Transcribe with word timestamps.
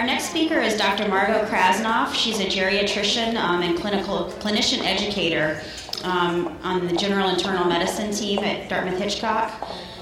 Our 0.00 0.06
next 0.06 0.30
speaker 0.30 0.58
is 0.58 0.78
Dr. 0.78 1.08
Margo 1.08 1.44
Krasnoff. 1.44 2.14
She's 2.14 2.40
a 2.40 2.46
geriatrician 2.46 3.36
um, 3.36 3.60
and 3.60 3.78
clinical 3.78 4.32
clinician 4.40 4.82
educator 4.82 5.60
um, 6.04 6.58
on 6.62 6.86
the 6.86 6.96
general 6.96 7.28
internal 7.28 7.66
medicine 7.66 8.10
team 8.10 8.38
at 8.38 8.70
Dartmouth 8.70 8.98
Hitchcock. 8.98 9.52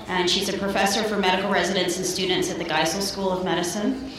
And 0.06 0.30
she's 0.30 0.48
a 0.50 0.56
professor 0.56 1.02
for 1.02 1.18
medical 1.18 1.50
residents 1.50 1.96
and 1.96 2.06
students 2.06 2.48
at 2.48 2.58
the 2.58 2.64
Geisel 2.64 3.02
School 3.02 3.32
of 3.32 3.45
Medicine. 3.45 4.12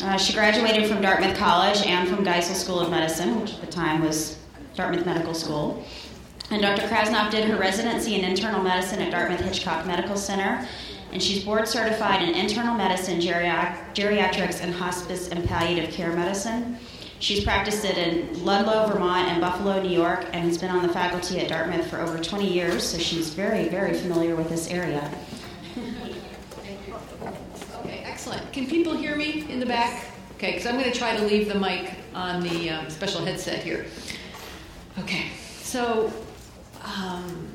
Uh, 0.00 0.16
she 0.16 0.32
graduated 0.32 0.88
from 0.88 1.02
Dartmouth 1.02 1.36
College 1.36 1.84
and 1.84 2.08
from 2.08 2.24
Geisel 2.24 2.54
School 2.54 2.80
of 2.80 2.88
Medicine, 2.88 3.38
which 3.38 3.52
at 3.52 3.60
the 3.60 3.66
time 3.66 4.02
was 4.02 4.38
Dartmouth 4.74 5.04
Medical 5.04 5.34
School. 5.34 5.84
And 6.50 6.62
Dr. 6.62 6.88
Krasnoff 6.88 7.30
did 7.30 7.46
her 7.46 7.58
residency 7.58 8.14
in 8.14 8.24
internal 8.24 8.62
medicine 8.62 9.02
at 9.02 9.10
Dartmouth 9.10 9.40
Hitchcock 9.40 9.84
Medical 9.84 10.16
Center. 10.16 10.66
And 11.12 11.22
she's 11.22 11.44
board 11.44 11.66
certified 11.68 12.22
in 12.22 12.34
internal 12.34 12.74
medicine, 12.74 13.20
geriatrics, 13.20 14.60
and 14.60 14.74
hospice 14.74 15.28
and 15.28 15.46
palliative 15.48 15.92
care 15.92 16.12
medicine. 16.12 16.78
She's 17.18 17.42
practiced 17.42 17.84
it 17.84 17.96
in 17.96 18.44
Ludlow, 18.44 18.88
Vermont, 18.88 19.28
and 19.28 19.40
Buffalo, 19.40 19.82
New 19.82 19.88
York, 19.88 20.26
and 20.32 20.44
has 20.44 20.58
been 20.58 20.70
on 20.70 20.86
the 20.86 20.92
faculty 20.92 21.40
at 21.40 21.48
Dartmouth 21.48 21.88
for 21.88 21.98
over 21.98 22.18
20 22.18 22.46
years, 22.52 22.82
so 22.84 22.98
she's 22.98 23.32
very, 23.32 23.68
very 23.68 23.94
familiar 23.94 24.36
with 24.36 24.50
this 24.50 24.68
area. 24.68 25.10
Okay, 27.76 28.02
excellent. 28.04 28.52
Can 28.52 28.66
people 28.66 28.94
hear 28.94 29.16
me 29.16 29.50
in 29.50 29.60
the 29.60 29.66
back? 29.66 30.10
Okay, 30.36 30.52
because 30.52 30.66
I'm 30.66 30.78
going 30.78 30.90
to 30.90 30.98
try 30.98 31.16
to 31.16 31.24
leave 31.24 31.48
the 31.48 31.58
mic 31.58 31.94
on 32.14 32.42
the 32.42 32.68
um, 32.68 32.90
special 32.90 33.24
headset 33.24 33.62
here. 33.62 33.86
Okay, 34.98 35.30
so 35.62 36.12
um, 36.84 37.48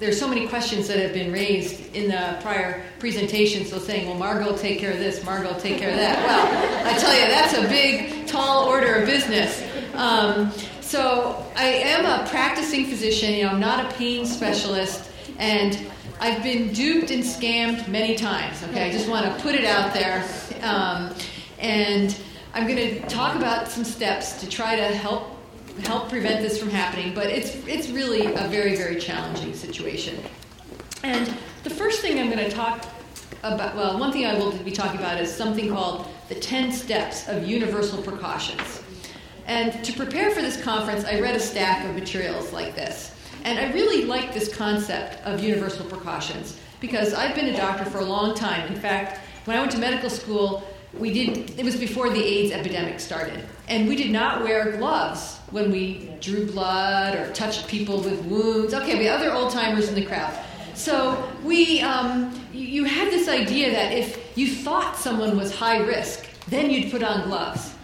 there's 0.00 0.18
so 0.18 0.26
many 0.26 0.48
questions 0.48 0.88
that 0.88 0.98
have 0.98 1.12
been 1.12 1.30
raised 1.30 1.94
in 1.94 2.08
the 2.08 2.38
prior 2.40 2.82
presentation. 2.98 3.66
So 3.66 3.78
saying, 3.78 4.08
well, 4.08 4.16
Margo 4.16 4.56
take 4.56 4.78
care 4.78 4.90
of 4.90 4.98
this, 4.98 5.22
Margo 5.24 5.56
take 5.58 5.78
care 5.78 5.90
of 5.90 5.96
that. 5.96 6.16
Well, 6.26 6.94
I 6.94 6.98
tell 6.98 7.14
you, 7.14 7.26
that's 7.28 7.54
a 7.54 7.68
big, 7.68 8.26
tall 8.26 8.66
order 8.66 8.94
of 8.94 9.06
business. 9.06 9.62
Um, 9.94 10.50
so 10.80 11.46
I 11.54 11.66
am 11.66 12.06
a 12.06 12.26
practicing 12.30 12.86
physician. 12.86 13.34
You 13.34 13.44
know, 13.44 13.50
I'm 13.50 13.60
not 13.60 13.84
a 13.84 13.96
pain 13.96 14.24
specialist, 14.24 15.10
and 15.38 15.78
I've 16.18 16.42
been 16.42 16.72
duped 16.72 17.10
and 17.10 17.22
scammed 17.22 17.86
many 17.86 18.16
times. 18.16 18.62
Okay, 18.64 18.88
I 18.88 18.90
just 18.90 19.08
want 19.08 19.26
to 19.26 19.42
put 19.42 19.54
it 19.54 19.66
out 19.66 19.92
there, 19.92 20.24
um, 20.62 21.14
and 21.58 22.18
I'm 22.54 22.66
going 22.66 22.78
to 22.78 23.00
talk 23.06 23.36
about 23.36 23.68
some 23.68 23.84
steps 23.84 24.40
to 24.40 24.48
try 24.48 24.76
to 24.76 24.84
help 24.84 25.29
help 25.80 26.08
prevent 26.08 26.42
this 26.42 26.58
from 26.58 26.70
happening, 26.70 27.14
but 27.14 27.26
it's, 27.26 27.54
it's 27.66 27.90
really 27.90 28.26
a 28.34 28.48
very, 28.48 28.76
very 28.76 28.96
challenging 28.96 29.54
situation. 29.54 30.18
And 31.02 31.34
the 31.62 31.70
first 31.70 32.00
thing 32.00 32.18
I'm 32.18 32.30
going 32.30 32.44
to 32.44 32.50
talk 32.50 32.86
about, 33.42 33.74
well, 33.74 33.98
one 33.98 34.12
thing 34.12 34.26
I 34.26 34.34
will 34.38 34.52
be 34.52 34.70
talking 34.70 34.98
about 34.98 35.20
is 35.20 35.34
something 35.34 35.70
called 35.70 36.06
the 36.28 36.34
10 36.34 36.72
steps 36.72 37.28
of 37.28 37.46
universal 37.46 38.02
precautions. 38.02 38.82
And 39.46 39.84
to 39.84 39.92
prepare 39.92 40.30
for 40.30 40.42
this 40.42 40.62
conference, 40.62 41.04
I 41.04 41.20
read 41.20 41.34
a 41.34 41.40
stack 41.40 41.84
of 41.84 41.94
materials 41.94 42.52
like 42.52 42.74
this. 42.74 43.14
And 43.44 43.58
I 43.58 43.72
really 43.72 44.04
like 44.04 44.34
this 44.34 44.54
concept 44.54 45.24
of 45.24 45.42
universal 45.42 45.86
precautions 45.86 46.58
because 46.80 47.14
I've 47.14 47.34
been 47.34 47.46
a 47.46 47.56
doctor 47.56 47.84
for 47.84 47.98
a 47.98 48.04
long 48.04 48.34
time. 48.34 48.70
In 48.72 48.78
fact, 48.78 49.20
when 49.46 49.56
I 49.56 49.60
went 49.60 49.72
to 49.72 49.78
medical 49.78 50.10
school, 50.10 50.62
we 50.98 51.12
did 51.12 51.58
it 51.58 51.64
was 51.64 51.76
before 51.76 52.10
the 52.10 52.22
AIDS 52.22 52.52
epidemic 52.52 53.00
started, 53.00 53.44
and 53.68 53.88
we 53.88 53.96
did 53.96 54.10
not 54.10 54.42
wear 54.42 54.76
gloves 54.76 55.38
when 55.50 55.70
we 55.70 56.10
drew 56.20 56.46
blood 56.46 57.14
or 57.14 57.32
touched 57.32 57.68
people 57.68 58.00
with 58.00 58.24
wounds. 58.24 58.74
Okay, 58.74 58.98
we 58.98 59.08
other 59.08 59.32
old 59.32 59.52
timers 59.52 59.88
in 59.88 59.94
the 59.94 60.04
crowd. 60.04 60.32
So 60.74 61.30
we, 61.44 61.80
um, 61.80 62.32
you 62.52 62.84
had 62.84 63.10
this 63.10 63.28
idea 63.28 63.70
that 63.70 63.92
if 63.92 64.36
you 64.36 64.48
thought 64.48 64.96
someone 64.96 65.36
was 65.36 65.54
high 65.54 65.78
risk, 65.78 66.26
then 66.48 66.70
you'd 66.70 66.90
put 66.90 67.02
on 67.02 67.28
gloves. 67.28 67.74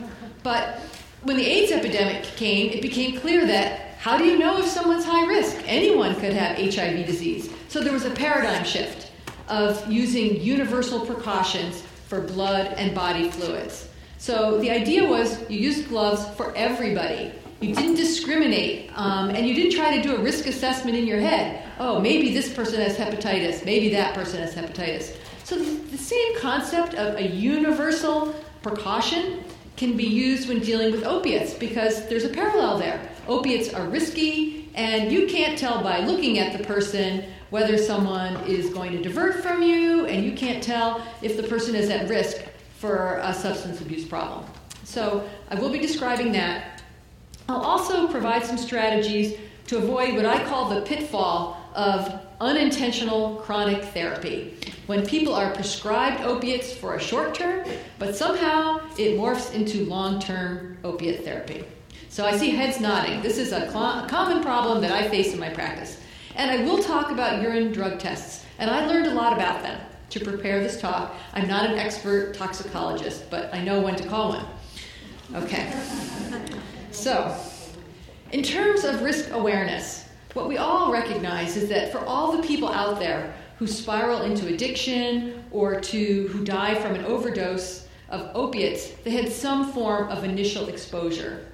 But 0.42 0.80
when 1.22 1.36
the 1.36 1.44
AIDS 1.44 1.72
epidemic 1.72 2.22
came, 2.22 2.70
it 2.70 2.82
became 2.82 3.20
clear 3.20 3.46
that 3.46 3.96
how 3.98 4.16
do 4.16 4.24
you 4.24 4.38
know 4.38 4.58
if 4.58 4.66
someone's 4.66 5.04
high 5.04 5.26
risk? 5.26 5.56
Anyone 5.66 6.14
could 6.14 6.32
have 6.32 6.56
HIV 6.56 7.06
disease. 7.06 7.50
So 7.68 7.80
there 7.80 7.92
was 7.92 8.04
a 8.04 8.10
paradigm 8.10 8.64
shift 8.64 9.10
of 9.48 9.90
using 9.90 10.40
universal 10.40 11.04
precautions 11.04 11.82
for 12.06 12.20
blood 12.20 12.68
and 12.78 12.94
body 12.94 13.30
fluids. 13.30 13.88
So 14.18 14.58
the 14.58 14.70
idea 14.70 15.08
was 15.08 15.38
you 15.50 15.58
used 15.58 15.88
gloves 15.88 16.26
for 16.36 16.54
everybody. 16.56 17.32
You 17.60 17.74
didn't 17.74 17.96
discriminate, 17.96 18.90
um, 18.94 19.30
and 19.30 19.46
you 19.46 19.54
didn't 19.54 19.72
try 19.72 19.96
to 19.96 20.02
do 20.02 20.16
a 20.16 20.20
risk 20.20 20.46
assessment 20.46 20.96
in 20.96 21.06
your 21.06 21.20
head. 21.20 21.62
Oh, 21.78 22.00
maybe 22.00 22.32
this 22.32 22.52
person 22.52 22.80
has 22.80 22.96
hepatitis, 22.96 23.64
maybe 23.64 23.90
that 23.90 24.14
person 24.14 24.40
has 24.40 24.54
hepatitis. 24.54 25.16
So 25.44 25.56
the 25.56 25.98
same 25.98 26.38
concept 26.38 26.94
of 26.94 27.16
a 27.16 27.26
universal 27.28 28.34
precaution 28.62 29.44
can 29.76 29.96
be 29.96 30.04
used 30.04 30.48
when 30.48 30.60
dealing 30.60 30.92
with 30.92 31.04
opiates 31.04 31.54
because 31.54 32.06
there's 32.08 32.24
a 32.24 32.28
parallel 32.28 32.78
there. 32.78 33.00
Opiates 33.28 33.72
are 33.72 33.86
risky, 33.88 34.70
and 34.74 35.10
you 35.10 35.26
can't 35.26 35.58
tell 35.58 35.82
by 35.82 36.00
looking 36.00 36.38
at 36.38 36.56
the 36.56 36.64
person 36.64 37.24
whether 37.50 37.78
someone 37.78 38.36
is 38.44 38.70
going 38.70 38.92
to 38.92 39.02
divert 39.02 39.42
from 39.42 39.62
you, 39.62 40.06
and 40.06 40.24
you 40.24 40.32
can't 40.32 40.62
tell 40.62 41.06
if 41.22 41.36
the 41.36 41.42
person 41.42 41.74
is 41.74 41.90
at 41.90 42.08
risk 42.08 42.42
for 42.78 43.20
a 43.22 43.32
substance 43.32 43.80
abuse 43.80 44.04
problem. 44.04 44.44
So 44.84 45.28
I 45.50 45.54
will 45.54 45.70
be 45.70 45.78
describing 45.78 46.32
that 46.32 46.82
I'll 47.48 47.60
also 47.60 48.08
provide 48.08 48.44
some 48.44 48.58
strategies 48.58 49.38
to 49.68 49.78
avoid 49.78 50.14
what 50.14 50.26
I 50.26 50.44
call 50.44 50.68
the 50.68 50.80
pitfall 50.82 51.60
of 51.74 52.20
unintentional 52.40 53.36
chronic 53.36 53.82
therapy. 53.84 54.56
When 54.86 55.06
people 55.06 55.34
are 55.34 55.52
prescribed 55.52 56.22
opiates 56.22 56.72
for 56.72 56.94
a 56.94 57.00
short 57.00 57.34
term, 57.34 57.66
but 57.98 58.16
somehow 58.16 58.80
it 58.98 59.18
morphs 59.18 59.52
into 59.54 59.84
long 59.84 60.20
term 60.20 60.78
opiate 60.84 61.24
therapy. 61.24 61.64
So 62.08 62.24
I 62.24 62.36
see 62.36 62.50
heads 62.50 62.80
nodding. 62.80 63.22
This 63.22 63.38
is 63.38 63.52
a, 63.52 63.70
cl- 63.70 64.04
a 64.04 64.08
common 64.08 64.42
problem 64.42 64.80
that 64.80 64.92
I 64.92 65.08
face 65.08 65.32
in 65.32 65.40
my 65.40 65.50
practice. 65.50 66.00
And 66.36 66.50
I 66.50 66.64
will 66.64 66.82
talk 66.82 67.10
about 67.10 67.40
urine 67.40 67.72
drug 67.72 67.98
tests, 67.98 68.44
and 68.58 68.70
I 68.70 68.86
learned 68.86 69.06
a 69.06 69.14
lot 69.14 69.32
about 69.32 69.62
them 69.62 69.80
to 70.10 70.20
prepare 70.20 70.62
this 70.62 70.78
talk. 70.78 71.14
I'm 71.32 71.48
not 71.48 71.70
an 71.70 71.78
expert 71.78 72.34
toxicologist, 72.34 73.30
but 73.30 73.52
I 73.54 73.64
know 73.64 73.80
when 73.80 73.96
to 73.96 74.06
call 74.06 74.28
one. 74.28 74.46
Okay. 75.34 75.72
So, 76.90 77.34
in 78.32 78.42
terms 78.42 78.84
of 78.84 79.00
risk 79.00 79.32
awareness, 79.32 80.04
what 80.34 80.46
we 80.46 80.58
all 80.58 80.92
recognize 80.92 81.56
is 81.56 81.70
that 81.70 81.90
for 81.90 82.00
all 82.00 82.36
the 82.36 82.46
people 82.46 82.68
out 82.68 82.98
there 82.98 83.34
who 83.58 83.66
spiral 83.66 84.20
into 84.20 84.48
addiction 84.48 85.42
or 85.50 85.80
to 85.80 86.28
who 86.28 86.44
die 86.44 86.74
from 86.74 86.94
an 86.94 87.04
overdose 87.06 87.88
of 88.10 88.30
opiates, 88.34 88.90
they 89.04 89.10
had 89.10 89.32
some 89.32 89.72
form 89.72 90.10
of 90.10 90.22
initial 90.22 90.68
exposure. 90.68 91.46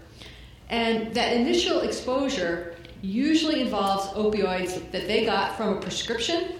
And 0.68 1.14
that 1.14 1.34
initial 1.34 1.80
exposure 1.80 2.71
usually 3.02 3.60
involves 3.60 4.06
opioids 4.14 4.90
that 4.92 5.06
they 5.06 5.24
got 5.26 5.56
from 5.56 5.76
a 5.76 5.80
prescription. 5.80 6.54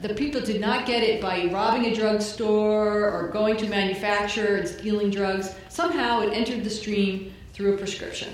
The 0.00 0.14
people 0.14 0.40
did 0.40 0.60
not 0.60 0.86
get 0.86 1.02
it 1.02 1.20
by 1.20 1.46
robbing 1.46 1.86
a 1.86 1.94
drugstore 1.94 3.10
or 3.10 3.28
going 3.28 3.56
to 3.58 3.66
a 3.66 3.68
manufacturer 3.68 4.56
and 4.56 4.68
stealing 4.68 5.10
drugs. 5.10 5.54
Somehow 5.68 6.20
it 6.20 6.32
entered 6.32 6.64
the 6.64 6.70
stream 6.70 7.34
through 7.52 7.74
a 7.74 7.78
prescription. 7.78 8.32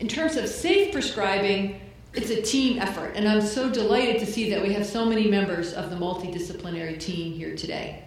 In 0.00 0.08
terms 0.08 0.36
of 0.36 0.48
safe 0.48 0.92
prescribing, 0.92 1.80
it's 2.12 2.30
a 2.30 2.40
team 2.40 2.78
effort, 2.78 3.12
and 3.16 3.28
I'm 3.28 3.40
so 3.40 3.68
delighted 3.70 4.20
to 4.20 4.26
see 4.26 4.50
that 4.50 4.62
we 4.62 4.72
have 4.72 4.86
so 4.86 5.04
many 5.04 5.28
members 5.28 5.72
of 5.72 5.90
the 5.90 5.96
multidisciplinary 5.96 6.98
team 6.98 7.32
here 7.32 7.56
today. 7.56 8.04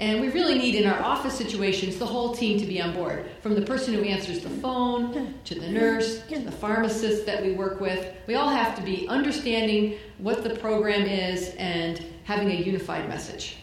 And 0.00 0.20
we 0.20 0.28
really 0.30 0.58
need, 0.58 0.74
in 0.74 0.90
our 0.90 1.00
office 1.00 1.34
situations, 1.34 1.98
the 1.98 2.06
whole 2.06 2.34
team 2.34 2.58
to 2.58 2.66
be 2.66 2.82
on 2.82 2.94
board 2.94 3.26
from 3.42 3.54
the 3.54 3.62
person 3.62 3.94
who 3.94 4.02
answers 4.02 4.40
the 4.40 4.50
phone, 4.50 5.34
to 5.44 5.54
the 5.54 5.68
nurse, 5.68 6.20
to 6.26 6.40
the 6.40 6.50
pharmacist 6.50 7.26
that 7.26 7.40
we 7.40 7.52
work 7.52 7.80
with. 7.80 8.12
We 8.26 8.34
all 8.34 8.48
have 8.48 8.74
to 8.74 8.82
be 8.82 9.06
understanding 9.06 9.98
what 10.18 10.42
the 10.42 10.50
program 10.56 11.02
is 11.02 11.54
and 11.58 12.04
having 12.24 12.50
a 12.50 12.54
unified 12.54 13.08
message. 13.08 13.56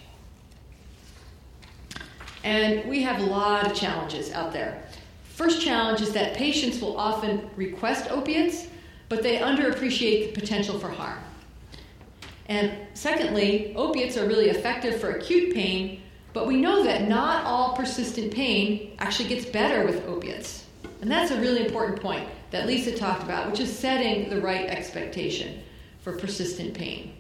And 2.46 2.90
we 2.90 3.02
have 3.02 3.20
a 3.22 3.26
lot 3.26 3.68
of 3.70 3.76
challenges 3.76 4.32
out 4.32 4.54
there. 4.54 4.84
First 5.26 5.62
challenge 5.62 6.02
is 6.02 6.14
that 6.14 6.36
patients 6.36 6.80
will 6.80 6.98
often 6.98 7.50
request 7.58 8.10
opiates, 8.10 8.68
but 9.10 9.22
they 9.22 9.38
underappreciate 9.40 10.34
the 10.34 10.40
potential 10.40 10.80
for 10.80 10.90
harm. 10.90 11.20
And 12.48 12.72
secondly, 12.94 13.74
opiates 13.76 14.18
are 14.18 14.28
really 14.28 14.50
effective 14.50 15.00
for 15.00 15.12
acute 15.12 15.54
pain, 15.54 16.02
but 16.34 16.48
we 16.48 16.58
know 16.58 16.84
that 16.84 17.08
not 17.08 17.46
all 17.46 17.76
persistent 17.76 18.34
pain 18.34 18.96
actually 19.00 19.30
gets 19.30 19.46
better 19.46 19.86
with 19.86 20.06
opiates. 20.08 20.66
And 21.02 21.12
that's 21.12 21.32
a 21.32 21.40
really 21.42 21.66
important 21.66 22.02
point 22.02 22.28
that 22.52 22.68
Lisa 22.68 22.96
talked 22.96 23.24
about, 23.24 23.50
which 23.50 23.60
is 23.60 23.76
setting 23.76 24.30
the 24.30 24.40
right 24.40 24.68
expectation 24.68 25.62
for 26.02 26.18
persistent 26.18 26.74
pain. 26.74 27.14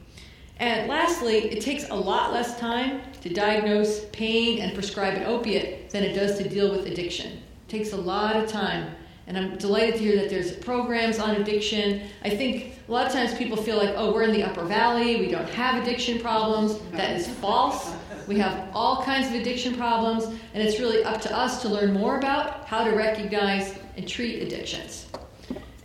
And 0.58 0.88
lastly, 0.88 1.38
it 1.38 1.62
takes 1.62 1.90
a 1.90 1.96
lot 1.96 2.32
less 2.34 2.60
time 2.60 3.02
to 3.22 3.30
diagnose 3.30 4.06
pain 4.12 4.60
and 4.60 4.74
prescribe 4.74 5.16
an 5.16 5.24
opiate 5.24 5.90
than 5.90 6.04
it 6.04 6.14
does 6.14 6.38
to 6.38 6.48
deal 6.48 6.70
with 6.72 6.86
addiction. 6.86 7.32
It 7.32 7.70
takes 7.70 7.94
a 7.94 7.98
lot 7.98 8.36
of 8.36 8.48
time 8.48 8.92
And 9.28 9.38
I'm 9.38 9.58
delighted 9.58 9.96
to 9.96 10.02
hear 10.02 10.16
that 10.18 10.30
there's 10.30 10.52
programs 10.52 11.20
on 11.20 11.36
addiction. 11.38 12.02
I 12.24 12.30
think 12.30 12.74
a 12.88 12.92
lot 12.92 13.06
of 13.08 13.14
times 13.14 13.34
people 13.36 13.56
feel 13.56 13.78
like, 13.78 13.94
oh, 13.96 14.14
we're 14.14 14.24
in 14.24 14.34
the 14.34 14.44
upper 14.44 14.64
valley, 14.64 15.18
we 15.18 15.30
don't 15.30 15.48
have 15.52 15.82
addiction 15.82 16.20
problems. 16.20 16.80
That 16.92 17.16
is 17.16 17.28
false. 17.28 17.94
We 18.28 18.38
have 18.40 18.70
all 18.74 19.04
kinds 19.04 19.28
of 19.28 19.36
addiction 19.36 19.76
problems, 19.76 20.26
and 20.26 20.64
it's 20.64 20.80
really 20.80 21.04
up 21.04 21.22
to 21.22 21.36
us 21.36 21.62
to 21.64 21.70
learn 21.70 21.94
more 21.94 22.18
about 22.18 22.66
how 22.68 22.84
to 22.84 22.92
recognize 22.92 23.76
and 23.98 24.08
treat 24.08 24.42
addictions. 24.42 25.08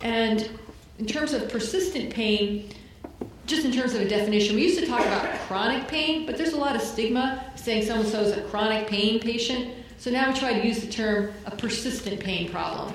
And 0.01 0.49
in 0.99 1.05
terms 1.05 1.33
of 1.33 1.49
persistent 1.49 2.13
pain, 2.13 2.71
just 3.45 3.65
in 3.65 3.71
terms 3.71 3.93
of 3.93 4.01
a 4.01 4.07
definition, 4.07 4.55
we 4.55 4.63
used 4.63 4.79
to 4.79 4.85
talk 4.85 5.01
about 5.01 5.39
chronic 5.47 5.87
pain, 5.87 6.25
but 6.25 6.37
there's 6.37 6.53
a 6.53 6.57
lot 6.57 6.75
of 6.75 6.81
stigma 6.81 7.43
saying 7.55 7.85
so 7.85 7.95
and 7.95 8.07
so 8.07 8.21
is 8.21 8.35
a 8.37 8.41
chronic 8.43 8.87
pain 8.87 9.19
patient. 9.19 9.73
So 9.97 10.11
now 10.11 10.31
we 10.31 10.37
try 10.37 10.53
to 10.53 10.65
use 10.65 10.81
the 10.81 10.91
term 10.91 11.31
a 11.45 11.51
persistent 11.51 12.19
pain 12.19 12.49
problem. 12.51 12.93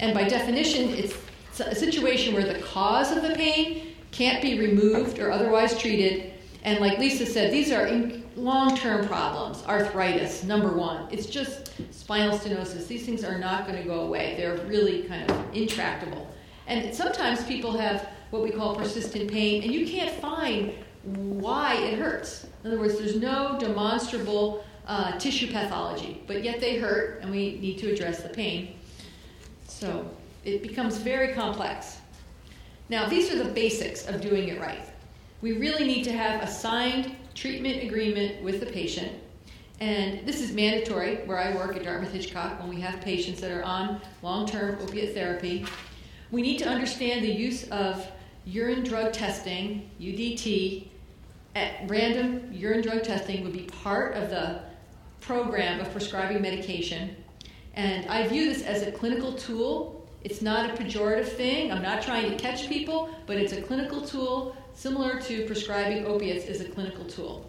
And 0.00 0.12
by 0.12 0.24
definition, 0.24 0.90
it's 0.90 1.14
a 1.60 1.74
situation 1.74 2.34
where 2.34 2.44
the 2.44 2.58
cause 2.60 3.16
of 3.16 3.22
the 3.22 3.34
pain 3.34 3.94
can't 4.10 4.42
be 4.42 4.58
removed 4.58 5.18
or 5.18 5.30
otherwise 5.30 5.78
treated. 5.78 6.32
And 6.64 6.80
like 6.80 6.98
Lisa 6.98 7.24
said, 7.24 7.52
these 7.52 7.70
are 7.70 7.86
long 8.36 8.76
term 8.76 9.06
problems. 9.06 9.62
Arthritis, 9.66 10.44
number 10.44 10.72
one. 10.72 11.08
It's 11.10 11.26
just 11.26 11.72
spinal 11.92 12.38
stenosis. 12.38 12.86
These 12.86 13.06
things 13.06 13.24
are 13.24 13.38
not 13.38 13.66
going 13.66 13.80
to 13.80 13.88
go 13.88 14.00
away, 14.00 14.34
they're 14.36 14.56
really 14.66 15.04
kind 15.04 15.30
of 15.30 15.54
intractable. 15.54 16.28
And 16.66 16.94
sometimes 16.94 17.44
people 17.44 17.72
have 17.72 18.08
what 18.30 18.42
we 18.42 18.50
call 18.50 18.74
persistent 18.74 19.30
pain, 19.30 19.62
and 19.62 19.72
you 19.72 19.86
can't 19.86 20.10
find 20.10 20.72
why 21.04 21.74
it 21.74 21.98
hurts. 21.98 22.46
In 22.64 22.70
other 22.70 22.80
words, 22.80 22.98
there's 22.98 23.16
no 23.16 23.56
demonstrable 23.58 24.64
uh, 24.86 25.18
tissue 25.18 25.52
pathology, 25.52 26.22
but 26.26 26.42
yet 26.42 26.60
they 26.60 26.78
hurt, 26.78 27.20
and 27.20 27.30
we 27.30 27.58
need 27.58 27.78
to 27.78 27.92
address 27.92 28.22
the 28.22 28.28
pain. 28.28 28.76
So 29.66 30.08
it 30.44 30.62
becomes 30.62 30.96
very 30.96 31.34
complex. 31.34 31.98
Now, 32.88 33.08
these 33.08 33.32
are 33.32 33.42
the 33.42 33.50
basics 33.50 34.06
of 34.06 34.20
doing 34.20 34.48
it 34.48 34.60
right. 34.60 34.88
We 35.40 35.52
really 35.52 35.86
need 35.86 36.04
to 36.04 36.12
have 36.12 36.42
a 36.42 36.46
signed 36.46 37.16
treatment 37.34 37.82
agreement 37.82 38.42
with 38.42 38.60
the 38.60 38.66
patient. 38.66 39.12
And 39.80 40.26
this 40.26 40.40
is 40.40 40.52
mandatory 40.52 41.16
where 41.24 41.38
I 41.38 41.54
work 41.56 41.76
at 41.76 41.82
Dartmouth 41.82 42.12
Hitchcock 42.12 42.60
when 42.60 42.68
we 42.68 42.80
have 42.80 43.00
patients 43.00 43.40
that 43.40 43.50
are 43.50 43.64
on 43.64 44.00
long 44.22 44.46
term 44.46 44.78
opiate 44.80 45.14
therapy. 45.14 45.66
We 46.30 46.42
need 46.42 46.58
to 46.58 46.68
understand 46.68 47.24
the 47.24 47.32
use 47.32 47.68
of 47.70 48.06
urine 48.44 48.84
drug 48.84 49.12
testing, 49.12 49.90
UDT, 50.00 50.88
at 51.54 51.88
random 51.88 52.48
urine 52.52 52.80
drug 52.80 53.02
testing 53.02 53.44
would 53.44 53.52
be 53.52 53.64
part 53.82 54.14
of 54.14 54.30
the 54.30 54.62
program 55.20 55.80
of 55.80 55.90
prescribing 55.92 56.40
medication. 56.40 57.16
And 57.74 58.06
I 58.06 58.26
view 58.26 58.52
this 58.52 58.62
as 58.62 58.82
a 58.82 58.92
clinical 58.92 59.32
tool. 59.32 60.08
It's 60.24 60.42
not 60.42 60.70
a 60.70 60.74
pejorative 60.74 61.28
thing. 61.28 61.72
I'm 61.72 61.82
not 61.82 62.02
trying 62.02 62.30
to 62.30 62.36
catch 62.36 62.68
people, 62.68 63.10
but 63.26 63.36
it's 63.36 63.52
a 63.52 63.60
clinical 63.60 64.00
tool 64.00 64.56
similar 64.82 65.20
to 65.20 65.46
prescribing 65.46 66.04
opiates 66.06 66.46
is 66.46 66.60
a 66.60 66.64
clinical 66.64 67.04
tool. 67.04 67.48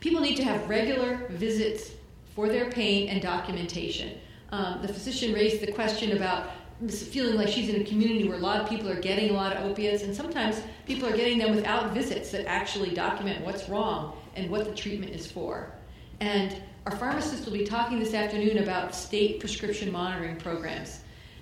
People 0.00 0.22
need 0.22 0.36
to 0.36 0.44
have 0.44 0.66
regular 0.66 1.26
visits 1.28 1.90
for 2.34 2.48
their 2.48 2.70
pain 2.70 3.10
and 3.10 3.20
documentation. 3.20 4.18
Um, 4.50 4.78
the 4.80 4.88
physician 4.88 5.34
raised 5.34 5.60
the 5.60 5.70
question 5.70 6.16
about 6.16 6.52
feeling 6.88 7.36
like 7.36 7.48
she's 7.48 7.68
in 7.68 7.82
a 7.82 7.84
community 7.84 8.26
where 8.26 8.38
a 8.38 8.40
lot 8.40 8.62
of 8.62 8.66
people 8.66 8.88
are 8.88 8.98
getting 8.98 9.28
a 9.28 9.34
lot 9.34 9.54
of 9.54 9.70
opiates, 9.70 10.04
and 10.04 10.16
sometimes 10.16 10.62
people 10.86 11.06
are 11.06 11.14
getting 11.14 11.36
them 11.36 11.54
without 11.54 11.92
visits 11.92 12.30
that 12.30 12.46
actually 12.46 12.94
document 12.94 13.44
what's 13.44 13.68
wrong 13.68 14.16
and 14.36 14.50
what 14.50 14.64
the 14.64 14.74
treatment 14.74 15.12
is 15.12 15.30
for. 15.30 15.70
And 16.20 16.56
our 16.86 16.96
pharmacist 16.96 17.44
will 17.44 17.52
be 17.52 17.66
talking 17.66 17.98
this 17.98 18.14
afternoon 18.14 18.58
about 18.58 18.94
state 18.94 19.38
prescription 19.38 19.92
monitoring 19.92 20.36
programs. 20.36 21.00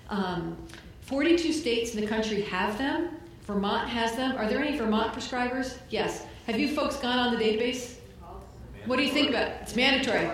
Um, 0.09 0.57
42 0.99 1.53
states 1.53 1.95
in 1.95 2.01
the 2.01 2.07
country 2.07 2.41
have 2.41 2.77
them. 2.77 3.21
Vermont 3.45 3.87
has 3.87 4.15
them. 4.15 4.35
Are 4.37 4.47
there 4.47 4.59
any 4.59 4.77
Vermont 4.77 5.13
prescribers? 5.13 5.77
Yes. 5.89 6.25
Have 6.47 6.59
you 6.59 6.67
folks 6.75 6.97
gone 6.97 7.19
on 7.19 7.35
the 7.35 7.39
database? 7.43 7.95
What 8.85 8.97
do 8.97 9.03
you 9.03 9.11
think 9.11 9.29
about 9.29 9.47
it? 9.49 9.57
It's 9.61 9.75
mandatory. 9.75 10.25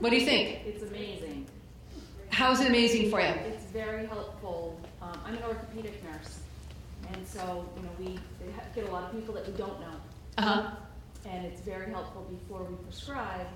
What 0.00 0.10
do 0.10 0.16
you 0.16 0.24
think? 0.24 0.60
It's 0.66 0.82
amazing. 0.82 1.46
How 2.30 2.52
is 2.52 2.60
it 2.60 2.68
amazing 2.68 3.10
for 3.10 3.20
you? 3.20 3.26
It's 3.26 3.64
very 3.64 4.06
helpful. 4.06 4.78
Um, 5.00 5.18
I'm 5.24 5.34
an 5.34 5.42
orthopedic 5.42 6.02
nurse, 6.04 6.40
and 7.12 7.26
so 7.26 7.66
you 7.76 7.82
know 7.82 7.90
we 7.98 8.18
get 8.74 8.88
a 8.88 8.92
lot 8.92 9.04
of 9.04 9.12
people 9.12 9.34
that 9.34 9.46
we 9.46 9.52
don't 9.54 9.80
know. 9.80 9.94
Uh 10.36 10.42
huh. 10.42 10.70
And 11.26 11.44
it's 11.46 11.60
very 11.62 11.90
helpful 11.90 12.26
before 12.30 12.64
we 12.64 12.76
prescribe 12.84 13.46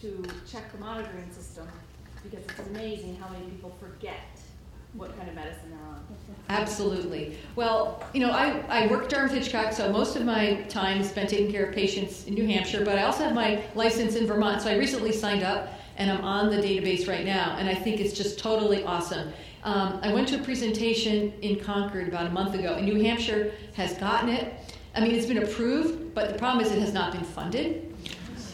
to 0.00 0.22
check 0.50 0.70
the 0.72 0.78
monitoring 0.78 1.30
system 1.32 1.66
because 2.22 2.44
it's 2.44 2.68
amazing 2.68 3.16
how 3.16 3.28
many 3.30 3.46
people 3.46 3.74
forget 3.80 4.31
what 4.94 5.16
kind 5.16 5.28
of 5.28 5.34
medicine 5.34 5.70
they're 5.70 5.88
on. 5.88 6.04
Absolutely. 6.48 7.38
Well, 7.56 8.04
you 8.12 8.20
know, 8.20 8.30
I, 8.30 8.58
I 8.68 8.86
work 8.88 9.08
Dartmouth 9.08 9.32
Hitchcock, 9.32 9.72
so 9.72 9.90
most 9.90 10.16
of 10.16 10.24
my 10.24 10.62
time 10.68 11.00
is 11.00 11.08
spent 11.08 11.30
taking 11.30 11.50
care 11.50 11.64
of 11.64 11.74
patients 11.74 12.26
in 12.26 12.34
New 12.34 12.46
Hampshire, 12.46 12.84
but 12.84 12.98
I 12.98 13.04
also 13.04 13.24
have 13.24 13.34
my 13.34 13.62
license 13.74 14.16
in 14.16 14.26
Vermont, 14.26 14.60
so 14.62 14.70
I 14.70 14.76
recently 14.76 15.12
signed 15.12 15.42
up 15.42 15.72
and 15.96 16.10
I'm 16.10 16.22
on 16.24 16.50
the 16.50 16.56
database 16.56 17.08
right 17.08 17.24
now, 17.24 17.56
and 17.58 17.68
I 17.68 17.74
think 17.74 18.00
it's 18.00 18.12
just 18.12 18.38
totally 18.38 18.84
awesome. 18.84 19.32
Um, 19.64 20.00
I 20.02 20.12
went 20.12 20.28
to 20.28 20.40
a 20.40 20.42
presentation 20.42 21.32
in 21.42 21.60
Concord 21.60 22.08
about 22.08 22.26
a 22.26 22.30
month 22.30 22.54
ago, 22.54 22.74
and 22.74 22.86
New 22.86 23.02
Hampshire 23.02 23.52
has 23.74 23.94
gotten 23.98 24.28
it. 24.28 24.54
I 24.94 25.00
mean, 25.00 25.14
it's 25.14 25.26
been 25.26 25.42
approved, 25.42 26.14
but 26.14 26.32
the 26.32 26.38
problem 26.38 26.64
is 26.64 26.72
it 26.72 26.80
has 26.80 26.92
not 26.92 27.12
been 27.12 27.24
funded. 27.24 27.94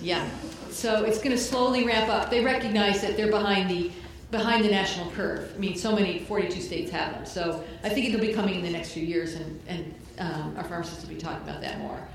Yeah. 0.02 0.28
So 0.70 1.04
it's 1.04 1.18
going 1.18 1.30
to 1.30 1.38
slowly 1.42 1.84
ramp 1.84 2.08
up. 2.10 2.30
They 2.30 2.44
recognize 2.44 3.00
that 3.00 3.16
they're 3.16 3.30
behind 3.30 3.70
the 3.70 3.90
behind 4.30 4.64
the 4.64 4.70
national 4.70 5.10
curve. 5.12 5.52
I 5.54 5.58
mean, 5.58 5.76
so 5.76 5.94
many 5.94 6.20
42 6.20 6.60
states 6.60 6.90
have 6.90 7.12
them. 7.14 7.26
So 7.26 7.64
I 7.82 7.88
think 7.88 8.08
it'll 8.08 8.20
be 8.20 8.32
coming 8.32 8.56
in 8.56 8.62
the 8.62 8.70
next 8.70 8.92
few 8.92 9.02
years, 9.02 9.34
and, 9.34 9.60
and 9.66 9.94
um, 10.18 10.54
our 10.56 10.64
pharmacists 10.64 11.02
will 11.02 11.14
be 11.14 11.20
talking 11.20 11.42
about 11.48 11.60
that 11.62 11.78
more. 11.78 12.06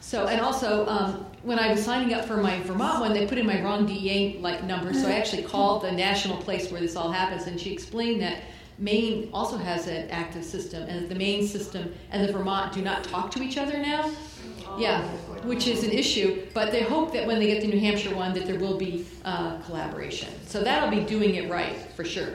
So, 0.00 0.26
and 0.26 0.40
also, 0.40 0.84
um, 0.88 1.26
when 1.44 1.60
I 1.60 1.70
was 1.70 1.84
signing 1.84 2.12
up 2.12 2.24
for 2.24 2.36
my 2.36 2.60
Vermont 2.62 3.00
one, 3.00 3.12
they 3.12 3.26
put 3.26 3.38
in 3.38 3.46
my 3.46 3.62
wrong 3.62 3.86
DEA 3.86 4.38
like 4.40 4.64
number. 4.64 4.92
So 4.92 5.06
I 5.06 5.12
actually 5.12 5.44
called 5.44 5.82
the 5.82 5.92
national 5.92 6.38
place 6.38 6.72
where 6.72 6.80
this 6.80 6.96
all 6.96 7.12
happens, 7.12 7.46
and 7.46 7.60
she 7.60 7.72
explained 7.72 8.20
that 8.20 8.42
Maine 8.78 9.30
also 9.32 9.56
has 9.56 9.86
an 9.86 10.10
active 10.10 10.44
system, 10.44 10.82
and 10.88 11.08
the 11.08 11.14
Maine 11.14 11.46
system 11.46 11.94
and 12.10 12.28
the 12.28 12.32
Vermont 12.32 12.72
do 12.72 12.82
not 12.82 13.04
talk 13.04 13.30
to 13.32 13.42
each 13.42 13.56
other 13.56 13.78
now. 13.78 14.10
Yeah, 14.78 15.02
which 15.44 15.66
is 15.66 15.84
an 15.84 15.90
issue, 15.90 16.46
but 16.54 16.72
they 16.72 16.82
hope 16.82 17.12
that 17.12 17.26
when 17.26 17.38
they 17.38 17.46
get 17.46 17.60
the 17.60 17.68
New 17.68 17.80
Hampshire 17.80 18.14
one, 18.14 18.32
that 18.34 18.46
there 18.46 18.58
will 18.58 18.78
be 18.78 19.06
uh, 19.24 19.58
collaboration. 19.62 20.28
So 20.46 20.62
that'll 20.62 20.90
be 20.90 21.04
doing 21.04 21.34
it 21.34 21.50
right 21.50 21.76
for 21.94 22.04
sure. 22.04 22.30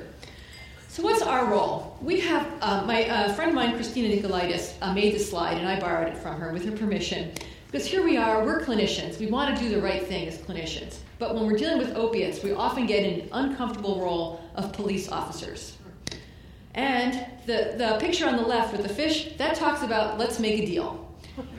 So 0.88 1.03
what's 1.03 1.22
our 1.22 1.46
role? 1.46 1.98
We 2.01 2.20
have 2.22 2.48
uh, 2.62 2.84
my 2.86 3.08
uh, 3.08 3.34
friend 3.34 3.50
of 3.50 3.56
mine, 3.56 3.75
Christina 3.75 4.15
Nicolaidis, 4.15 4.74
uh, 4.82 4.94
made 4.94 5.13
this 5.13 5.29
slide, 5.29 5.58
and 5.58 5.67
I 5.67 5.79
borrowed 5.79 6.08
it 6.08 6.17
from 6.17 6.39
her 6.39 6.51
with 6.51 6.65
her 6.65 6.72
permission. 6.72 7.32
Because 7.70 7.86
here 7.86 8.03
we 8.03 8.17
are, 8.17 8.44
we're 8.44 8.62
clinicians. 8.63 9.20
We 9.20 9.27
want 9.27 9.56
to 9.56 9.62
do 9.62 9.70
the 9.70 9.82
right 9.82 10.06
thing 10.08 10.27
as 10.27 10.38
clinicians. 10.38 10.98
But 11.20 11.36
when 11.36 11.46
we're 11.46 11.58
dealing 11.58 11.77
with 11.77 11.96
opiates, 11.96 12.41
we 12.41 12.53
often 12.53 12.88
get 12.88 13.03
an 13.03 13.29
uncomfortable 13.32 14.00
role 14.01 14.41
of 14.56 14.74
police 14.74 15.10
officers. 15.10 15.77
And 16.74 17.25
the, 17.46 17.75
the 17.77 17.98
picture 18.00 18.27
on 18.27 18.38
the 18.38 18.44
left 18.44 18.72
with 18.72 18.84
the 18.84 18.89
fish, 18.89 19.34
that 19.38 19.56
talks 19.56 19.84
about 19.84 20.17
let's 20.17 20.39
make 20.39 20.60
a 20.60 20.65
deal. 20.65 21.07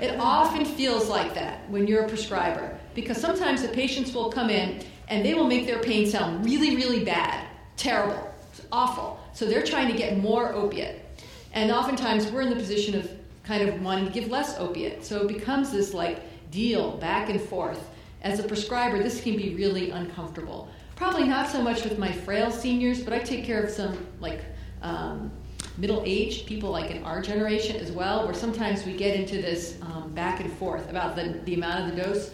It 0.01 0.19
often 0.19 0.65
feels 0.65 1.09
like 1.09 1.35
that 1.35 1.69
when 1.71 1.87
you're 1.87 2.05
a 2.05 2.09
prescriber 2.09 2.79
because 2.95 3.17
sometimes 3.19 3.63
the 3.63 3.69
patients 3.69 4.13
will 4.13 4.31
come 4.31 4.51
in 4.51 4.85
and 5.09 5.25
they 5.25 5.35
will 5.35 5.47
make 5.47 5.67
their 5.67 5.81
pain 5.81 6.07
sound 6.07 6.45
really, 6.45 6.77
really 6.77 7.05
bad, 7.05 7.47
terrible, 7.77 8.35
awful. 8.73 9.21
So 9.33 9.47
they're 9.47 9.63
trying 9.63 9.91
to 9.91 9.97
get 9.97 10.19
more 10.19 10.53
opiate. 10.53 11.05
And 11.53 11.71
oftentimes 11.71 12.31
we're 12.31 12.43
in 12.43 12.51
the 12.51 12.57
position 12.57 12.95
of 12.97 13.11
kind 13.45 13.69
of 13.69 13.81
wanting 13.83 14.07
to 14.07 14.13
give 14.13 14.29
less 14.29 14.59
opiate. 14.59 15.05
So 15.05 15.23
it 15.23 15.29
becomes 15.29 15.71
this 15.71 15.95
like 15.95 16.23
deal 16.51 16.97
back 16.99 17.31
and 17.31 17.41
forth. 17.41 17.89
As 18.23 18.41
a 18.41 18.43
prescriber, 18.43 19.03
this 19.03 19.21
can 19.21 19.37
be 19.37 19.55
really 19.55 19.91
uncomfortable. 19.91 20.69
Probably 20.97 21.25
not 21.25 21.49
so 21.49 21.63
much 21.63 21.85
with 21.85 21.99
my 21.99 22.11
frail 22.11 22.51
seniors, 22.51 23.01
but 23.01 23.13
I 23.13 23.21
take 23.21 23.45
care 23.45 23.63
of 23.63 23.71
some 23.71 24.07
like 24.21 24.41
um, 24.83 25.31
middle 25.79 26.03
aged 26.05 26.47
people 26.47 26.71
like 26.71 26.91
in 26.91 27.03
our 27.05 27.23
generation 27.23 27.77
as 27.77 27.91
well, 27.93 28.25
where 28.25 28.35
sometimes 28.35 28.85
we 28.85 28.95
get 28.95 29.19
into 29.19 29.37
this 29.37 29.79
um, 29.83 30.13
back 30.13 30.41
and 30.41 30.53
forth 30.53 30.91
about 30.91 31.17
the, 31.17 31.41
the 31.45 31.55
amount 31.55 31.89
of 31.89 31.97
the 31.97 32.03
dose. 32.03 32.31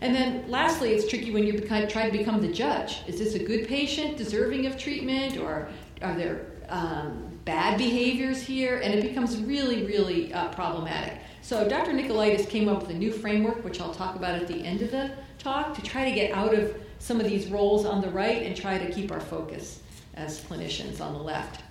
And 0.00 0.12
then 0.12 0.44
lastly, 0.48 0.92
it's 0.92 1.08
tricky 1.08 1.30
when 1.30 1.44
you 1.44 1.60
try 1.60 1.86
to 1.86 2.10
become 2.10 2.40
the 2.40 2.52
judge. 2.52 2.98
Is 3.06 3.18
this 3.18 3.34
a 3.34 3.38
good 3.38 3.68
patient 3.68 4.16
deserving 4.16 4.66
of 4.66 4.76
treatment, 4.76 5.36
or 5.36 5.68
are 6.00 6.16
there 6.16 6.46
um, 6.68 7.38
bad 7.44 7.78
behaviors 7.78 8.42
here? 8.42 8.78
And 8.78 8.92
it 8.92 9.02
becomes 9.02 9.38
really, 9.38 9.84
really 9.86 10.34
uh, 10.34 10.48
problematic. 10.48 11.20
So 11.42 11.68
Dr. 11.68 11.92
Nicolaidis 11.92 12.48
came 12.48 12.68
up 12.68 12.80
with 12.80 12.90
a 12.90 12.94
new 12.94 13.12
framework, 13.12 13.62
which 13.62 13.80
I'll 13.80 13.94
talk 13.94 14.16
about 14.16 14.34
at 14.34 14.48
the 14.48 14.64
end 14.64 14.82
of 14.82 14.90
the 14.90 15.12
talk, 15.38 15.74
to 15.74 15.82
try 15.82 16.08
to 16.08 16.14
get 16.14 16.32
out 16.32 16.54
of 16.54 16.74
some 16.98 17.20
of 17.20 17.26
these 17.26 17.48
roles 17.48 17.84
on 17.84 18.00
the 18.00 18.10
right 18.10 18.42
and 18.42 18.56
try 18.56 18.78
to 18.78 18.90
keep 18.92 19.12
our 19.12 19.20
focus 19.20 19.82
as 20.14 20.40
clinicians 20.40 21.00
on 21.00 21.12
the 21.12 21.18
left. 21.18 21.62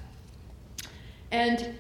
And 1.32 1.76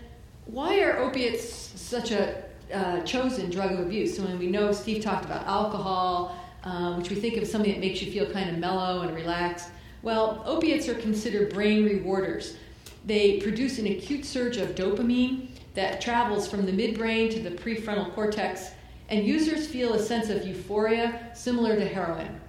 why 0.45 0.79
are 0.81 0.99
opiates 0.99 1.43
such 1.79 2.11
a 2.11 2.43
uh, 2.73 3.01
chosen 3.01 3.49
drug 3.49 3.73
of 3.73 3.79
abuse? 3.79 4.15
So 4.15 4.23
when 4.23 4.39
we 4.39 4.47
know 4.47 4.71
Steve 4.71 5.03
talked 5.03 5.25
about 5.25 5.45
alcohol, 5.45 6.37
um, 6.63 6.97
which 6.97 7.09
we 7.09 7.15
think 7.15 7.37
of 7.37 7.43
as 7.43 7.51
something 7.51 7.71
that 7.71 7.79
makes 7.79 8.01
you 8.01 8.11
feel 8.11 8.31
kind 8.31 8.49
of 8.49 8.57
mellow 8.57 9.01
and 9.01 9.15
relaxed. 9.15 9.69
Well, 10.03 10.43
opiates 10.45 10.87
are 10.87 10.95
considered 10.95 11.53
brain 11.53 11.85
rewarders. 11.85 12.55
they 13.03 13.39
produce 13.39 13.79
an 13.79 13.87
acute 13.87 14.23
surge 14.25 14.57
of 14.57 14.75
dopamine 14.75 15.47
that 15.73 16.01
travels 16.01 16.47
from 16.47 16.65
the 16.65 16.71
midbrain 16.71 17.31
to 17.31 17.39
the 17.39 17.49
prefrontal 17.49 18.13
cortex, 18.13 18.71
and 19.09 19.25
users 19.25 19.67
feel 19.67 19.93
a 19.93 19.99
sense 19.99 20.29
of 20.29 20.45
euphoria 20.45 21.31
similar 21.33 21.75
to 21.75 21.85
heroin. 21.85 22.39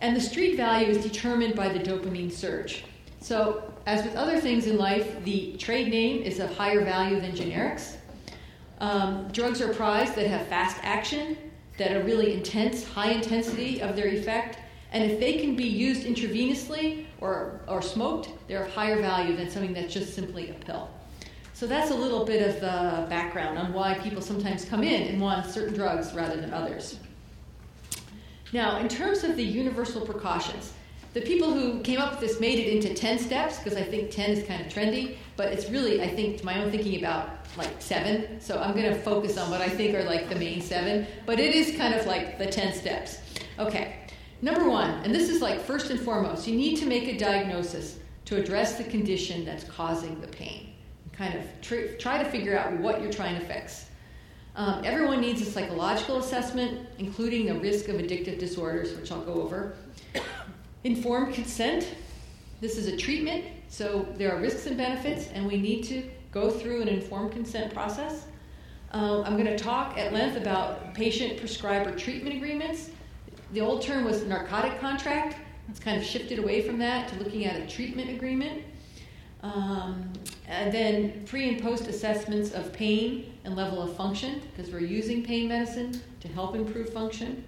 And 0.00 0.14
the 0.16 0.20
street 0.20 0.56
value 0.56 0.88
is 0.88 1.02
determined 1.02 1.54
by 1.54 1.68
the 1.68 1.78
dopamine 1.78 2.32
surge. 2.32 2.84
So, 3.20 3.62
as 3.86 4.04
with 4.04 4.16
other 4.16 4.40
things 4.40 4.66
in 4.66 4.78
life, 4.78 5.22
the 5.24 5.56
trade 5.56 5.88
name 5.88 6.22
is 6.22 6.40
of 6.40 6.54
higher 6.56 6.84
value 6.84 7.20
than 7.20 7.32
generics. 7.32 7.96
Um, 8.80 9.28
drugs 9.28 9.60
are 9.60 9.72
prized 9.74 10.14
that 10.14 10.26
have 10.26 10.46
fast 10.46 10.78
action, 10.82 11.36
that 11.76 11.92
are 11.92 12.02
really 12.02 12.32
intense, 12.32 12.84
high 12.84 13.10
intensity 13.10 13.80
of 13.82 13.94
their 13.94 14.08
effect, 14.08 14.58
and 14.92 15.08
if 15.08 15.20
they 15.20 15.34
can 15.34 15.54
be 15.54 15.66
used 15.66 16.06
intravenously 16.06 17.06
or, 17.20 17.60
or 17.68 17.80
smoked, 17.80 18.30
they're 18.48 18.64
of 18.64 18.72
higher 18.72 19.00
value 19.00 19.36
than 19.36 19.48
something 19.50 19.72
that's 19.72 19.92
just 19.92 20.14
simply 20.14 20.50
a 20.50 20.54
pill. 20.54 20.90
So 21.52 21.66
that's 21.66 21.90
a 21.90 21.94
little 21.94 22.24
bit 22.24 22.46
of 22.48 22.54
the 22.54 23.06
background 23.08 23.58
on 23.58 23.72
why 23.72 23.94
people 23.98 24.22
sometimes 24.22 24.64
come 24.64 24.82
in 24.82 25.08
and 25.08 25.20
want 25.20 25.46
certain 25.46 25.74
drugs 25.74 26.12
rather 26.14 26.40
than 26.40 26.52
others. 26.52 26.98
Now, 28.52 28.78
in 28.78 28.88
terms 28.88 29.22
of 29.22 29.36
the 29.36 29.44
universal 29.44 30.00
precautions, 30.00 30.72
the 31.12 31.20
people 31.20 31.52
who 31.52 31.80
came 31.80 31.98
up 31.98 32.12
with 32.12 32.20
this 32.20 32.38
made 32.38 32.58
it 32.58 32.72
into 32.72 32.94
10 32.94 33.18
steps 33.18 33.58
because 33.58 33.76
I 33.76 33.82
think 33.82 34.10
10 34.10 34.30
is 34.30 34.46
kind 34.46 34.64
of 34.64 34.72
trendy, 34.72 35.16
but 35.36 35.48
it's 35.52 35.68
really, 35.68 36.00
I 36.00 36.08
think, 36.08 36.38
to 36.38 36.44
my 36.44 36.62
own 36.62 36.70
thinking 36.70 36.98
about 36.98 37.30
like 37.56 37.70
seven. 37.80 38.40
So 38.40 38.60
I'm 38.60 38.74
going 38.74 38.92
to 38.92 38.94
focus 38.94 39.36
on 39.36 39.50
what 39.50 39.60
I 39.60 39.68
think 39.68 39.94
are 39.94 40.04
like 40.04 40.28
the 40.28 40.36
main 40.36 40.60
seven, 40.60 41.06
but 41.26 41.40
it 41.40 41.54
is 41.54 41.76
kind 41.76 41.94
of 41.94 42.06
like 42.06 42.38
the 42.38 42.46
10 42.46 42.74
steps. 42.74 43.18
Okay, 43.58 43.96
number 44.40 44.68
one, 44.68 44.90
and 45.02 45.12
this 45.12 45.28
is 45.28 45.42
like 45.42 45.60
first 45.60 45.90
and 45.90 45.98
foremost, 45.98 46.46
you 46.46 46.56
need 46.56 46.76
to 46.76 46.86
make 46.86 47.08
a 47.08 47.18
diagnosis 47.18 47.98
to 48.26 48.36
address 48.36 48.78
the 48.78 48.84
condition 48.84 49.44
that's 49.44 49.64
causing 49.64 50.20
the 50.20 50.28
pain. 50.28 50.72
Kind 51.12 51.34
of 51.34 51.44
tr- 51.60 51.96
try 51.98 52.22
to 52.22 52.30
figure 52.30 52.56
out 52.56 52.72
what 52.78 53.02
you're 53.02 53.12
trying 53.12 53.38
to 53.38 53.44
fix. 53.44 53.86
Um, 54.56 54.82
everyone 54.84 55.20
needs 55.20 55.42
a 55.42 55.44
psychological 55.44 56.18
assessment, 56.18 56.86
including 56.98 57.46
the 57.46 57.54
risk 57.54 57.88
of 57.88 57.96
addictive 57.96 58.38
disorders, 58.38 58.96
which 58.96 59.10
I'll 59.10 59.22
go 59.22 59.34
over. 59.34 59.76
Informed 60.82 61.34
consent. 61.34 61.94
This 62.62 62.78
is 62.78 62.86
a 62.86 62.96
treatment, 62.96 63.44
so 63.68 64.06
there 64.16 64.34
are 64.34 64.40
risks 64.40 64.64
and 64.64 64.78
benefits, 64.78 65.28
and 65.34 65.46
we 65.46 65.58
need 65.58 65.84
to 65.84 66.02
go 66.32 66.50
through 66.50 66.80
an 66.80 66.88
informed 66.88 67.32
consent 67.32 67.74
process. 67.74 68.24
Uh, 68.94 69.20
I'm 69.20 69.34
going 69.34 69.44
to 69.44 69.58
talk 69.58 69.98
at 69.98 70.14
length 70.14 70.38
about 70.38 70.94
patient 70.94 71.38
prescriber 71.38 71.94
treatment 71.94 72.34
agreements. 72.34 72.88
The 73.52 73.60
old 73.60 73.82
term 73.82 74.04
was 74.04 74.24
narcotic 74.24 74.80
contract. 74.80 75.36
It's 75.68 75.80
kind 75.80 75.98
of 75.98 76.04
shifted 76.04 76.38
away 76.38 76.62
from 76.62 76.78
that 76.78 77.08
to 77.08 77.16
looking 77.16 77.44
at 77.44 77.60
a 77.60 77.66
treatment 77.66 78.08
agreement. 78.08 78.62
Um, 79.42 80.10
and 80.48 80.72
then 80.72 81.26
pre 81.26 81.46
and 81.50 81.62
post 81.62 81.88
assessments 81.88 82.52
of 82.52 82.72
pain 82.72 83.34
and 83.44 83.54
level 83.54 83.82
of 83.82 83.94
function, 83.96 84.40
because 84.50 84.72
we're 84.72 84.80
using 84.80 85.22
pain 85.22 85.48
medicine 85.48 86.00
to 86.20 86.28
help 86.28 86.54
improve 86.54 86.90
function. 86.90 87.44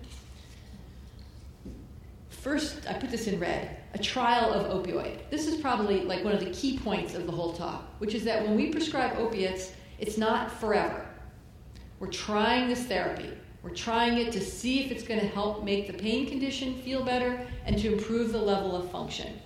First, 2.42 2.88
I 2.88 2.94
put 2.94 3.12
this 3.12 3.28
in 3.28 3.38
red 3.38 3.76
a 3.94 3.98
trial 3.98 4.52
of 4.52 4.84
opioid. 4.84 5.30
This 5.30 5.46
is 5.46 5.60
probably 5.60 6.00
like 6.00 6.24
one 6.24 6.32
of 6.32 6.40
the 6.40 6.50
key 6.50 6.76
points 6.76 7.14
of 7.14 7.26
the 7.26 7.30
whole 7.30 7.52
talk, 7.52 7.84
which 8.00 8.16
is 8.16 8.24
that 8.24 8.42
when 8.42 8.56
we 8.56 8.72
prescribe 8.72 9.16
opiates, 9.16 9.70
it's 10.00 10.18
not 10.18 10.50
forever. 10.50 11.06
We're 12.00 12.08
trying 12.08 12.68
this 12.68 12.82
therapy. 12.84 13.30
We're 13.62 13.70
trying 13.70 14.18
it 14.18 14.32
to 14.32 14.40
see 14.40 14.84
if 14.84 14.90
it's 14.90 15.04
going 15.04 15.20
to 15.20 15.26
help 15.26 15.62
make 15.62 15.86
the 15.86 15.92
pain 15.92 16.26
condition 16.26 16.82
feel 16.82 17.04
better 17.04 17.46
and 17.64 17.78
to 17.78 17.92
improve 17.92 18.32
the 18.32 18.42
level 18.42 18.74
of 18.74 18.90
function. 18.90 19.38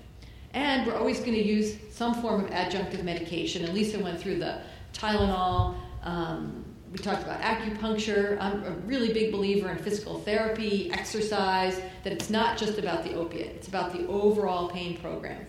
And 0.55 0.87
we're 0.87 0.97
always 0.97 1.19
going 1.19 1.35
to 1.35 1.45
use 1.45 1.77
some 1.91 2.15
form 2.23 2.47
of 2.47 2.51
adjunctive 2.51 3.03
medication. 3.03 3.63
And 3.67 3.75
Lisa 3.75 3.99
went 3.99 4.19
through 4.19 4.39
the 4.39 4.63
Tylenol. 4.95 5.75
Um, 6.03 6.65
we 6.93 6.99
talked 6.99 7.23
about 7.23 7.41
acupuncture. 7.41 8.39
I'm 8.41 8.65
a 8.65 8.71
really 8.87 9.13
big 9.13 9.33
believer 9.33 9.71
in 9.71 9.79
physical 9.79 10.21
therapy, 10.21 10.91
exercise, 10.93 11.81
that 12.05 12.13
it's 12.13 12.31
not 12.31 12.57
just 12.57 12.79
about 12.79 13.05
the 13.05 13.15
opiate, 13.15 13.55
it's 13.57 13.69
about 13.69 13.93
the 13.93 14.07
overall 14.07 14.69
pain 14.69 14.97
program. 14.99 15.47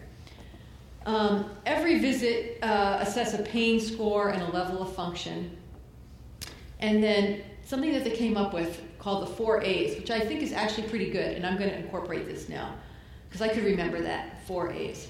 Um, 1.05 1.49
every 1.65 1.99
visit, 1.99 2.57
uh, 2.61 2.97
assess 2.99 3.33
a 3.33 3.43
pain 3.43 3.79
score 3.79 4.29
and 4.29 4.41
a 4.41 4.51
level 4.51 4.81
of 4.81 4.93
function. 4.93 5.55
And 6.79 7.01
then 7.01 7.41
something 7.63 7.93
that 7.93 8.03
they 8.03 8.11
came 8.11 8.35
up 8.35 8.53
with 8.53 8.81
called 8.99 9.23
the 9.23 9.33
four 9.33 9.61
A's, 9.63 9.97
which 9.97 10.11
I 10.11 10.19
think 10.19 10.41
is 10.41 10.51
actually 10.51 10.87
pretty 10.89 11.09
good, 11.09 11.37
and 11.37 11.45
I'm 11.45 11.57
going 11.57 11.69
to 11.69 11.77
incorporate 11.77 12.25
this 12.25 12.49
now 12.49 12.75
because 13.29 13.41
I 13.41 13.53
could 13.53 13.63
remember 13.63 14.01
that 14.01 14.45
four 14.45 14.71
A's. 14.71 15.07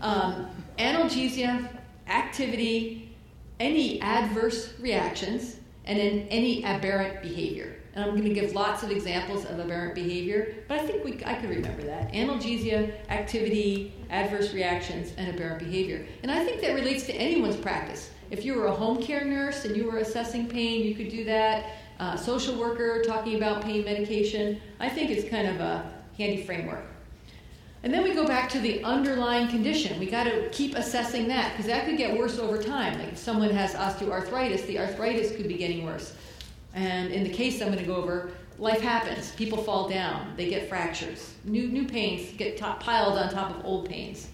Um, 0.00 0.48
analgesia, 0.78 1.68
activity, 2.08 3.16
any 3.60 4.00
adverse 4.02 4.74
reactions, 4.78 5.56
and 5.86 5.98
then 5.98 6.26
any 6.30 6.64
aberrant 6.64 7.22
behavior. 7.22 7.76
And 7.94 8.04
I'm 8.04 8.10
going 8.10 8.24
to 8.28 8.34
give 8.34 8.52
lots 8.52 8.82
of 8.82 8.90
examples 8.90 9.46
of 9.46 9.58
aberrant 9.58 9.94
behavior, 9.94 10.54
but 10.68 10.78
I 10.78 10.86
think 10.86 11.02
we, 11.02 11.22
I 11.24 11.34
could 11.34 11.48
remember 11.48 11.82
that. 11.84 12.12
Analgesia, 12.12 12.92
activity, 13.08 13.94
adverse 14.10 14.52
reactions, 14.52 15.12
and 15.16 15.34
aberrant 15.34 15.60
behavior. 15.60 16.06
And 16.22 16.30
I 16.30 16.44
think 16.44 16.60
that 16.60 16.74
relates 16.74 17.06
to 17.06 17.14
anyone's 17.14 17.56
practice. 17.56 18.10
If 18.30 18.44
you 18.44 18.54
were 18.54 18.66
a 18.66 18.72
home 18.72 19.02
care 19.02 19.24
nurse 19.24 19.64
and 19.64 19.76
you 19.76 19.90
were 19.90 19.98
assessing 19.98 20.48
pain, 20.48 20.84
you 20.84 20.94
could 20.94 21.08
do 21.08 21.24
that. 21.24 21.64
Uh, 21.98 22.16
social 22.16 22.58
worker 22.58 23.02
talking 23.02 23.36
about 23.36 23.62
pain 23.62 23.84
medication. 23.84 24.60
I 24.78 24.90
think 24.90 25.10
it's 25.10 25.28
kind 25.30 25.48
of 25.48 25.60
a 25.60 25.90
handy 26.18 26.44
framework. 26.44 26.84
And 27.82 27.92
then 27.92 28.02
we 28.02 28.14
go 28.14 28.26
back 28.26 28.48
to 28.50 28.58
the 28.58 28.82
underlying 28.82 29.48
condition. 29.48 29.98
We 29.98 30.06
got 30.06 30.24
to 30.24 30.48
keep 30.50 30.74
assessing 30.74 31.28
that 31.28 31.52
because 31.52 31.66
that 31.66 31.86
could 31.86 31.96
get 31.96 32.18
worse 32.18 32.38
over 32.38 32.60
time. 32.60 32.98
Like 32.98 33.12
if 33.12 33.18
someone 33.18 33.50
has 33.50 33.74
osteoarthritis, 33.74 34.66
the 34.66 34.78
arthritis 34.78 35.36
could 35.36 35.46
be 35.46 35.56
getting 35.56 35.84
worse. 35.84 36.14
And 36.74 37.12
in 37.12 37.22
the 37.22 37.30
case 37.30 37.60
I'm 37.60 37.68
going 37.68 37.78
to 37.78 37.84
go 37.84 37.96
over, 37.96 38.30
life 38.58 38.80
happens. 38.80 39.32
People 39.32 39.62
fall 39.62 39.88
down, 39.88 40.34
they 40.36 40.48
get 40.48 40.68
fractures. 40.68 41.34
New, 41.44 41.68
new 41.68 41.86
pains 41.86 42.32
get 42.36 42.58
piled 42.58 43.18
on 43.18 43.30
top 43.30 43.56
of 43.56 43.64
old 43.64 43.88
pains. 43.88 44.28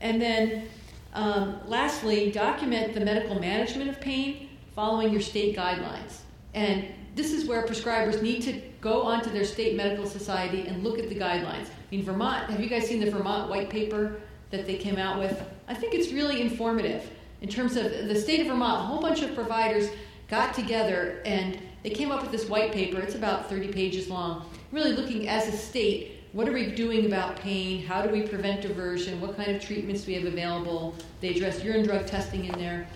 And 0.00 0.20
then 0.20 0.68
um, 1.14 1.60
lastly, 1.66 2.30
document 2.30 2.94
the 2.94 3.00
medical 3.00 3.38
management 3.38 3.90
of 3.90 4.00
pain 4.00 4.48
following 4.74 5.12
your 5.12 5.20
state 5.20 5.56
guidelines. 5.56 6.20
And 6.54 6.86
this 7.18 7.32
is 7.32 7.46
where 7.46 7.66
prescribers 7.66 8.22
need 8.22 8.42
to 8.42 8.52
go 8.80 9.02
onto 9.02 9.28
their 9.28 9.44
state 9.44 9.76
medical 9.76 10.06
society 10.06 10.68
and 10.68 10.84
look 10.84 11.00
at 11.00 11.08
the 11.08 11.16
guidelines. 11.16 11.66
I 11.66 11.90
mean, 11.90 12.04
Vermont, 12.04 12.48
have 12.48 12.60
you 12.60 12.68
guys 12.68 12.86
seen 12.86 13.00
the 13.00 13.10
Vermont 13.10 13.50
white 13.50 13.68
paper 13.68 14.20
that 14.50 14.66
they 14.66 14.76
came 14.76 14.98
out 14.98 15.18
with? 15.18 15.42
I 15.66 15.74
think 15.74 15.94
it's 15.94 16.12
really 16.12 16.40
informative 16.40 17.10
in 17.42 17.48
terms 17.48 17.76
of 17.76 17.90
the 17.90 18.14
state 18.14 18.40
of 18.40 18.46
Vermont. 18.46 18.84
A 18.84 18.86
whole 18.86 19.00
bunch 19.00 19.22
of 19.22 19.34
providers 19.34 19.90
got 20.28 20.54
together 20.54 21.20
and 21.24 21.58
they 21.82 21.90
came 21.90 22.12
up 22.12 22.22
with 22.22 22.30
this 22.30 22.48
white 22.48 22.70
paper. 22.70 23.00
It's 23.00 23.16
about 23.16 23.50
30 23.50 23.72
pages 23.72 24.08
long, 24.08 24.48
really 24.70 24.92
looking 24.92 25.28
as 25.28 25.48
a 25.48 25.52
state 25.52 26.14
what 26.32 26.46
are 26.46 26.52
we 26.52 26.66
doing 26.66 27.06
about 27.06 27.36
pain? 27.36 27.82
How 27.82 28.02
do 28.02 28.10
we 28.10 28.20
prevent 28.20 28.60
diversion? 28.60 29.18
What 29.18 29.34
kind 29.34 29.50
of 29.50 29.64
treatments 29.64 30.02
do 30.02 30.12
we 30.12 30.18
have 30.18 30.30
available? 30.30 30.94
They 31.22 31.30
address 31.30 31.64
urine 31.64 31.86
drug 31.86 32.06
testing 32.06 32.44
in 32.44 32.58
there. 32.58 32.86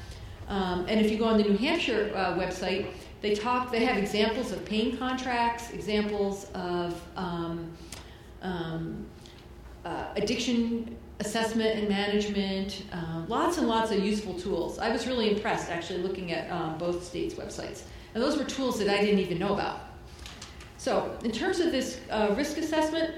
Um, 0.48 0.84
and 0.86 1.00
if 1.00 1.10
you 1.10 1.16
go 1.16 1.24
on 1.24 1.38
the 1.38 1.44
New 1.44 1.56
Hampshire 1.56 2.12
uh, 2.14 2.34
website, 2.34 2.92
they 3.22 3.34
talk, 3.34 3.70
they 3.70 3.84
have 3.84 3.96
examples 3.96 4.50
of 4.50 4.64
pain 4.64 4.96
contracts, 4.96 5.70
examples 5.70 6.48
of 6.54 7.00
um, 7.16 7.70
um, 8.42 9.06
uh, 9.84 10.06
addiction 10.16 10.96
assessment 11.20 11.78
and 11.78 11.88
management, 11.88 12.82
uh, 12.92 13.22
lots 13.28 13.58
and 13.58 13.68
lots 13.68 13.92
of 13.92 14.04
useful 14.04 14.34
tools. 14.34 14.80
I 14.80 14.90
was 14.90 15.06
really 15.06 15.30
impressed 15.30 15.70
actually 15.70 16.00
looking 16.00 16.32
at 16.32 16.50
um, 16.50 16.76
both 16.78 17.04
states' 17.04 17.34
websites. 17.34 17.82
And 18.14 18.22
those 18.22 18.36
were 18.36 18.44
tools 18.44 18.78
that 18.80 18.88
I 18.88 19.00
didn't 19.00 19.20
even 19.20 19.38
know 19.38 19.54
about. 19.54 19.80
So, 20.78 21.16
in 21.22 21.30
terms 21.30 21.60
of 21.60 21.70
this 21.70 22.00
uh, 22.10 22.34
risk 22.36 22.58
assessment, 22.58 23.14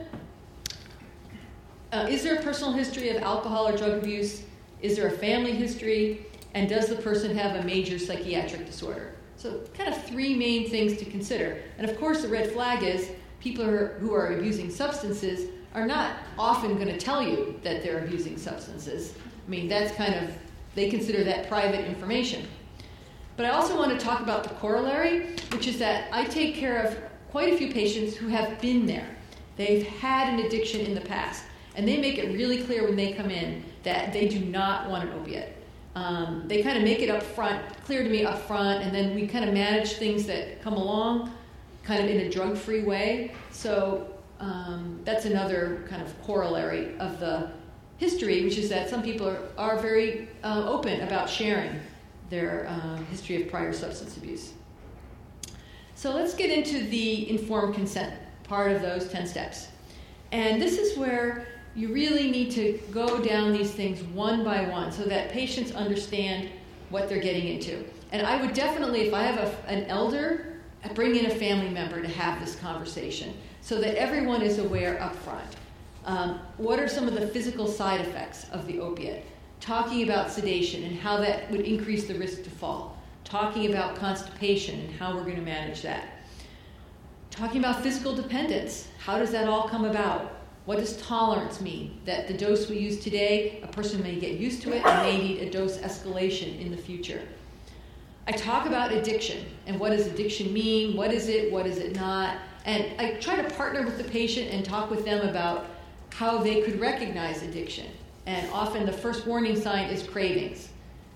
uh, 1.93 2.07
is 2.11 2.23
there 2.23 2.35
a 2.35 2.43
personal 2.43 2.73
history 2.73 3.09
of 3.09 3.23
alcohol 3.23 3.69
or 3.69 3.77
drug 3.77 4.03
abuse? 4.03 4.43
Is 4.83 4.97
there 4.97 5.09
a 5.09 5.17
family 5.17 5.53
history? 5.53 6.27
And 6.53 6.69
does 6.69 6.89
the 6.89 6.97
person 6.97 7.35
have 7.37 7.57
a 7.57 7.63
major 7.65 7.99
psychiatric 7.99 8.67
disorder? 8.67 9.15
So, 9.45 9.61
kind 9.77 9.93
of 9.93 10.03
three 10.05 10.35
main 10.35 10.71
things 10.71 10.97
to 10.97 11.05
consider. 11.05 11.59
And 11.77 11.87
of 11.87 12.01
course, 12.01 12.23
the 12.23 12.29
red 12.29 12.53
flag 12.53 12.83
is 12.83 13.11
people 13.41 13.67
who 13.67 14.15
are 14.15 14.39
abusing 14.39 14.71
substances 14.71 15.51
are 15.75 15.87
not 15.87 16.17
often 16.39 16.77
going 16.77 16.89
to 16.89 16.97
tell 16.97 17.23
you 17.23 17.61
that 17.63 17.83
they're 17.83 18.07
abusing 18.07 18.39
substances. 18.39 19.13
I 19.47 19.51
mean, 19.51 19.69
that's 19.69 19.95
kind 19.97 20.15
of, 20.15 20.31
they 20.75 20.89
consider 20.89 21.25
that 21.25 21.47
private 21.47 21.85
information. 21.85 22.49
But 23.37 23.45
I 23.45 23.51
also 23.51 23.77
want 23.77 23.93
to 23.93 24.03
talk 24.03 24.21
about 24.21 24.45
the 24.45 24.55
corollary, 24.55 25.37
which 25.53 25.67
is 25.67 25.79
that 25.79 26.09
I 26.11 26.25
take 26.25 26.55
care 26.55 26.83
of 26.83 26.97
quite 27.31 27.53
a 27.53 27.59
few 27.59 27.71
patients 27.71 28.17
who 28.17 28.29
have 28.29 28.59
been 28.63 28.87
there. 28.87 29.15
They've 29.59 29.87
had 29.87 30.33
an 30.33 30.47
addiction 30.47 30.81
in 30.81 30.95
the 30.95 31.03
past, 31.03 31.45
and 31.77 31.87
they 31.87 31.99
make 31.99 32.17
it 32.17 32.33
really 32.33 32.63
clear 32.63 32.85
when 32.85 32.97
they 32.97 33.13
come 33.13 33.31
in 33.31 33.63
that 33.83 34.11
they 34.11 34.27
do 34.27 34.41
not 34.41 34.89
want 34.89 35.07
an 35.07 35.13
opiate. 35.21 35.55
Um, 35.95 36.45
they 36.47 36.63
kind 36.63 36.77
of 36.77 36.83
make 36.83 37.01
it 37.01 37.11
up 37.11 37.23
front, 37.23 37.63
clear 37.85 38.03
to 38.03 38.09
me 38.09 38.25
up 38.25 38.39
front, 38.47 38.83
and 38.83 38.95
then 38.95 39.15
we 39.15 39.27
kind 39.27 39.45
of 39.45 39.55
manage 39.55 39.93
things 39.93 40.27
that 40.27 40.61
come 40.61 40.75
along 40.75 41.33
kind 41.85 42.03
of 42.03 42.11
in 42.11 42.27
a 42.27 42.31
drug 42.31 42.57
free 42.57 42.83
way. 42.83 43.33
So 43.51 44.09
um, 44.41 45.01
that's 45.05 45.25
another 45.25 45.85
kind 45.89 46.03
of 46.03 46.21
corollary 46.23 46.97
of 46.99 47.21
the 47.21 47.51
history, 47.99 48.43
which 48.43 48.59
is 48.59 48.69
that 48.71 48.89
some 48.91 49.03
people 49.03 49.29
are, 49.29 49.49
are 49.57 49.79
very 49.79 50.29
uh, 50.43 50.67
open 50.69 51.03
about 51.03 51.29
sharing 51.29 51.79
their 52.31 52.67
uh, 52.69 52.97
history 53.05 53.43
of 53.43 53.49
prior 53.49 53.73
substance 53.73 54.17
abuse. 54.17 54.53
So 55.95 56.13
let's 56.13 56.35
get 56.35 56.51
into 56.51 56.85
the 56.89 57.31
informed 57.31 57.75
consent 57.75 58.15
part 58.43 58.73
of 58.73 58.83
those 58.83 59.09
10 59.09 59.27
steps. 59.27 59.69
And 60.33 60.61
this 60.61 60.79
is 60.79 60.99
where 60.99 61.47
you 61.75 61.93
really 61.93 62.31
need 62.31 62.51
to 62.53 62.81
go 62.91 63.21
down 63.21 63.53
these 63.53 63.73
things 63.73 64.03
one 64.03 64.45
by 64.45 64.69
one 64.69 64.93
so 64.93 65.03
that 65.05 65.31
patients 65.31 65.73
understand 65.73 66.49
what 66.91 67.09
they're 67.09 67.21
getting 67.21 67.49
into. 67.49 67.85
And 68.13 68.25
I 68.25 68.41
would 68.41 68.55
definitely, 68.55 69.09
if 69.09 69.15
I 69.15 69.25
have 69.25 69.39
a, 69.39 69.69
an 69.69 69.85
elder, 69.87 70.61
bring 70.95 71.17
in 71.17 71.27
a 71.27 71.35
family 71.35 71.71
member 71.71 72.01
to 72.01 72.09
have 72.09 72.39
this 72.39 72.55
conversation 72.57 73.35
so 73.61 73.81
that 73.81 73.97
everyone 73.97 74.43
is 74.43 74.59
aware 74.59 75.01
up 75.03 75.17
front. 75.17 75.57
Um, 76.05 76.41
what 76.59 76.79
are 76.79 76.87
some 76.87 77.09
of 77.09 77.15
the 77.15 77.27
physical 77.27 77.67
side 77.67 78.01
effects 78.01 78.49
of 78.51 78.67
the 78.67 78.79
opiate? 78.79 79.25
Talking 79.61 80.03
about 80.03 80.31
sedation 80.31 80.85
and 80.85 80.97
how 80.97 81.17
that 81.17 81.51
would 81.51 81.63
increase 81.63 82.07
the 82.07 82.15
risk 82.15 82.45
to 82.45 82.51
fall. 82.51 83.03
Talking 83.25 83.71
about 83.71 83.97
constipation 83.97 84.79
and 84.81 84.91
how 84.93 85.17
we're 85.17 85.25
going 85.25 85.37
to 85.37 85.43
manage 85.43 85.81
that. 85.83 86.09
Talking 87.31 87.59
about 87.59 87.83
physical 87.83 88.15
dependence. 88.15 88.89
How 88.99 89.19
does 89.19 89.33
that 89.33 89.49
all 89.49 89.69
come 89.69 89.87
about? 89.87 90.44
What 90.65 90.79
does 90.79 90.97
tolerance 90.97 91.61
mean? 91.61 92.01
That 92.07 92.27
the 92.27 92.35
dose 92.35 92.71
we 92.71 92.79
use 92.79 93.01
today, 93.01 93.61
a 93.63 93.67
person 93.67 94.03
may 94.03 94.19
get 94.19 94.33
used 94.33 94.63
to 94.63 94.73
it 94.75 94.85
and 94.85 95.03
may 95.03 95.19
need 95.19 95.43
a 95.43 95.51
dose 95.51 95.77
escalation 95.79 96.59
in 96.59 96.71
the 96.71 96.77
future. 96.77 97.21
I 98.27 98.33
talk 98.33 98.67
about 98.67 98.91
addiction 98.91 99.45
and 99.67 99.79
what 99.79 99.91
does 99.91 100.07
addiction 100.07 100.53
mean? 100.55 100.97
What 100.97 101.13
is 101.13 101.29
it? 101.29 101.53
What 101.53 101.67
is 101.67 101.77
it 101.77 101.95
not? 101.95 102.39
And 102.65 102.99
I 102.99 103.13
try 103.21 103.37
to 103.37 103.55
partner 103.55 103.83
with 103.83 103.99
the 103.99 104.05
patient 104.05 104.51
and 104.53 104.65
talk 104.65 104.91
with 104.91 105.05
them 105.05 105.29
about 105.29 105.67
how 106.09 106.39
they 106.39 106.63
could 106.63 106.81
recognize 106.81 107.43
addiction. 107.43 107.87
And 108.25 108.51
often 108.51 108.87
the 108.87 108.93
first 108.93 109.27
warning 109.27 109.61
sign 109.61 109.91
is 109.91 110.03
cravings. 110.03 110.71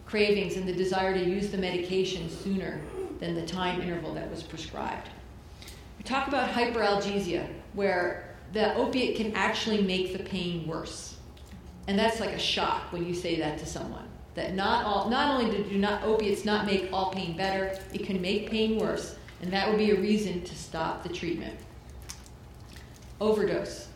Cravings 0.05 0.57
and 0.57 0.69
the 0.69 0.75
desire 0.75 1.15
to 1.15 1.25
use 1.25 1.49
the 1.49 1.57
medication 1.57 2.29
sooner 2.29 2.81
than 3.19 3.35
the 3.35 3.47
time 3.47 3.81
interval 3.81 4.13
that 4.15 4.31
was 4.31 4.43
prescribed. 4.43 5.09
We 5.97 6.05
talk 6.05 6.29
about 6.29 6.51
hyperalgesia, 6.51 7.47
where 7.73 8.28
the 8.53 8.75
opiate 8.75 9.17
can 9.17 9.35
actually 9.35 9.83
make 9.83 10.17
the 10.17 10.23
pain 10.23 10.67
worse. 10.67 11.17
And 11.87 11.99
that's 11.99 12.21
like 12.21 12.31
a 12.31 12.39
shock 12.39 12.93
when 12.93 13.07
you 13.07 13.15
say 13.15 13.39
that 13.41 13.59
to 13.59 13.67
someone. 13.67 14.07
That 14.35 14.55
not 14.55 14.85
all 14.85 15.09
not 15.11 15.41
only 15.41 15.63
do 15.65 15.79
not 15.79 16.03
opiates 16.05 16.45
not 16.45 16.67
make 16.67 16.91
all 16.93 17.11
pain 17.11 17.37
better, 17.37 17.79
it 17.93 18.05
can 18.05 18.21
make 18.21 18.51
pain 18.51 18.79
worse, 18.79 19.17
and 19.43 19.53
that 19.53 19.69
would 19.69 19.79
be 19.79 19.91
a 19.91 20.01
reason 20.01 20.43
to 20.43 20.55
stop 20.55 21.03
the 21.03 21.09
treatment. 21.09 21.59
Overdose. 23.21 23.89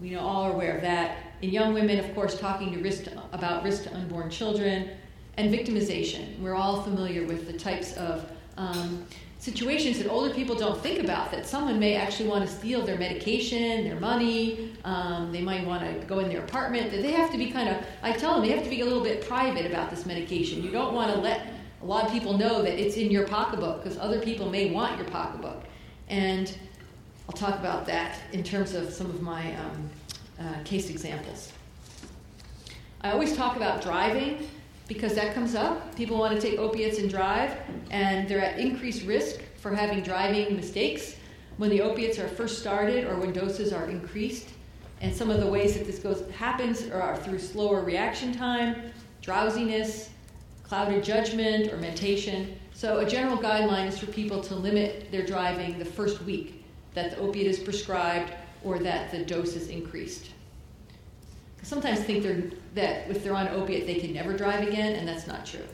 We 0.00 0.10
know 0.10 0.20
all 0.20 0.44
are 0.44 0.52
aware 0.52 0.74
of 0.74 0.82
that. 0.82 1.18
In 1.42 1.50
young 1.50 1.74
women, 1.74 1.98
of 1.98 2.12
course, 2.14 2.38
talking 2.38 2.72
to 2.72 2.80
risk 2.80 3.04
to, 3.04 3.22
about 3.32 3.62
risk 3.62 3.84
to 3.84 3.94
unborn 3.94 4.30
children 4.30 4.90
and 5.36 5.52
victimization. 5.52 6.38
We're 6.40 6.54
all 6.54 6.82
familiar 6.82 7.24
with 7.24 7.46
the 7.46 7.52
types 7.52 7.92
of 7.96 8.28
um, 8.56 9.06
situations 9.44 9.98
that 9.98 10.08
older 10.08 10.32
people 10.32 10.54
don't 10.54 10.82
think 10.82 11.04
about 11.04 11.30
that 11.30 11.46
someone 11.46 11.78
may 11.78 11.96
actually 11.96 12.26
want 12.26 12.48
to 12.48 12.50
steal 12.50 12.80
their 12.80 12.96
medication, 12.96 13.84
their 13.84 14.00
money, 14.00 14.72
um, 14.84 15.30
they 15.32 15.42
might 15.42 15.66
want 15.66 15.82
to 15.82 16.06
go 16.06 16.20
in 16.20 16.30
their 16.30 16.42
apartment, 16.42 16.90
that 16.90 17.02
they 17.02 17.10
have 17.10 17.30
to 17.30 17.36
be 17.36 17.50
kind 17.50 17.68
of, 17.68 17.76
I 18.02 18.12
tell 18.12 18.32
them, 18.32 18.40
they 18.40 18.54
have 18.54 18.64
to 18.64 18.70
be 18.70 18.80
a 18.80 18.84
little 18.86 19.02
bit 19.02 19.26
private 19.28 19.66
about 19.66 19.90
this 19.90 20.06
medication. 20.06 20.62
You 20.64 20.70
don't 20.70 20.94
want 20.94 21.12
to 21.12 21.20
let 21.20 21.46
a 21.82 21.84
lot 21.84 22.06
of 22.06 22.10
people 22.10 22.38
know 22.38 22.62
that 22.62 22.78
it's 22.78 22.96
in 22.96 23.10
your 23.10 23.28
pocketbook 23.28 23.84
because 23.84 23.98
other 23.98 24.18
people 24.18 24.48
may 24.48 24.70
want 24.70 24.96
your 24.96 25.06
pocketbook. 25.08 25.62
And 26.08 26.56
I'll 27.28 27.36
talk 27.36 27.58
about 27.58 27.84
that 27.84 28.18
in 28.32 28.42
terms 28.42 28.72
of 28.72 28.94
some 28.94 29.10
of 29.10 29.20
my 29.20 29.54
um, 29.56 29.90
uh, 30.40 30.62
case 30.64 30.88
examples. 30.88 31.52
I 33.02 33.12
always 33.12 33.36
talk 33.36 33.56
about 33.56 33.82
driving 33.82 34.48
because 34.88 35.14
that 35.14 35.34
comes 35.34 35.54
up. 35.54 35.94
People 35.96 36.18
want 36.18 36.38
to 36.38 36.40
take 36.40 36.58
opiates 36.58 36.98
and 36.98 37.08
drive, 37.08 37.56
and 37.90 38.28
they're 38.28 38.44
at 38.44 38.58
increased 38.58 39.04
risk 39.06 39.40
for 39.56 39.74
having 39.74 40.02
driving 40.02 40.54
mistakes 40.56 41.16
when 41.56 41.70
the 41.70 41.80
opiates 41.80 42.18
are 42.18 42.28
first 42.28 42.58
started 42.58 43.04
or 43.04 43.16
when 43.16 43.32
doses 43.32 43.72
are 43.72 43.88
increased. 43.88 44.48
And 45.00 45.14
some 45.14 45.30
of 45.30 45.40
the 45.40 45.46
ways 45.46 45.74
that 45.74 45.86
this 45.86 45.98
goes 45.98 46.28
happens 46.30 46.88
are 46.88 47.16
through 47.16 47.38
slower 47.38 47.82
reaction 47.82 48.34
time, 48.34 48.92
drowsiness, 49.22 50.10
clouded 50.62 51.04
judgment, 51.04 51.72
or 51.72 51.76
mentation. 51.76 52.58
So 52.72 52.98
a 52.98 53.08
general 53.08 53.38
guideline 53.38 53.86
is 53.86 53.98
for 53.98 54.06
people 54.06 54.40
to 54.42 54.54
limit 54.54 55.10
their 55.10 55.24
driving 55.24 55.78
the 55.78 55.84
first 55.84 56.22
week 56.22 56.64
that 56.94 57.12
the 57.12 57.18
opiate 57.18 57.46
is 57.46 57.58
prescribed 57.58 58.32
or 58.62 58.78
that 58.78 59.10
the 59.10 59.24
dose 59.24 59.56
is 59.56 59.68
increased 59.68 60.30
sometimes 61.64 62.00
think 62.00 62.22
they're, 62.22 62.50
that 62.74 63.08
if 63.08 63.22
they're 63.22 63.34
on 63.34 63.48
opiate, 63.48 63.86
they 63.86 63.96
can 63.96 64.12
never 64.12 64.36
drive 64.36 64.66
again, 64.66 64.94
and 64.96 65.06
that's 65.08 65.26
not 65.26 65.46
true. 65.46 65.66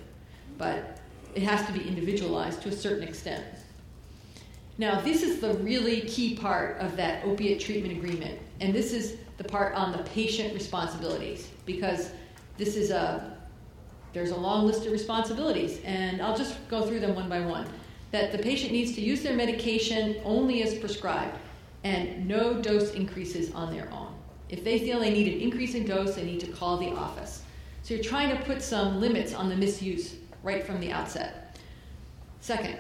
But 0.59 0.99
it 1.35 1.43
has 1.43 1.67
to 1.67 1.73
be 1.73 1.87
individualized 1.87 2.63
to 2.63 2.69
a 2.69 2.73
certain 2.73 3.07
extent. 3.07 3.45
Now, 4.79 5.01
this 5.01 5.23
is 5.23 5.41
the 5.41 5.55
really 5.55 6.03
key 6.03 6.37
part 6.37 6.79
of 6.79 6.97
that 6.97 7.25
opiate 7.25 7.61
treatment 7.61 7.97
agreement, 7.97 8.39
and 8.61 8.75
this 8.75 8.93
is 8.93 9.17
the 9.37 9.45
part 9.45 9.75
on 9.75 9.93
the 9.93 10.03
patient 10.05 10.55
responsibilities 10.55 11.49
because 11.67 12.11
this 12.57 12.77
is 12.77 12.91
a 12.91 13.37
there's 14.13 14.31
a 14.33 14.37
long 14.37 14.67
list 14.67 14.87
of 14.87 14.93
responsibilities, 14.93 15.81
and 15.85 16.21
I'll 16.21 16.37
just 16.37 16.57
go 16.69 16.83
through 16.83 17.01
them 17.01 17.15
one 17.15 17.29
by 17.29 17.41
one. 17.41 17.69
That 18.11 18.33
the 18.33 18.39
patient 18.39 18.73
needs 18.73 18.95
to 18.97 19.01
use 19.01 19.23
their 19.23 19.37
medication 19.37 20.21
only 20.25 20.63
as 20.65 20.75
prescribed, 20.79 21.37
and 21.85 22.27
no 22.27 22.61
dose 22.61 22.93
increases 22.93 23.53
on 23.55 23.73
their 23.73 23.89
own. 23.93 24.10
If 24.51 24.65
they 24.65 24.81
feel 24.81 24.99
they 24.99 25.13
need 25.13 25.33
an 25.33 25.41
increase 25.41 25.75
in 25.75 25.87
dose, 25.87 26.17
they 26.17 26.25
need 26.25 26.41
to 26.41 26.49
call 26.49 26.77
the 26.77 26.91
office. 26.91 27.43
So 27.83 27.95
you're 27.95 28.03
trying 28.03 28.37
to 28.37 28.45
put 28.45 28.63
some 28.63 29.01
limits 29.01 29.33
on 29.33 29.49
the 29.49 29.57
misuse 29.57 30.17
right 30.43 30.67
from 30.67 30.81
the 30.81 30.91
outset. 30.91 31.57
Second, 32.41 32.77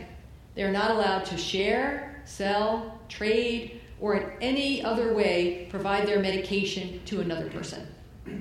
they're 0.57 0.73
not 0.73 0.91
allowed 0.91 1.25
to 1.27 1.37
share, 1.37 2.23
sell, 2.25 2.99
trade, 3.09 3.81
or 4.01 4.17
in 4.17 4.33
any 4.41 4.83
other 4.83 5.15
way 5.15 5.69
provide 5.71 6.09
their 6.09 6.19
medication 6.19 7.01
to 7.05 7.21
another 7.21 7.49
person. 7.51 7.87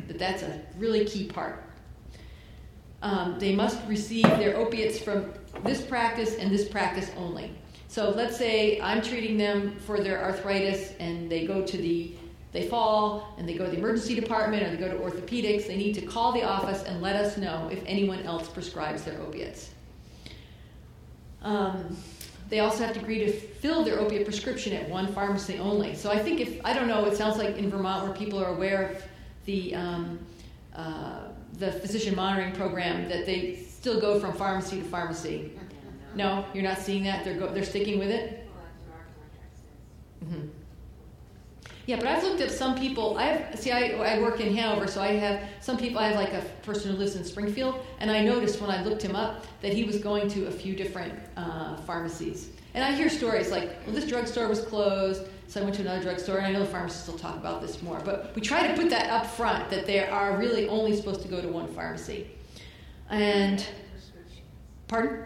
But 0.07 0.17
that's 0.17 0.41
a 0.41 0.61
really 0.77 1.05
key 1.05 1.25
part. 1.25 1.63
Um, 3.01 3.37
they 3.39 3.55
must 3.55 3.79
receive 3.87 4.23
their 4.23 4.57
opiates 4.57 4.99
from 4.99 5.33
this 5.63 5.81
practice 5.81 6.35
and 6.35 6.51
this 6.51 6.67
practice 6.67 7.11
only. 7.15 7.51
So 7.87 8.09
let's 8.09 8.37
say 8.37 8.79
I'm 8.81 9.01
treating 9.01 9.37
them 9.37 9.77
for 9.79 9.99
their 9.99 10.23
arthritis 10.23 10.93
and 10.99 11.31
they 11.31 11.45
go 11.45 11.65
to 11.65 11.77
the 11.77 12.15
they 12.51 12.67
fall 12.67 13.35
and 13.37 13.47
they 13.47 13.53
go 13.53 13.65
to 13.65 13.71
the 13.71 13.77
emergency 13.77 14.15
department 14.15 14.63
or 14.63 14.71
they 14.71 14.77
go 14.77 14.87
to 14.87 14.97
orthopedics, 14.97 15.67
they 15.67 15.77
need 15.77 15.93
to 15.93 16.01
call 16.01 16.31
the 16.31 16.43
office 16.43 16.83
and 16.83 17.01
let 17.01 17.15
us 17.15 17.37
know 17.37 17.69
if 17.71 17.83
anyone 17.85 18.21
else 18.23 18.47
prescribes 18.47 19.03
their 19.03 19.19
opiates. 19.21 19.69
Um, 21.41 21.95
they 22.49 22.59
also 22.59 22.83
have 22.83 22.95
to 22.95 22.99
agree 22.99 23.19
to 23.19 23.31
fill 23.31 23.83
their 23.83 23.99
opiate 23.99 24.25
prescription 24.25 24.73
at 24.73 24.89
one 24.89 25.13
pharmacy 25.13 25.59
only. 25.59 25.93
So 25.93 26.09
I 26.09 26.17
think 26.17 26.41
if, 26.41 26.59
I 26.65 26.73
don't 26.73 26.87
know, 26.87 27.05
it 27.05 27.15
sounds 27.15 27.37
like 27.37 27.57
in 27.57 27.69
Vermont 27.69 28.05
where 28.05 28.15
people 28.15 28.41
are 28.43 28.49
aware 28.49 28.89
of 28.89 29.03
the, 29.45 29.75
um, 29.75 30.19
uh, 30.75 31.27
the 31.53 31.71
physician 31.73 32.15
monitoring 32.15 32.55
program 32.55 33.07
that 33.09 33.27
they 33.27 33.57
still 33.57 34.01
go 34.01 34.19
from 34.19 34.33
pharmacy 34.33 34.79
to 34.79 34.85
pharmacy. 34.85 35.51
No, 36.15 36.43
you're 36.55 36.63
not 36.63 36.79
seeing 36.79 37.03
that? 37.03 37.23
They're, 37.23 37.37
go, 37.37 37.53
they're 37.53 37.63
sticking 37.63 37.99
with 37.99 38.09
it? 38.09 38.47
Mm-hmm. 40.25 40.47
Yeah, 41.89 41.95
but 41.95 42.05
I've 42.05 42.21
looked 42.21 42.39
at 42.39 42.51
some 42.51 42.75
people. 42.75 43.17
I 43.17 43.23
have 43.23 43.59
see, 43.59 43.71
I, 43.71 43.93
I 43.93 44.19
work 44.21 44.39
in 44.39 44.55
Hanover, 44.55 44.85
so 44.85 45.01
I 45.01 45.07
have 45.13 45.41
some 45.59 45.75
people. 45.75 45.97
I 45.97 46.09
have 46.09 46.17
like 46.17 46.33
a 46.33 46.45
person 46.61 46.91
who 46.91 46.97
lives 46.97 47.15
in 47.15 47.23
Springfield, 47.23 47.83
and 47.99 48.11
I 48.11 48.21
noticed 48.21 48.61
when 48.61 48.69
I 48.69 48.83
looked 48.83 49.01
him 49.01 49.15
up 49.15 49.43
that 49.63 49.73
he 49.73 49.85
was 49.85 49.97
going 49.97 50.27
to 50.27 50.45
a 50.45 50.51
few 50.51 50.75
different 50.75 51.15
uh, 51.35 51.77
pharmacies. 51.77 52.51
And 52.75 52.83
I 52.83 52.91
hear 52.91 53.09
stories 53.09 53.49
like, 53.49 53.71
well, 53.87 53.95
this 53.95 54.05
drugstore 54.05 54.47
was 54.47 54.61
closed, 54.61 55.23
so 55.47 55.61
I 55.61 55.63
went 55.63 55.77
to 55.77 55.81
another 55.81 56.03
drugstore, 56.03 56.37
and 56.37 56.45
I 56.45 56.51
know 56.51 56.59
the 56.59 56.67
pharmacists 56.67 57.07
will 57.07 57.17
talk 57.17 57.37
about 57.37 57.59
this 57.59 57.81
more. 57.81 57.99
But 58.05 58.35
we 58.35 58.43
try 58.43 58.67
to 58.67 58.75
put 58.75 58.91
that 58.91 59.09
up 59.09 59.25
front 59.25 59.71
that 59.71 59.87
they 59.87 60.07
are 60.07 60.37
really 60.37 60.67
only 60.67 60.95
supposed 60.95 61.23
to 61.23 61.27
go 61.27 61.41
to 61.41 61.47
one 61.47 61.73
pharmacy. 61.73 62.27
And 63.09 63.65
pardon? 64.87 65.25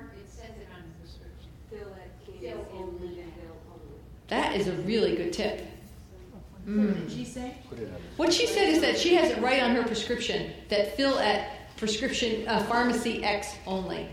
That 4.29 4.55
is 4.55 4.69
a 4.69 4.73
really 4.83 5.17
good 5.17 5.33
tip. 5.33 5.72
Mm. 6.67 6.87
What 6.87 6.95
did 6.95 7.11
she 7.11 7.25
say? 7.25 7.57
What 8.15 8.33
she 8.33 8.47
said 8.47 8.69
is 8.69 8.81
that 8.81 8.97
she 8.97 9.15
has 9.15 9.31
it 9.31 9.41
right 9.41 9.61
on 9.61 9.75
her 9.75 9.83
prescription 9.83 10.51
that 10.69 10.95
fill 10.95 11.19
at 11.19 11.75
prescription 11.77 12.47
uh, 12.47 12.63
pharmacy 12.63 13.23
X 13.23 13.55
only. 13.65 14.07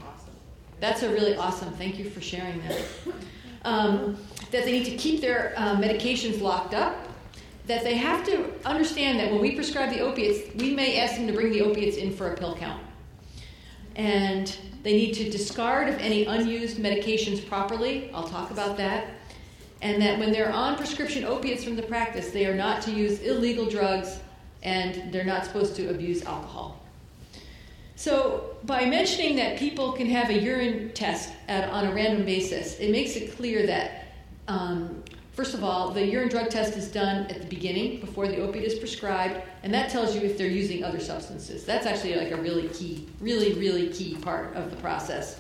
That's 0.81 1.03
a 1.03 1.11
really 1.11 1.37
awesome. 1.37 1.73
Thank 1.75 1.99
you 1.99 2.11
for 2.11 2.21
sharing 2.21 2.61
that. 2.63 2.83
Um, 3.65 4.17
that 4.51 4.65
they 4.65 4.73
need 4.73 4.87
to 4.87 4.97
keep 4.97 5.21
their 5.21 5.53
uh, 5.57 5.77
medications 5.77 6.41
locked 6.41 6.75
up. 6.75 6.97
That 7.67 7.85
they 7.85 7.97
have 7.97 8.25
to 8.25 8.51
understand 8.65 9.21
that 9.21 9.31
when 9.31 9.41
we 9.41 9.55
prescribe 9.55 9.91
the 9.91 10.01
opiates, 10.01 10.53
we 10.57 10.75
may 10.75 10.99
ask 10.99 11.17
them 11.17 11.27
to 11.27 11.33
bring 11.33 11.53
the 11.53 11.61
opiates 11.61 11.99
in 11.99 12.13
for 12.17 12.33
a 12.33 12.37
pill 12.37 12.57
count. 12.57 12.83
And 13.95 14.57
they 14.83 14.95
need 14.95 15.13
to 15.15 15.31
discard 15.31 15.89
of 15.89 15.99
any 15.99 16.25
unused 16.25 16.79
medications 16.79 17.47
properly. 17.47 18.11
I'll 18.15 18.27
talk 18.27 18.51
about 18.51 18.79
that 18.79 19.20
and 19.83 20.01
that 20.03 20.19
when 20.19 20.33
they're 20.33 20.53
on 20.53 20.77
prescription 20.77 21.25
opiates 21.25 21.65
from 21.65 21.77
the 21.77 21.83
practice, 21.83 22.31
they 22.31 22.47
are 22.47 22.55
not 22.55 22.83
to 22.83 22.91
use 22.91 23.21
illegal 23.21 23.67
drugs 23.67 24.21
and 24.63 25.13
they're 25.13 25.25
not 25.25 25.45
supposed 25.45 25.75
to 25.77 25.89
abuse 25.89 26.23
alcohol. 26.25 26.81
So, 27.97 28.57
by 28.65 28.87
mentioning 28.87 29.37
that 29.37 29.59
people 29.59 29.93
can 29.93 30.07
have 30.07 30.31
a 30.31 30.39
urine 30.39 30.91
test 30.93 31.33
at, 31.49 31.69
on 31.69 31.87
a 31.87 31.95
random 31.95 32.25
basis, 32.25 32.79
it 32.79 32.91
makes 32.91 33.15
it 33.17 33.37
clear 33.37 33.67
that, 33.67 34.07
um, 34.49 35.03
first 35.33 35.53
of 35.53 35.63
all, 35.63 35.91
the 35.91 36.07
urine 36.07 36.29
drug 36.29 36.49
test 36.49 36.77
is 36.77 36.89
done 36.89 37.27
at 37.27 37.43
the 37.43 37.47
beginning 37.47 38.01
before 38.01 38.27
the 38.27 38.39
opiate 38.39 38.65
is 38.65 38.79
prescribed, 38.79 39.43
and 39.63 39.73
that 39.75 39.91
tells 39.91 40.15
you 40.15 40.23
if 40.23 40.39
they're 40.39 40.47
using 40.47 40.83
other 40.83 41.01
substances. 41.01 41.65
That's 41.65 41.87
actually 41.87 42.17
like 42.17 42.31
a 42.31 42.37
really 42.37 42.69
key, 42.69 43.07
really, 43.21 43.53
really 43.55 43.91
key 43.91 44.17
part 44.17 44.55
of 44.57 44.71
the 44.71 44.77
process. 44.79 45.39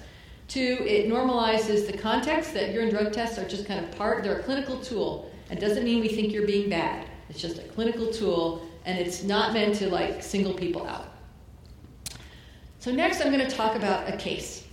Two, 0.50 0.78
it 0.80 1.08
normalizes 1.08 1.86
the 1.86 1.96
context 1.96 2.52
that 2.54 2.72
urine 2.72 2.90
drug 2.90 3.12
tests 3.12 3.38
are 3.38 3.48
just 3.48 3.66
kind 3.66 3.84
of 3.84 3.90
part, 3.96 4.24
they're 4.24 4.40
a 4.40 4.42
clinical 4.42 4.80
tool. 4.80 5.30
It 5.48 5.60
doesn't 5.60 5.84
mean 5.84 6.00
we 6.00 6.08
think 6.08 6.32
you're 6.32 6.46
being 6.46 6.68
bad. 6.68 7.06
It's 7.28 7.40
just 7.40 7.58
a 7.58 7.62
clinical 7.62 8.12
tool, 8.12 8.66
and 8.84 8.98
it's 8.98 9.22
not 9.22 9.52
meant 9.52 9.76
to 9.76 9.88
like 9.88 10.22
single 10.22 10.52
people 10.52 10.84
out. 10.86 11.06
So 12.80 12.90
next, 12.90 13.20
I'm 13.20 13.32
going 13.32 13.48
to 13.48 13.56
talk 13.56 13.76
about 13.76 14.12
a 14.12 14.16
case. 14.16 14.64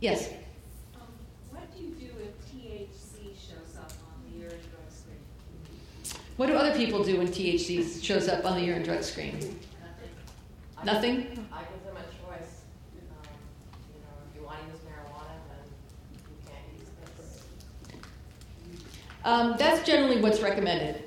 Yes. 0.00 0.28
Um, 0.96 1.06
what 1.50 1.74
do 1.74 1.82
you 1.82 1.90
do 1.92 2.10
if 2.20 2.34
THC 2.52 3.32
shows 3.34 3.76
up 3.78 3.90
on 4.04 4.30
the 4.30 4.38
urine 4.38 4.58
drug 4.70 4.90
screen? 4.90 5.16
What 6.36 6.48
do 6.48 6.54
other 6.54 6.76
people 6.76 7.02
do 7.02 7.16
when 7.16 7.28
THC 7.28 8.02
shows 8.04 8.28
up 8.28 8.44
on 8.44 8.58
the 8.58 8.64
urine 8.66 8.82
drug 8.82 9.02
screen? 9.02 9.38
Nothing. 10.84 11.18
Nothing? 11.20 11.46
I 11.52 11.62
give 11.62 11.84
them 11.84 11.96
a 11.96 12.04
choice. 12.20 12.62
Um, 12.98 13.28
you 13.94 14.00
know, 14.00 14.12
if 14.28 14.36
you 14.36 14.44
want 14.44 14.58
to 14.58 14.66
use 14.66 14.80
marijuana, 14.82 15.38
then 15.48 15.62
you 16.10 16.34
can't 16.44 16.66
use 16.76 16.90
this. 17.06 17.44
Um, 19.24 19.56
that's 19.58 19.86
generally 19.86 20.20
what's 20.20 20.40
recommended. 20.40 21.02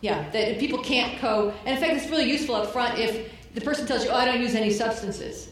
Yeah, 0.00 0.28
that 0.30 0.58
people 0.58 0.78
can't 0.78 1.18
co, 1.18 1.52
and 1.64 1.76
in 1.76 1.82
fact, 1.82 2.00
it's 2.00 2.10
really 2.10 2.30
useful 2.30 2.54
up 2.54 2.72
front 2.72 2.98
if 2.98 3.32
the 3.54 3.60
person 3.60 3.86
tells 3.86 4.04
you, 4.04 4.10
"Oh, 4.10 4.14
I 4.14 4.24
don't 4.24 4.40
use 4.40 4.54
any 4.54 4.70
substances," 4.70 5.48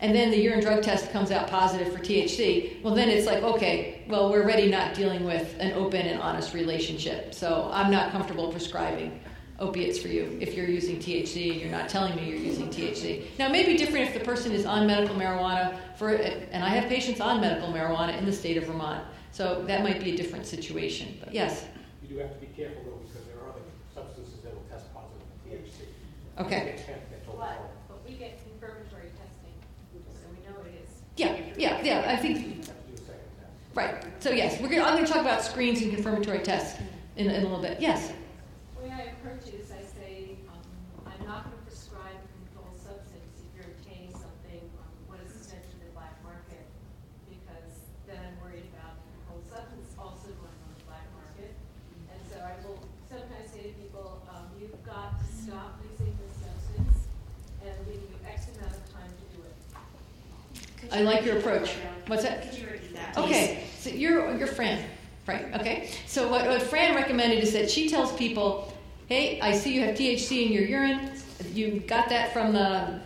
and 0.00 0.14
then 0.14 0.30
the 0.30 0.36
urine 0.36 0.60
drug 0.60 0.82
test 0.82 1.12
comes 1.12 1.30
out 1.30 1.48
positive 1.48 1.92
for 1.92 2.00
THC. 2.00 2.82
Well, 2.82 2.94
then 2.94 3.08
it's 3.08 3.26
like, 3.26 3.42
okay, 3.42 4.02
well, 4.08 4.30
we're 4.30 4.42
already 4.42 4.68
not 4.68 4.94
dealing 4.94 5.24
with 5.24 5.54
an 5.60 5.72
open 5.72 6.06
and 6.06 6.20
honest 6.20 6.54
relationship, 6.54 7.32
so 7.32 7.70
I'm 7.72 7.90
not 7.90 8.10
comfortable 8.10 8.50
prescribing 8.50 9.20
opiates 9.60 10.00
for 10.00 10.08
you 10.08 10.36
if 10.40 10.54
you're 10.54 10.68
using 10.68 10.96
THC 10.96 11.52
and 11.52 11.60
you're 11.60 11.70
not 11.70 11.88
telling 11.88 12.16
me 12.16 12.28
you're 12.28 12.38
using 12.38 12.68
THC. 12.68 13.22
Now, 13.38 13.46
it 13.46 13.52
may 13.52 13.64
be 13.64 13.76
different 13.76 14.08
if 14.08 14.14
the 14.14 14.24
person 14.24 14.50
is 14.50 14.66
on 14.66 14.86
medical 14.86 15.14
marijuana 15.14 15.76
for, 15.96 16.10
and 16.10 16.64
I 16.64 16.70
have 16.70 16.88
patients 16.88 17.20
on 17.20 17.40
medical 17.40 17.72
marijuana 17.72 18.18
in 18.18 18.26
the 18.26 18.32
state 18.32 18.56
of 18.56 18.64
Vermont, 18.64 19.04
so 19.34 19.64
that 19.66 19.82
might 19.82 20.00
be 20.02 20.12
a 20.12 20.16
different 20.16 20.46
situation. 20.46 21.18
But 21.22 21.34
yes. 21.34 21.66
You 22.02 22.08
do 22.08 22.18
have 22.22 22.32
to 22.34 22.40
be 22.40 22.46
careful 22.54 22.82
though, 22.84 23.00
because 23.04 23.26
there 23.26 23.36
are 23.42 23.50
other 23.50 23.66
substances 23.92 24.40
that 24.44 24.54
will 24.54 24.62
test 24.70 24.86
positive 24.94 25.26
for 25.42 25.50
THC. 25.50 26.46
Okay. 26.46 26.76
You 26.78 26.84
can't 26.86 27.10
get 27.10 27.24
told 27.26 27.38
But, 27.40 27.58
but 27.88 27.98
we 28.08 28.14
get 28.14 28.38
confirmatory 28.46 29.10
testing, 29.18 29.54
so 29.92 30.26
we 30.30 30.38
know 30.46 30.60
it 30.62 30.86
is. 30.86 30.90
Yeah, 31.16 31.34
yeah, 31.56 31.82
yeah. 31.82 32.12
I 32.12 32.16
think 32.16 32.38
You 32.38 32.44
have 32.44 32.66
to 32.66 32.86
do 32.86 32.94
a 32.94 32.98
second 32.98 33.30
test. 33.40 33.74
right. 33.74 34.22
So 34.22 34.30
yes, 34.30 34.60
we're 34.60 34.68
gonna, 34.68 34.82
I'm 34.84 34.94
going 34.94 35.04
to 35.06 35.12
talk 35.12 35.22
about 35.22 35.42
screens 35.42 35.82
and 35.82 35.92
confirmatory 35.92 36.38
tests 36.40 36.78
in, 37.16 37.28
in 37.28 37.40
a 37.42 37.44
little 37.48 37.60
bit. 37.62 37.80
Yes. 37.80 38.12
The 38.78 38.82
way 38.86 38.94
I 38.94 39.02
approach 39.18 39.48
it 39.48 39.58
is 39.58 39.70
I 39.72 39.82
say, 39.82 40.38
um, 40.46 40.62
I'm 41.10 41.26
not 41.26 41.42
gonna 41.50 41.58
prescribe 41.66 42.14
a 42.22 42.28
controlled 42.38 42.78
substance 42.78 43.34
if 43.42 43.50
you're 43.54 43.66
obtaining 43.74 44.10
something 44.14 44.62
on 44.78 44.86
what 45.10 45.18
is 45.26 45.34
essentially 45.34 45.82
the 45.86 45.94
black 45.94 46.18
market, 46.26 46.66
because 47.30 47.94
then 48.10 48.18
I'm 48.18 48.36
worried 48.42 48.66
about 48.74 48.98
the 48.98 49.06
controlled 49.22 49.46
substance 49.46 49.94
also 49.94 50.34
going 50.34 50.58
on 50.66 50.70
the 50.74 50.82
black 50.90 51.06
market. 51.14 51.54
And 52.10 52.18
so 52.26 52.42
I 52.42 52.58
will 52.66 52.82
sometimes 53.06 53.46
say 53.54 53.70
to 53.70 53.74
people, 53.78 54.18
um, 54.34 54.50
you've 54.58 54.74
got 54.82 55.14
to 55.22 55.26
stop 55.30 55.78
using 55.86 56.10
this 56.18 56.34
substance, 56.42 57.06
and 57.62 57.70
I'll 57.70 57.86
give 57.86 58.02
you 58.02 58.10
X 58.26 58.50
amount 58.58 58.74
of 58.74 58.82
time 58.90 59.12
to 59.14 59.24
do 59.30 59.38
it. 59.46 59.54
I 60.94 61.00
like 61.02 61.24
your 61.24 61.38
approach. 61.38 61.74
What's 62.06 62.22
that? 62.22 62.48
Could 62.48 62.58
you 62.58 62.66
repeat 62.68 62.94
that. 62.94 63.18
Okay, 63.18 63.64
so 63.78 63.90
you're 63.90 64.36
you're 64.36 64.46
Fran, 64.46 64.84
right? 65.26 65.52
Okay. 65.54 65.90
So 66.06 66.28
what, 66.28 66.46
what 66.46 66.62
Fran 66.62 66.94
recommended 66.94 67.42
is 67.42 67.52
that 67.52 67.68
she 67.70 67.88
tells 67.88 68.12
people, 68.12 68.72
"Hey, 69.08 69.40
I 69.40 69.52
see 69.52 69.74
you 69.74 69.80
have 69.80 69.96
THC 69.96 70.46
in 70.46 70.52
your 70.52 70.64
urine. 70.64 71.10
You 71.52 71.80
got 71.80 72.08
that 72.10 72.32
from 72.32 72.52
the 72.52 73.00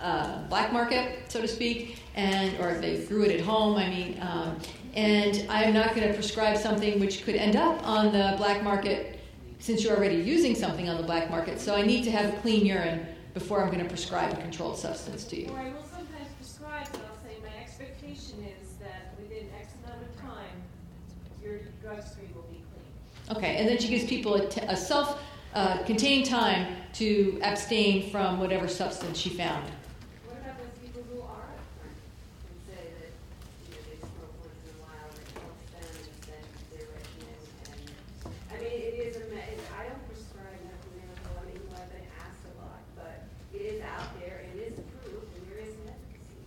uh, 0.00 0.42
black 0.48 0.72
market, 0.72 1.30
so 1.30 1.40
to 1.40 1.48
speak, 1.48 1.98
and 2.14 2.58
or 2.60 2.74
they 2.74 3.04
grew 3.06 3.22
it 3.22 3.30
at 3.30 3.40
home. 3.40 3.76
I 3.76 3.88
mean, 3.88 4.18
um, 4.20 4.58
and 4.94 5.46
I'm 5.48 5.72
not 5.72 5.94
going 5.94 6.06
to 6.06 6.14
prescribe 6.14 6.58
something 6.58 7.00
which 7.00 7.24
could 7.24 7.36
end 7.36 7.56
up 7.56 7.86
on 7.86 8.12
the 8.12 8.34
black 8.36 8.62
market 8.62 9.18
since 9.58 9.82
you're 9.82 9.96
already 9.96 10.16
using 10.16 10.54
something 10.54 10.88
on 10.88 10.98
the 10.98 11.02
black 11.02 11.30
market. 11.30 11.60
So 11.60 11.74
I 11.74 11.82
need 11.82 12.04
to 12.04 12.10
have 12.10 12.34
a 12.34 12.36
clean 12.38 12.66
urine 12.66 13.06
before 13.32 13.62
I'm 13.62 13.68
going 13.70 13.82
to 13.82 13.88
prescribe 13.88 14.32
a 14.32 14.36
controlled 14.36 14.78
substance 14.78 15.24
to 15.24 15.40
you." 15.40 15.48
Or 15.48 15.58
I 15.58 15.70
will 15.72 15.82
sometimes 15.82 16.28
prescribe, 16.38 16.88
but 16.92 17.00
I'll 17.00 17.22
say 17.24 17.36
my 17.42 17.48
expectation 18.10 18.44
is 18.62 18.72
that 18.78 19.14
within 19.18 19.48
X 19.58 19.72
amount 19.84 20.02
of 20.02 20.20
time, 20.20 20.62
your 21.42 21.58
drug 21.82 22.02
screen 22.02 22.28
will 22.34 22.42
be 22.42 22.62
clean. 22.70 23.36
Okay, 23.36 23.56
and 23.56 23.68
then 23.68 23.78
she 23.78 23.88
gives 23.88 24.04
people 24.04 24.34
a, 24.34 24.48
t- 24.48 24.60
a 24.62 24.76
self 24.76 25.20
uh, 25.54 25.78
contained 25.84 26.26
time 26.26 26.76
to 26.94 27.38
abstain 27.42 28.10
from 28.10 28.38
whatever 28.40 28.68
substance 28.68 29.18
she 29.18 29.30
found. 29.30 29.64
What 30.26 30.38
about 30.40 30.58
those 30.58 30.76
people 30.82 31.02
who 31.12 31.20
are 31.22 31.48
upfront 31.56 31.96
and 32.46 32.58
say 32.68 32.82
that, 33.00 33.10
you 33.66 33.74
know, 33.74 33.82
they 33.90 33.98
smoke 33.98 34.34
once 34.44 34.60
in 34.62 34.70
a 34.76 34.78
while 34.84 35.08
and 35.10 35.20
it 35.26 35.32
helps 35.34 35.66
them 35.74 35.90
and 35.96 36.22
then 36.30 36.44
their 36.76 36.86
regimen 36.94 37.38
and, 37.72 37.82
I 38.52 38.56
mean, 38.62 38.78
it 38.86 38.94
is 39.02 39.16
a, 39.16 39.24
me- 39.32 39.48
it- 39.50 39.64
I 39.76 39.88
don't 39.90 40.04
prescribe 40.06 40.60
medical 40.62 40.92
marijuana, 40.94 41.48
even 41.56 41.64
though 41.72 41.80
I've 41.82 41.90
been 41.92 42.08
asked 42.20 42.44
a 42.46 42.54
lot, 42.60 42.80
but 42.94 43.16
it 43.56 43.62
is 43.64 43.80
out 43.82 44.08
there, 44.20 44.44
it 44.44 44.56
is 44.60 44.74
approved, 44.78 45.30
and 45.36 45.42
there 45.48 45.60
is 45.64 45.72
an 45.84 45.88
efficacy. 45.96 46.40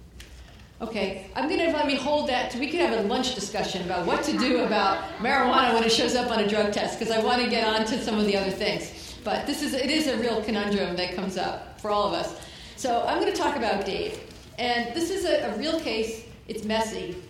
Okay, 0.81 1.25
I'm 1.35 1.49
gonna 1.49 1.73
let 1.73 1.87
me 1.87 1.95
hold 1.95 2.29
that. 2.29 2.55
We 2.55 2.69
could 2.69 2.79
have 2.79 2.97
a 2.97 3.03
lunch 3.03 3.35
discussion 3.35 3.83
about 3.83 4.05
what 4.05 4.23
to 4.23 4.37
do 4.37 4.63
about 4.63 5.03
marijuana 5.17 5.73
when 5.73 5.83
it 5.83 5.91
shows 5.91 6.15
up 6.15 6.31
on 6.31 6.39
a 6.39 6.47
drug 6.47 6.71
test, 6.71 6.97
because 6.97 7.13
I 7.13 7.21
want 7.21 7.43
to 7.43 7.49
get 7.49 7.67
on 7.67 7.85
to 7.85 8.01
some 8.01 8.17
of 8.17 8.25
the 8.25 8.37
other 8.37 8.49
things. 8.49 9.15
But 9.25 9.45
this 9.45 9.61
is 9.61 9.73
it 9.73 9.89
is 9.89 10.07
a 10.07 10.17
real 10.17 10.41
conundrum 10.41 10.95
that 10.95 11.15
comes 11.15 11.37
up 11.37 11.81
for 11.81 11.91
all 11.91 12.07
of 12.07 12.13
us. 12.13 12.39
So 12.77 13.03
I'm 13.05 13.19
going 13.19 13.31
to 13.31 13.37
talk 13.37 13.57
about 13.57 13.85
Dave, 13.85 14.21
and 14.57 14.95
this 14.95 15.09
is 15.09 15.25
a, 15.25 15.51
a 15.51 15.57
real 15.57 15.81
case. 15.81 16.23
It's 16.47 16.63
messy. 16.63 17.21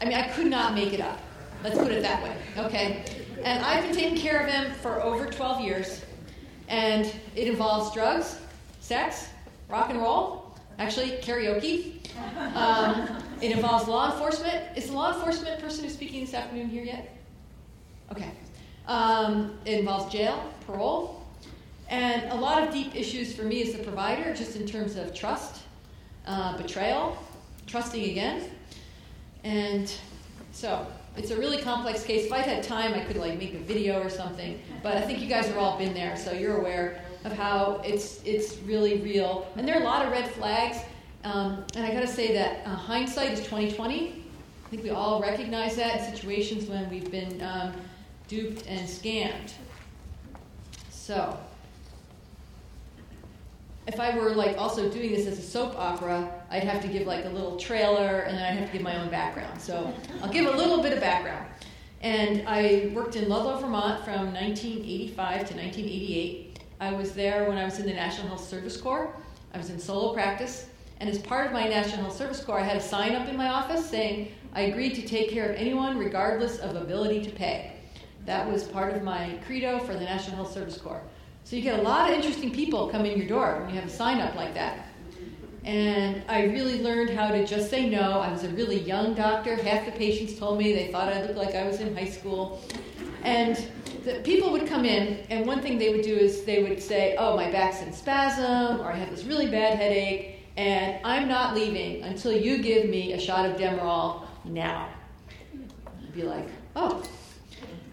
I 0.00 0.04
mean, 0.04 0.14
I 0.14 0.26
could 0.30 0.48
not 0.48 0.74
make 0.74 0.92
it 0.92 1.00
up. 1.00 1.20
Let's 1.62 1.78
put 1.78 1.92
it 1.92 2.02
that 2.02 2.20
way. 2.20 2.36
Okay, 2.56 3.04
and 3.44 3.64
I've 3.64 3.84
been 3.84 3.94
taking 3.94 4.18
care 4.18 4.40
of 4.40 4.52
him 4.52 4.72
for 4.74 5.00
over 5.00 5.26
12 5.26 5.60
years, 5.60 6.04
and 6.66 7.06
it 7.36 7.46
involves 7.46 7.94
drugs, 7.94 8.40
sex, 8.80 9.28
rock 9.68 9.90
and 9.90 10.02
roll, 10.02 10.52
actually 10.80 11.10
karaoke. 11.22 11.97
Um, 12.54 13.22
it 13.40 13.52
involves 13.52 13.86
law 13.88 14.12
enforcement. 14.12 14.76
Is 14.76 14.86
the 14.86 14.92
law 14.92 15.14
enforcement 15.14 15.60
person 15.60 15.84
who's 15.84 15.94
speaking 15.94 16.20
this 16.20 16.34
afternoon 16.34 16.68
here 16.68 16.84
yet? 16.84 17.16
Okay. 18.12 18.30
Um, 18.86 19.58
it 19.64 19.78
involves 19.80 20.10
jail, 20.12 20.50
parole, 20.66 21.22
and 21.88 22.30
a 22.32 22.34
lot 22.34 22.66
of 22.66 22.72
deep 22.72 22.94
issues 22.94 23.34
for 23.34 23.42
me 23.42 23.62
as 23.62 23.72
the 23.72 23.82
provider, 23.82 24.34
just 24.34 24.56
in 24.56 24.66
terms 24.66 24.96
of 24.96 25.14
trust, 25.14 25.62
uh, 26.26 26.56
betrayal, 26.56 27.18
trusting 27.66 28.10
again. 28.10 28.50
And 29.44 29.92
so 30.52 30.86
it's 31.16 31.30
a 31.30 31.36
really 31.36 31.60
complex 31.60 32.02
case. 32.04 32.26
If 32.26 32.32
I 32.32 32.38
had 32.38 32.62
time, 32.62 32.94
I 32.94 33.00
could 33.00 33.16
like 33.16 33.38
make 33.38 33.54
a 33.54 33.58
video 33.58 34.00
or 34.00 34.08
something. 34.08 34.60
But 34.82 34.96
I 34.96 35.02
think 35.02 35.20
you 35.20 35.28
guys 35.28 35.46
have 35.46 35.58
all 35.58 35.78
been 35.78 35.94
there, 35.94 36.16
so 36.16 36.32
you're 36.32 36.58
aware 36.58 37.02
of 37.24 37.32
how 37.32 37.82
it's 37.84 38.22
it's 38.24 38.56
really 38.58 38.98
real. 38.98 39.50
And 39.56 39.66
there 39.66 39.76
are 39.76 39.82
a 39.82 39.84
lot 39.84 40.04
of 40.04 40.12
red 40.12 40.30
flags. 40.30 40.78
Um, 41.24 41.64
and 41.74 41.84
I 41.84 41.92
got 41.92 42.00
to 42.00 42.06
say 42.06 42.32
that 42.34 42.66
uh, 42.66 42.70
hindsight 42.70 43.32
is 43.32 43.40
2020. 43.40 44.24
I 44.66 44.70
think 44.70 44.82
we 44.82 44.90
all 44.90 45.20
recognize 45.20 45.76
that 45.76 45.98
in 45.98 46.14
situations 46.14 46.66
when 46.66 46.88
we've 46.90 47.10
been 47.10 47.42
um, 47.42 47.72
duped 48.28 48.66
and 48.66 48.86
scammed. 48.86 49.52
So, 50.90 51.38
if 53.86 53.98
I 53.98 54.16
were 54.18 54.34
like 54.34 54.58
also 54.58 54.90
doing 54.90 55.12
this 55.12 55.26
as 55.26 55.38
a 55.38 55.42
soap 55.42 55.74
opera, 55.78 56.30
I'd 56.50 56.64
have 56.64 56.82
to 56.82 56.88
give 56.88 57.06
like 57.06 57.24
a 57.24 57.30
little 57.30 57.56
trailer 57.56 58.20
and 58.20 58.36
then 58.36 58.44
I'd 58.44 58.58
have 58.58 58.66
to 58.66 58.72
give 58.72 58.82
my 58.82 58.98
own 59.00 59.08
background. 59.08 59.60
So, 59.60 59.92
I'll 60.22 60.28
give 60.28 60.46
a 60.46 60.56
little 60.56 60.82
bit 60.82 60.92
of 60.92 61.00
background. 61.00 61.46
And 62.00 62.46
I 62.46 62.92
worked 62.94 63.16
in 63.16 63.28
Ludlow, 63.28 63.58
Vermont 63.58 64.04
from 64.04 64.32
1985 64.32 65.48
to 65.48 65.54
1988. 65.56 66.60
I 66.80 66.92
was 66.92 67.12
there 67.12 67.48
when 67.48 67.58
I 67.58 67.64
was 67.64 67.80
in 67.80 67.86
the 67.86 67.92
National 67.92 68.28
Health 68.28 68.46
Service 68.46 68.76
Corps. 68.76 69.12
I 69.52 69.58
was 69.58 69.70
in 69.70 69.80
solo 69.80 70.12
practice. 70.12 70.66
And 71.00 71.08
as 71.08 71.18
part 71.18 71.46
of 71.46 71.52
my 71.52 71.68
National 71.68 72.02
Health 72.02 72.16
Service 72.16 72.42
Corps, 72.42 72.60
I 72.60 72.64
had 72.64 72.76
a 72.76 72.80
sign 72.80 73.14
up 73.14 73.28
in 73.28 73.36
my 73.36 73.48
office 73.48 73.88
saying, 73.88 74.32
I 74.52 74.62
agreed 74.62 74.94
to 74.96 75.02
take 75.02 75.30
care 75.30 75.48
of 75.48 75.56
anyone 75.56 75.96
regardless 75.96 76.58
of 76.58 76.74
ability 76.74 77.22
to 77.24 77.30
pay. 77.30 77.72
That 78.26 78.50
was 78.50 78.64
part 78.64 78.94
of 78.94 79.02
my 79.02 79.38
credo 79.46 79.78
for 79.78 79.92
the 79.92 80.00
National 80.00 80.36
Health 80.36 80.52
Service 80.52 80.76
Corps. 80.78 81.02
So 81.44 81.56
you 81.56 81.62
get 81.62 81.78
a 81.78 81.82
lot 81.82 82.10
of 82.10 82.16
interesting 82.16 82.50
people 82.50 82.88
come 82.88 83.06
in 83.06 83.16
your 83.16 83.28
door 83.28 83.60
when 83.60 83.70
you 83.70 83.80
have 83.80 83.88
a 83.88 83.92
sign 83.92 84.20
up 84.20 84.34
like 84.34 84.54
that. 84.54 84.86
And 85.64 86.22
I 86.28 86.44
really 86.44 86.82
learned 86.82 87.10
how 87.10 87.28
to 87.28 87.46
just 87.46 87.70
say 87.70 87.88
no. 87.88 88.20
I 88.20 88.32
was 88.32 88.44
a 88.44 88.48
really 88.50 88.80
young 88.80 89.14
doctor. 89.14 89.54
Half 89.54 89.86
the 89.86 89.92
patients 89.92 90.38
told 90.38 90.58
me 90.58 90.72
they 90.72 90.90
thought 90.90 91.12
I 91.12 91.22
looked 91.22 91.36
like 91.36 91.54
I 91.54 91.64
was 91.64 91.80
in 91.80 91.94
high 91.94 92.08
school. 92.08 92.60
And 93.22 93.56
the 94.04 94.20
people 94.24 94.50
would 94.52 94.66
come 94.66 94.84
in, 94.84 95.18
and 95.30 95.46
one 95.46 95.60
thing 95.60 95.78
they 95.78 95.90
would 95.90 96.02
do 96.02 96.14
is 96.14 96.44
they 96.44 96.62
would 96.62 96.82
say, 96.82 97.16
"Oh, 97.18 97.36
my 97.36 97.50
back's 97.50 97.82
in 97.82 97.92
spasm," 97.92 98.80
or 98.80 98.92
"I 98.92 98.96
have 98.96 99.10
this 99.10 99.24
really 99.24 99.48
bad 99.48 99.76
headache, 99.76 100.37
and 100.58 100.98
I'm 101.04 101.28
not 101.28 101.54
leaving 101.54 102.02
until 102.02 102.32
you 102.32 102.58
give 102.58 102.90
me 102.90 103.12
a 103.12 103.20
shot 103.20 103.46
of 103.46 103.56
Demerol 103.56 104.26
now." 104.44 104.88
I'd 105.54 106.14
be 106.14 106.24
like, 106.24 106.48
"Oh." 106.76 107.02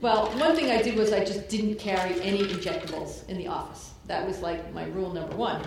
Well, 0.01 0.27
one 0.37 0.55
thing 0.55 0.71
I 0.71 0.81
did 0.81 0.95
was 0.95 1.13
I 1.13 1.23
just 1.23 1.47
didn't 1.47 1.75
carry 1.75 2.21
any 2.21 2.39
injectables 2.39 3.27
in 3.29 3.37
the 3.37 3.47
office. 3.47 3.91
That 4.07 4.27
was 4.27 4.39
like 4.41 4.73
my 4.73 4.85
rule 4.87 5.13
number 5.13 5.35
one. 5.35 5.61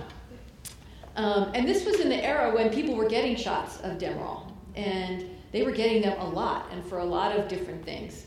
Um, 1.17 1.51
and 1.55 1.67
this 1.67 1.85
was 1.85 2.01
in 2.01 2.09
the 2.09 2.25
era 2.25 2.55
when 2.55 2.71
people 2.71 2.95
were 2.95 3.09
getting 3.09 3.35
shots 3.35 3.81
of 3.81 3.99
Demerol, 3.99 4.53
and 4.77 5.29
they 5.51 5.63
were 5.63 5.73
getting 5.73 6.03
them 6.03 6.19
a 6.21 6.29
lot 6.29 6.67
and 6.71 6.85
for 6.85 6.99
a 6.99 7.05
lot 7.05 7.37
of 7.37 7.49
different 7.49 7.85
things. 7.85 8.27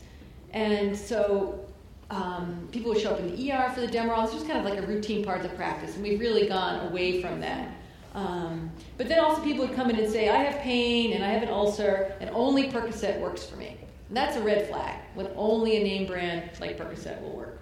And 0.52 0.96
so 0.96 1.64
um, 2.10 2.68
people 2.70 2.92
would 2.92 3.00
show 3.00 3.12
up 3.12 3.20
in 3.20 3.34
the 3.34 3.52
ER 3.52 3.70
for 3.70 3.80
the 3.80 3.86
Demerol. 3.86 4.26
This 4.26 4.34
was 4.34 4.42
kind 4.42 4.58
of 4.58 4.64
like 4.64 4.78
a 4.78 4.86
routine 4.86 5.24
part 5.24 5.42
of 5.42 5.50
the 5.50 5.56
practice, 5.56 5.94
and 5.94 6.02
we've 6.02 6.20
really 6.20 6.46
gone 6.46 6.86
away 6.88 7.22
from 7.22 7.40
that. 7.40 7.68
Um, 8.14 8.70
but 8.98 9.08
then 9.08 9.20
also 9.20 9.42
people 9.42 9.66
would 9.66 9.74
come 9.74 9.88
in 9.90 9.96
and 9.96 10.10
say, 10.10 10.28
I 10.28 10.42
have 10.42 10.60
pain 10.60 11.12
and 11.14 11.24
I 11.24 11.28
have 11.28 11.42
an 11.42 11.48
ulcer, 11.48 12.14
and 12.20 12.30
only 12.30 12.70
Percocet 12.70 13.20
works 13.20 13.44
for 13.44 13.56
me. 13.56 13.76
And 14.08 14.16
that's 14.16 14.36
a 14.36 14.42
red 14.42 14.68
flag 14.68 14.98
when 15.14 15.28
only 15.36 15.76
a 15.78 15.82
name 15.82 16.06
brand 16.06 16.50
like 16.60 16.76
Percocet 16.78 17.20
will 17.22 17.36
work. 17.36 17.58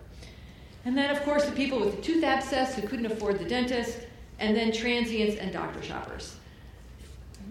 And 0.85 0.97
then, 0.97 1.11
of 1.11 1.23
course, 1.23 1.45
the 1.45 1.53
people 1.53 1.79
with 1.79 1.97
the 1.97 2.03
tooth 2.03 2.25
abscess 2.25 2.75
who 2.75 2.87
couldn't 2.89 3.07
afford 3.07 3.39
the 3.39 3.45
dentist, 3.45 3.99
and 4.39 4.57
then 4.57 4.73
transients 4.73 5.37
and 5.37 5.53
doctor 5.53 5.83
shoppers. 5.83 6.37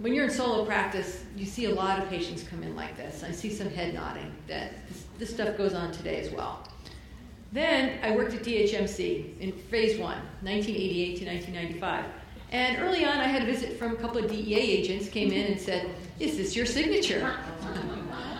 When 0.01 0.13
you're 0.13 0.25
in 0.25 0.31
solo 0.31 0.65
practice, 0.65 1.23
you 1.37 1.45
see 1.45 1.65
a 1.65 1.73
lot 1.73 1.99
of 1.99 2.09
patients 2.09 2.43
come 2.43 2.63
in 2.63 2.75
like 2.75 2.97
this. 2.97 3.23
I 3.23 3.31
see 3.31 3.53
some 3.53 3.69
head 3.69 3.93
nodding 3.93 4.33
that 4.47 4.73
this, 4.87 5.05
this 5.19 5.29
stuff 5.29 5.57
goes 5.57 5.73
on 5.73 5.91
today 5.91 6.19
as 6.19 6.31
well. 6.31 6.67
Then 7.51 7.99
I 8.03 8.15
worked 8.15 8.33
at 8.33 8.43
DHMC 8.43 9.39
in 9.39 9.51
phase 9.51 9.99
one, 9.99 10.17
1988 10.41 11.19
to 11.19 11.25
1995. 11.25 12.05
And 12.51 12.79
early 12.79 13.05
on, 13.05 13.17
I 13.17 13.25
had 13.25 13.43
a 13.43 13.45
visit 13.45 13.77
from 13.77 13.91
a 13.91 13.95
couple 13.95 14.23
of 14.23 14.29
DEA 14.29 14.55
agents 14.55 15.07
came 15.07 15.31
in 15.31 15.51
and 15.51 15.59
said, 15.59 15.89
Is 16.19 16.37
this 16.37 16.55
your 16.55 16.65
signature? 16.65 17.35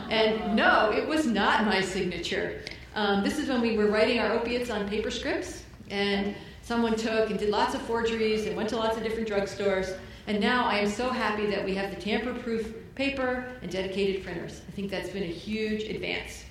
And 0.10 0.56
no, 0.56 0.92
it 0.92 1.08
was 1.08 1.28
not 1.28 1.66
my 1.66 1.82
signature. 1.82 2.62
Um, 2.96 3.24
this 3.24 3.38
is 3.38 3.48
when 3.48 3.62
we 3.62 3.78
were 3.78 3.88
writing 3.88 4.20
our 4.20 4.34
opiates 4.34 4.72
on 4.72 4.90
paper 4.90 5.12
scripts, 5.12 5.64
and 5.92 6.36
someone 6.64 6.96
took 6.96 7.30
and 7.30 7.38
did 7.38 7.50
lots 7.50 7.76
of 7.76 7.82
forgeries 7.84 8.48
and 8.48 8.56
went 8.56 8.70
to 8.70 8.78
lots 8.78 8.98
of 8.98 9.04
different 9.04 9.28
drugstores. 9.28 9.96
And 10.26 10.40
now 10.40 10.66
I 10.66 10.80
am 10.80 10.90
so 10.90 11.10
happy 11.10 11.46
that 11.48 11.64
we 11.64 11.76
have 11.76 11.94
the 11.94 12.02
tamper 12.02 12.34
proof 12.34 12.74
paper 12.96 13.46
and 13.62 13.72
dedicated 13.72 14.24
printers. 14.24 14.62
I 14.68 14.72
think 14.72 14.90
that's 14.90 15.10
been 15.10 15.24
a 15.24 15.28
huge 15.28 15.84
advance. 15.84 16.46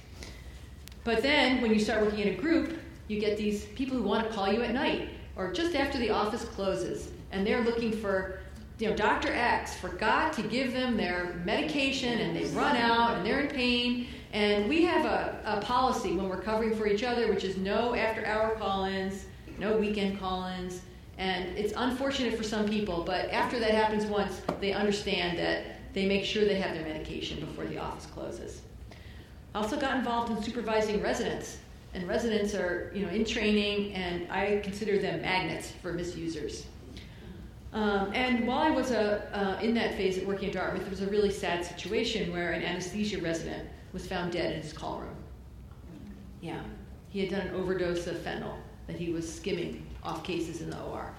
But 1.05 1.23
then 1.23 1.61
when 1.61 1.73
you 1.73 1.81
start 1.81 2.03
working 2.03 2.21
in 2.21 2.35
a 2.35 2.37
group, 2.37 2.79
you 3.09 3.21
get 3.21 3.37
these 3.37 3.65
people 3.67 3.97
who 3.97 4.03
want 4.03 4.27
to 4.27 4.33
call 4.33 4.53
you 4.53 4.63
at 4.63 4.73
night 4.73 5.11
or 5.37 5.53
just 5.53 5.75
after 5.75 5.99
the 5.99 6.11
office 6.11 6.45
closes, 6.45 7.11
and 7.33 7.47
they're 7.47 7.63
looking 7.63 7.93
for, 7.93 8.41
you 8.79 8.89
know, 8.89 8.97
Dr. 8.97 9.33
X 9.33 9.77
forgot 9.77 10.33
to 10.35 10.43
give 10.43 10.73
them 10.73 10.97
their 10.97 11.41
medication 11.45 12.19
and 12.19 12.37
they 12.37 12.45
run 12.57 12.77
out 12.77 13.17
and 13.17 13.27
they're 13.27 13.41
in 13.41 13.49
pain. 13.49 14.09
And 14.33 14.69
we 14.69 14.83
have 14.85 15.05
a, 15.05 15.41
a 15.45 15.61
policy 15.61 16.15
when 16.15 16.29
we're 16.29 16.41
covering 16.41 16.75
for 16.77 16.87
each 16.87 17.03
other, 17.03 17.29
which 17.29 17.45
is 17.45 17.57
no 17.57 17.95
after 17.95 18.25
hour 18.27 18.55
call 18.57 18.85
ins, 18.85 19.25
no 19.59 19.77
weekend 19.77 20.21
call 20.21 20.47
ins. 20.47 20.83
And 21.17 21.57
it's 21.59 21.73
unfortunate 21.77 22.37
for 22.37 22.45
some 22.45 22.69
people, 22.69 23.03
but 23.03 23.31
after 23.31 23.59
that 23.59 23.73
happens 23.73 24.07
once, 24.07 24.41
they 24.61 24.73
understand 24.73 25.39
that 25.39 25.65
they 25.93 26.07
make 26.07 26.25
sure 26.25 26.45
they 26.45 26.61
have 26.61 26.75
their 26.75 26.85
medication 26.85 27.41
before 27.41 27.65
the 27.65 27.79
office 27.79 28.07
closes. 28.07 28.63
I 29.55 29.59
also 29.61 29.79
got 29.79 29.97
involved 29.97 30.31
in 30.31 30.41
supervising 30.43 31.03
residents. 31.03 31.59
And 31.95 32.07
residents 32.07 32.55
are, 32.55 32.93
you 32.95 33.05
know, 33.05 33.09
in 33.09 33.25
training, 33.25 33.95
and 33.95 34.31
I 34.31 34.61
consider 34.63 34.99
them 34.99 35.23
magnets 35.23 35.73
for 35.83 35.93
misusers. 35.93 36.67
Um, 37.73 38.13
and 38.15 38.47
while 38.47 38.59
I 38.59 38.71
was 38.71 38.91
uh, 38.91 39.21
uh, 39.33 39.63
in 39.63 39.75
that 39.75 39.95
phase 39.95 40.17
at 40.19 40.27
working 40.27 40.49
at 40.49 40.55
Dartmouth, 40.55 40.83
there 40.83 40.91
was 40.91 41.03
a 41.03 41.07
really 41.07 41.31
sad 41.31 41.65
situation 41.65 42.33
where 42.33 42.53
an 42.53 42.63
anesthesia 42.63 43.21
resident 43.21 43.69
was 43.93 44.07
found 44.07 44.33
dead 44.33 44.55
in 44.55 44.63
his 44.63 44.73
call 44.73 45.01
room. 45.01 45.17
Yeah, 46.41 46.63
he 47.11 47.21
had 47.21 47.31
done 47.31 47.47
an 47.47 47.55
overdose 47.55 48.07
of 48.07 48.17
fentanyl 48.17 48.57
that 48.87 48.97
he 48.97 49.13
was 49.13 49.31
skimming 49.31 49.87
off 50.03 50.25
cases 50.25 50.63
in 50.63 50.71
the 50.71 50.81
OR. 50.81 51.13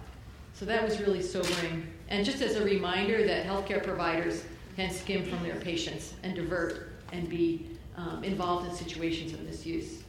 So 0.53 0.65
that 0.65 0.83
was 0.83 0.99
really 0.99 1.21
sobering. 1.21 1.87
And 2.09 2.25
just 2.25 2.41
as 2.41 2.55
a 2.55 2.63
reminder 2.63 3.25
that 3.25 3.45
healthcare 3.45 3.83
providers 3.83 4.43
can 4.75 4.91
skim 4.91 5.23
from 5.25 5.43
their 5.43 5.55
patients 5.55 6.13
and 6.23 6.35
divert 6.35 6.89
and 7.11 7.29
be 7.29 7.67
um, 7.95 8.23
involved 8.23 8.67
in 8.67 8.73
situations 8.73 9.33
of 9.33 9.41
misuse. 9.41 10.03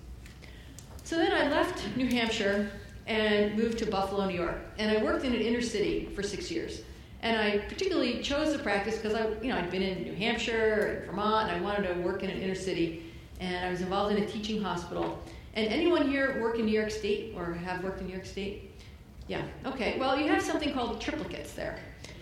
So 1.05 1.17
then 1.17 1.33
I 1.33 1.51
left 1.51 1.85
New 1.97 2.07
Hampshire 2.07 2.71
and 3.11 3.57
moved 3.57 3.77
to 3.77 3.87
Buffalo, 3.87 4.25
New 4.29 4.37
York. 4.37 4.57
And 4.79 4.97
I 4.97 5.03
worked 5.03 5.25
in 5.25 5.35
an 5.35 5.41
inner 5.41 5.61
city 5.61 6.09
for 6.15 6.23
six 6.23 6.49
years. 6.49 6.83
And 7.23 7.37
I 7.37 7.59
particularly 7.59 8.23
chose 8.23 8.53
the 8.53 8.61
practice 8.61 8.97
because 8.97 9.15
I, 9.15 9.29
you 9.43 9.49
know, 9.49 9.59
I'd 9.59 9.69
been 9.69 9.83
in 9.83 10.05
New 10.05 10.15
Hampshire 10.15 11.01
and 11.01 11.07
Vermont, 11.07 11.51
and 11.51 11.59
I 11.59 11.61
wanted 11.61 11.93
to 11.93 12.01
work 12.03 12.23
in 12.23 12.31
an 12.31 12.41
inner 12.41 12.55
city. 12.55 13.03
And 13.41 13.67
I 13.67 13.71
was 13.71 13.81
involved 13.81 14.17
in 14.17 14.23
a 14.23 14.27
teaching 14.27 14.63
hospital. 14.63 15.21
And 15.55 15.67
anyone 15.67 16.09
here 16.09 16.41
work 16.41 16.61
in 16.61 16.67
New 16.67 16.73
York 16.73 16.93
State 16.93 17.35
or 17.37 17.53
have 17.53 17.83
worked 17.83 18.01
in 18.01 18.07
New 18.07 18.13
York 18.13 18.27
State? 18.27 18.81
Yeah. 19.27 19.43
Okay. 19.67 19.99
Well, 19.99 20.17
you 20.17 20.29
have 20.29 20.41
something 20.41 20.73
called 20.73 21.01
triplicates 21.03 21.53
there. 21.57 21.81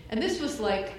And 0.08 0.22
this 0.22 0.40
was 0.40 0.58
like, 0.58 0.94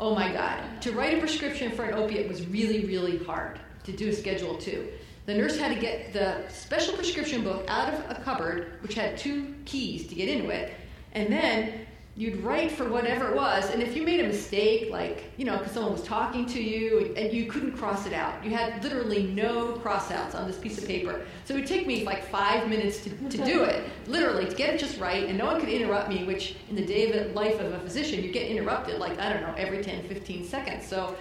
oh 0.00 0.14
my 0.14 0.32
God. 0.32 0.80
To 0.80 0.92
write 0.92 1.18
a 1.18 1.20
prescription 1.20 1.70
for 1.70 1.84
an 1.84 1.92
opiate 1.92 2.28
was 2.28 2.46
really, 2.46 2.86
really 2.86 3.22
hard 3.22 3.60
to 3.84 3.92
do 3.92 4.08
a 4.08 4.12
Schedule 4.14 4.56
2. 4.56 4.88
The 5.26 5.34
nurse 5.34 5.58
had 5.58 5.74
to 5.74 5.80
get 5.80 6.12
the 6.12 6.44
special 6.48 6.94
prescription 6.94 7.42
book 7.42 7.64
out 7.68 7.92
of 7.92 8.10
a 8.10 8.20
cupboard, 8.22 8.78
which 8.82 8.94
had 8.94 9.16
two 9.16 9.54
keys 9.64 10.06
to 10.08 10.14
get 10.14 10.28
into 10.28 10.50
it, 10.50 10.74
and 11.12 11.32
then 11.32 11.86
you'd 12.16 12.36
write 12.44 12.70
for 12.70 12.88
whatever 12.88 13.30
it 13.30 13.34
was. 13.34 13.70
And 13.70 13.82
if 13.82 13.96
you 13.96 14.04
made 14.04 14.20
a 14.20 14.28
mistake, 14.28 14.90
like, 14.90 15.24
you 15.36 15.44
know, 15.44 15.58
because 15.58 15.72
someone 15.72 15.92
was 15.92 16.02
talking 16.02 16.46
to 16.46 16.62
you 16.62 17.12
and 17.16 17.32
you 17.32 17.46
couldn't 17.46 17.72
cross 17.72 18.06
it 18.06 18.12
out, 18.12 18.44
you 18.44 18.50
had 18.50 18.84
literally 18.84 19.24
no 19.24 19.72
crossouts 19.84 20.34
on 20.34 20.46
this 20.46 20.56
piece 20.56 20.78
of 20.78 20.86
paper. 20.86 21.22
So 21.44 21.54
it 21.54 21.60
would 21.60 21.66
take 21.66 21.86
me 21.86 22.04
like 22.04 22.24
five 22.28 22.68
minutes 22.68 23.02
to, 23.04 23.10
to 23.10 23.44
do 23.44 23.64
it, 23.64 23.82
literally, 24.06 24.48
to 24.48 24.54
get 24.54 24.74
it 24.74 24.78
just 24.78 25.00
right, 25.00 25.26
and 25.26 25.36
no 25.36 25.46
one 25.46 25.58
could 25.58 25.70
interrupt 25.70 26.08
me, 26.08 26.22
which 26.24 26.54
in 26.68 26.76
the 26.76 26.86
day 26.86 27.10
of 27.10 27.34
life 27.34 27.58
of 27.58 27.72
a 27.72 27.80
physician, 27.80 28.22
you 28.22 28.30
get 28.30 28.48
interrupted 28.48 29.00
like, 29.00 29.18
I 29.18 29.32
don't 29.32 29.42
know, 29.42 29.54
every 29.56 29.82
10, 29.82 30.06
15 30.06 30.44
seconds. 30.44 30.86
So 30.86 31.16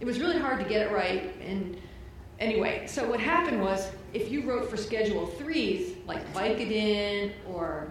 it 0.00 0.06
was 0.06 0.18
really 0.18 0.38
hard 0.38 0.58
to 0.58 0.68
get 0.68 0.84
it 0.84 0.90
right. 0.90 1.32
And 1.40 1.76
anyway, 2.38 2.86
so 2.86 3.08
what 3.08 3.20
happened 3.20 3.60
was 3.60 3.90
if 4.12 4.30
you 4.30 4.42
wrote 4.42 4.68
for 4.68 4.76
Schedule 4.76 5.26
3s, 5.38 6.06
like 6.06 6.26
Vicodin 6.32 7.32
or 7.48 7.90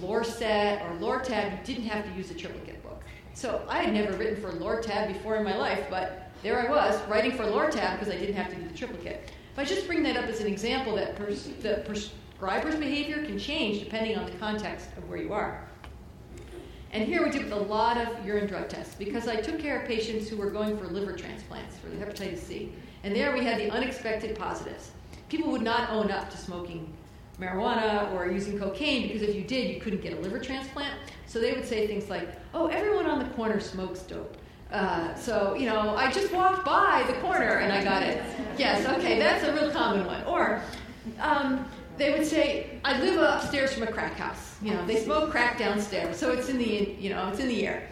Lorcet 0.00 0.80
or 0.82 0.96
Lortab, 0.98 1.52
you 1.52 1.74
didn't 1.74 1.88
have 1.88 2.04
to 2.04 2.12
use 2.12 2.30
a 2.30 2.34
triplicate 2.34 2.82
book. 2.82 3.02
So 3.34 3.64
I 3.68 3.82
had 3.82 3.92
never 3.92 4.16
written 4.16 4.40
for 4.40 4.50
Lortab 4.52 5.08
before 5.08 5.36
in 5.36 5.44
my 5.44 5.56
life, 5.56 5.86
but 5.90 6.30
there 6.42 6.66
I 6.66 6.70
was 6.70 7.00
writing 7.08 7.32
for 7.32 7.44
Lortab 7.44 7.98
because 7.98 8.12
I 8.12 8.18
didn't 8.18 8.36
have 8.36 8.50
to 8.50 8.56
do 8.56 8.68
the 8.68 8.76
triplicate. 8.76 9.32
If 9.52 9.58
I 9.58 9.64
just 9.64 9.86
bring 9.86 10.02
that 10.04 10.16
up 10.16 10.26
as 10.26 10.40
an 10.40 10.46
example 10.46 10.96
that 10.96 11.16
pers- 11.16 11.48
the 11.62 11.82
prescriber's 11.86 12.76
behavior 12.76 13.24
can 13.24 13.38
change 13.38 13.80
depending 13.80 14.16
on 14.16 14.26
the 14.26 14.36
context 14.38 14.88
of 14.96 15.08
where 15.08 15.18
you 15.18 15.32
are. 15.32 15.66
And 16.92 17.04
here 17.06 17.24
we 17.24 17.30
did 17.30 17.50
a 17.52 17.56
lot 17.56 17.98
of 17.98 18.24
urine 18.24 18.46
drug 18.46 18.68
tests 18.68 18.94
because 18.94 19.28
I 19.28 19.36
took 19.36 19.58
care 19.58 19.80
of 19.80 19.88
patients 19.88 20.28
who 20.28 20.36
were 20.36 20.50
going 20.50 20.78
for 20.78 20.86
liver 20.86 21.12
transplants 21.12 21.76
for 21.76 21.88
the 21.88 21.96
hepatitis 21.96 22.38
C. 22.38 22.72
And 23.06 23.14
there 23.14 23.32
we 23.32 23.44
had 23.44 23.60
the 23.60 23.70
unexpected 23.70 24.36
positives. 24.36 24.90
People 25.28 25.52
would 25.52 25.62
not 25.62 25.90
own 25.90 26.10
up 26.10 26.28
to 26.28 26.36
smoking 26.36 26.92
marijuana 27.40 28.12
or 28.12 28.28
using 28.28 28.58
cocaine 28.58 29.06
because 29.06 29.22
if 29.22 29.36
you 29.36 29.42
did, 29.42 29.72
you 29.72 29.80
couldn't 29.80 30.02
get 30.02 30.14
a 30.14 30.16
liver 30.16 30.40
transplant. 30.40 30.92
So 31.26 31.38
they 31.38 31.52
would 31.52 31.64
say 31.64 31.86
things 31.86 32.10
like, 32.10 32.28
oh, 32.52 32.66
everyone 32.66 33.06
on 33.06 33.20
the 33.20 33.26
corner 33.36 33.60
smokes 33.60 34.00
dope. 34.00 34.36
Uh, 34.72 35.14
so, 35.14 35.54
you 35.54 35.66
know, 35.66 35.94
I 35.94 36.10
just 36.10 36.32
walked 36.32 36.66
by 36.66 37.04
the 37.06 37.12
corner 37.20 37.58
and 37.58 37.72
I 37.72 37.84
got 37.84 38.02
it. 38.02 38.20
Yes, 38.58 38.84
okay, 38.98 39.20
that's 39.20 39.44
a 39.44 39.54
real 39.54 39.70
common 39.70 40.04
one. 40.04 40.24
Or 40.24 40.60
um, 41.20 41.64
they 41.98 42.10
would 42.10 42.26
say, 42.26 42.80
I 42.84 43.00
live 43.00 43.20
upstairs 43.20 43.72
from 43.72 43.84
a 43.84 43.92
crack 43.92 44.16
house. 44.16 44.56
You 44.60 44.72
know, 44.74 44.84
they 44.84 44.96
smoke 44.96 45.30
crack 45.30 45.60
downstairs, 45.60 46.16
so 46.16 46.32
it's 46.32 46.48
in 46.48 46.58
the, 46.58 46.96
you 46.98 47.10
know, 47.10 47.28
it's 47.28 47.38
in 47.38 47.46
the 47.46 47.68
air. 47.68 47.88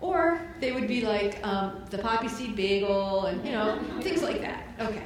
Or 0.00 0.40
they 0.60 0.72
would 0.72 0.86
be 0.86 1.00
like 1.06 1.44
um, 1.46 1.84
the 1.90 1.98
poppy 1.98 2.28
seed 2.28 2.54
bagel 2.54 3.26
and, 3.26 3.44
you 3.44 3.52
know, 3.52 3.80
things 4.02 4.22
like 4.22 4.40
that. 4.42 4.64
Okay. 4.80 5.02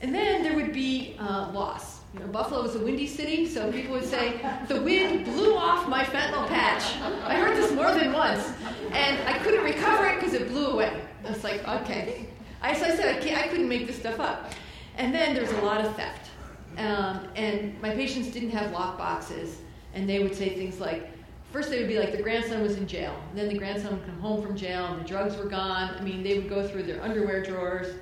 And 0.00 0.14
then 0.14 0.42
there 0.42 0.54
would 0.54 0.72
be 0.72 1.16
uh, 1.18 1.50
loss. 1.52 2.00
You 2.14 2.20
know, 2.20 2.26
Buffalo 2.28 2.62
was 2.62 2.76
a 2.76 2.78
windy 2.78 3.06
city, 3.06 3.46
so 3.46 3.72
people 3.72 3.92
would 3.92 4.04
say, 4.04 4.40
the 4.68 4.80
wind 4.80 5.24
blew 5.24 5.56
off 5.56 5.88
my 5.88 6.04
fentanyl 6.04 6.46
patch. 6.46 6.96
I 7.24 7.34
heard 7.34 7.56
this 7.56 7.72
more 7.72 7.92
than 7.92 8.12
once. 8.12 8.52
And 8.92 9.28
I 9.28 9.38
couldn't 9.38 9.64
recover 9.64 10.06
it 10.06 10.20
because 10.20 10.32
it 10.32 10.48
blew 10.48 10.68
away. 10.68 11.02
I 11.26 11.30
was 11.30 11.42
like, 11.42 11.66
okay. 11.66 12.28
As 12.62 12.82
I 12.82 12.94
said, 12.94 13.22
I, 13.22 13.44
I 13.44 13.48
couldn't 13.48 13.68
make 13.68 13.86
this 13.86 13.96
stuff 13.96 14.20
up. 14.20 14.52
And 14.96 15.12
then 15.12 15.34
there's 15.34 15.50
a 15.50 15.60
lot 15.62 15.84
of 15.84 15.94
theft. 15.96 16.30
Um, 16.78 17.28
and 17.34 17.80
my 17.82 17.90
patients 17.90 18.28
didn't 18.28 18.50
have 18.50 18.70
lock 18.72 18.96
boxes, 18.96 19.58
and 19.92 20.08
they 20.08 20.20
would 20.20 20.34
say 20.34 20.50
things 20.50 20.80
like, 20.80 21.10
first 21.54 21.70
they 21.70 21.78
would 21.78 21.88
be 21.88 21.98
like, 21.98 22.12
the 22.12 22.22
grandson 22.22 22.60
was 22.62 22.76
in 22.76 22.86
jail. 22.86 23.16
And 23.30 23.38
then 23.38 23.48
the 23.48 23.56
grandson 23.56 23.92
would 23.92 24.04
come 24.04 24.18
home 24.18 24.42
from 24.42 24.56
jail, 24.56 24.86
and 24.86 25.00
the 25.00 25.08
drugs 25.08 25.36
were 25.36 25.48
gone. 25.48 25.94
I 25.96 26.02
mean, 26.02 26.22
they 26.22 26.36
would 26.36 26.50
go 26.50 26.66
through 26.68 26.82
their 26.82 27.02
underwear 27.02 27.42
drawers 27.42 27.94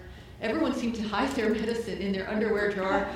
Everyone 0.42 0.74
seemed 0.74 0.96
to 0.96 1.02
hide 1.02 1.30
their 1.36 1.50
medicine 1.54 1.98
in 1.98 2.10
their 2.10 2.28
underwear 2.28 2.72
drawer. 2.72 3.08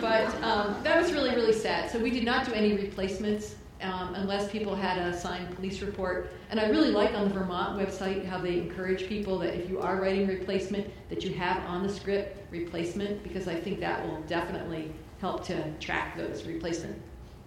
But 0.00 0.34
um, 0.42 0.82
that 0.82 1.00
was 1.00 1.12
really, 1.12 1.34
really 1.34 1.52
sad. 1.52 1.90
So 1.90 1.98
we 1.98 2.10
did 2.10 2.24
not 2.24 2.46
do 2.46 2.54
any 2.54 2.72
replacements 2.72 3.56
um, 3.82 4.14
unless 4.14 4.50
people 4.50 4.74
had 4.74 4.96
a 4.96 5.18
signed 5.18 5.54
police 5.54 5.82
report. 5.82 6.32
And 6.48 6.58
I 6.58 6.68
really 6.70 6.90
like 6.90 7.14
on 7.14 7.28
the 7.28 7.34
Vermont 7.34 7.78
website 7.78 8.24
how 8.24 8.38
they 8.38 8.58
encourage 8.58 9.06
people 9.08 9.38
that 9.40 9.54
if 9.54 9.68
you 9.68 9.78
are 9.78 10.00
writing 10.00 10.26
replacement, 10.26 10.88
that 11.10 11.22
you 11.22 11.34
have 11.34 11.62
on 11.66 11.82
the 11.82 11.92
script 11.92 12.50
replacement, 12.50 13.22
because 13.22 13.46
I 13.46 13.60
think 13.60 13.78
that 13.80 14.06
will 14.06 14.22
definitely 14.22 14.90
help 15.20 15.44
to 15.48 15.70
track 15.80 16.16
those 16.16 16.46
replacement 16.46 17.00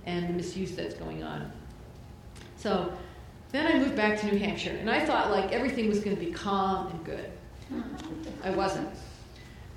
and 0.06 0.30
the 0.30 0.34
misuse 0.34 0.76
that's 0.76 0.94
going 0.94 1.24
on. 1.24 1.52
So 2.64 2.94
then 3.52 3.68
I 3.68 3.78
moved 3.78 3.98
back 3.98 4.18
to 4.22 4.26
New 4.26 4.40
Hampshire, 4.40 4.78
and 4.80 4.90
I 4.90 5.06
thought 5.06 5.32
like 5.32 5.52
everything 5.52 5.90
was 5.90 6.00
going 6.00 6.16
to 6.16 6.26
be 6.26 6.32
calm 6.32 6.88
and 6.88 7.04
good. 7.04 7.30
I 8.42 8.52
wasn't. 8.52 8.88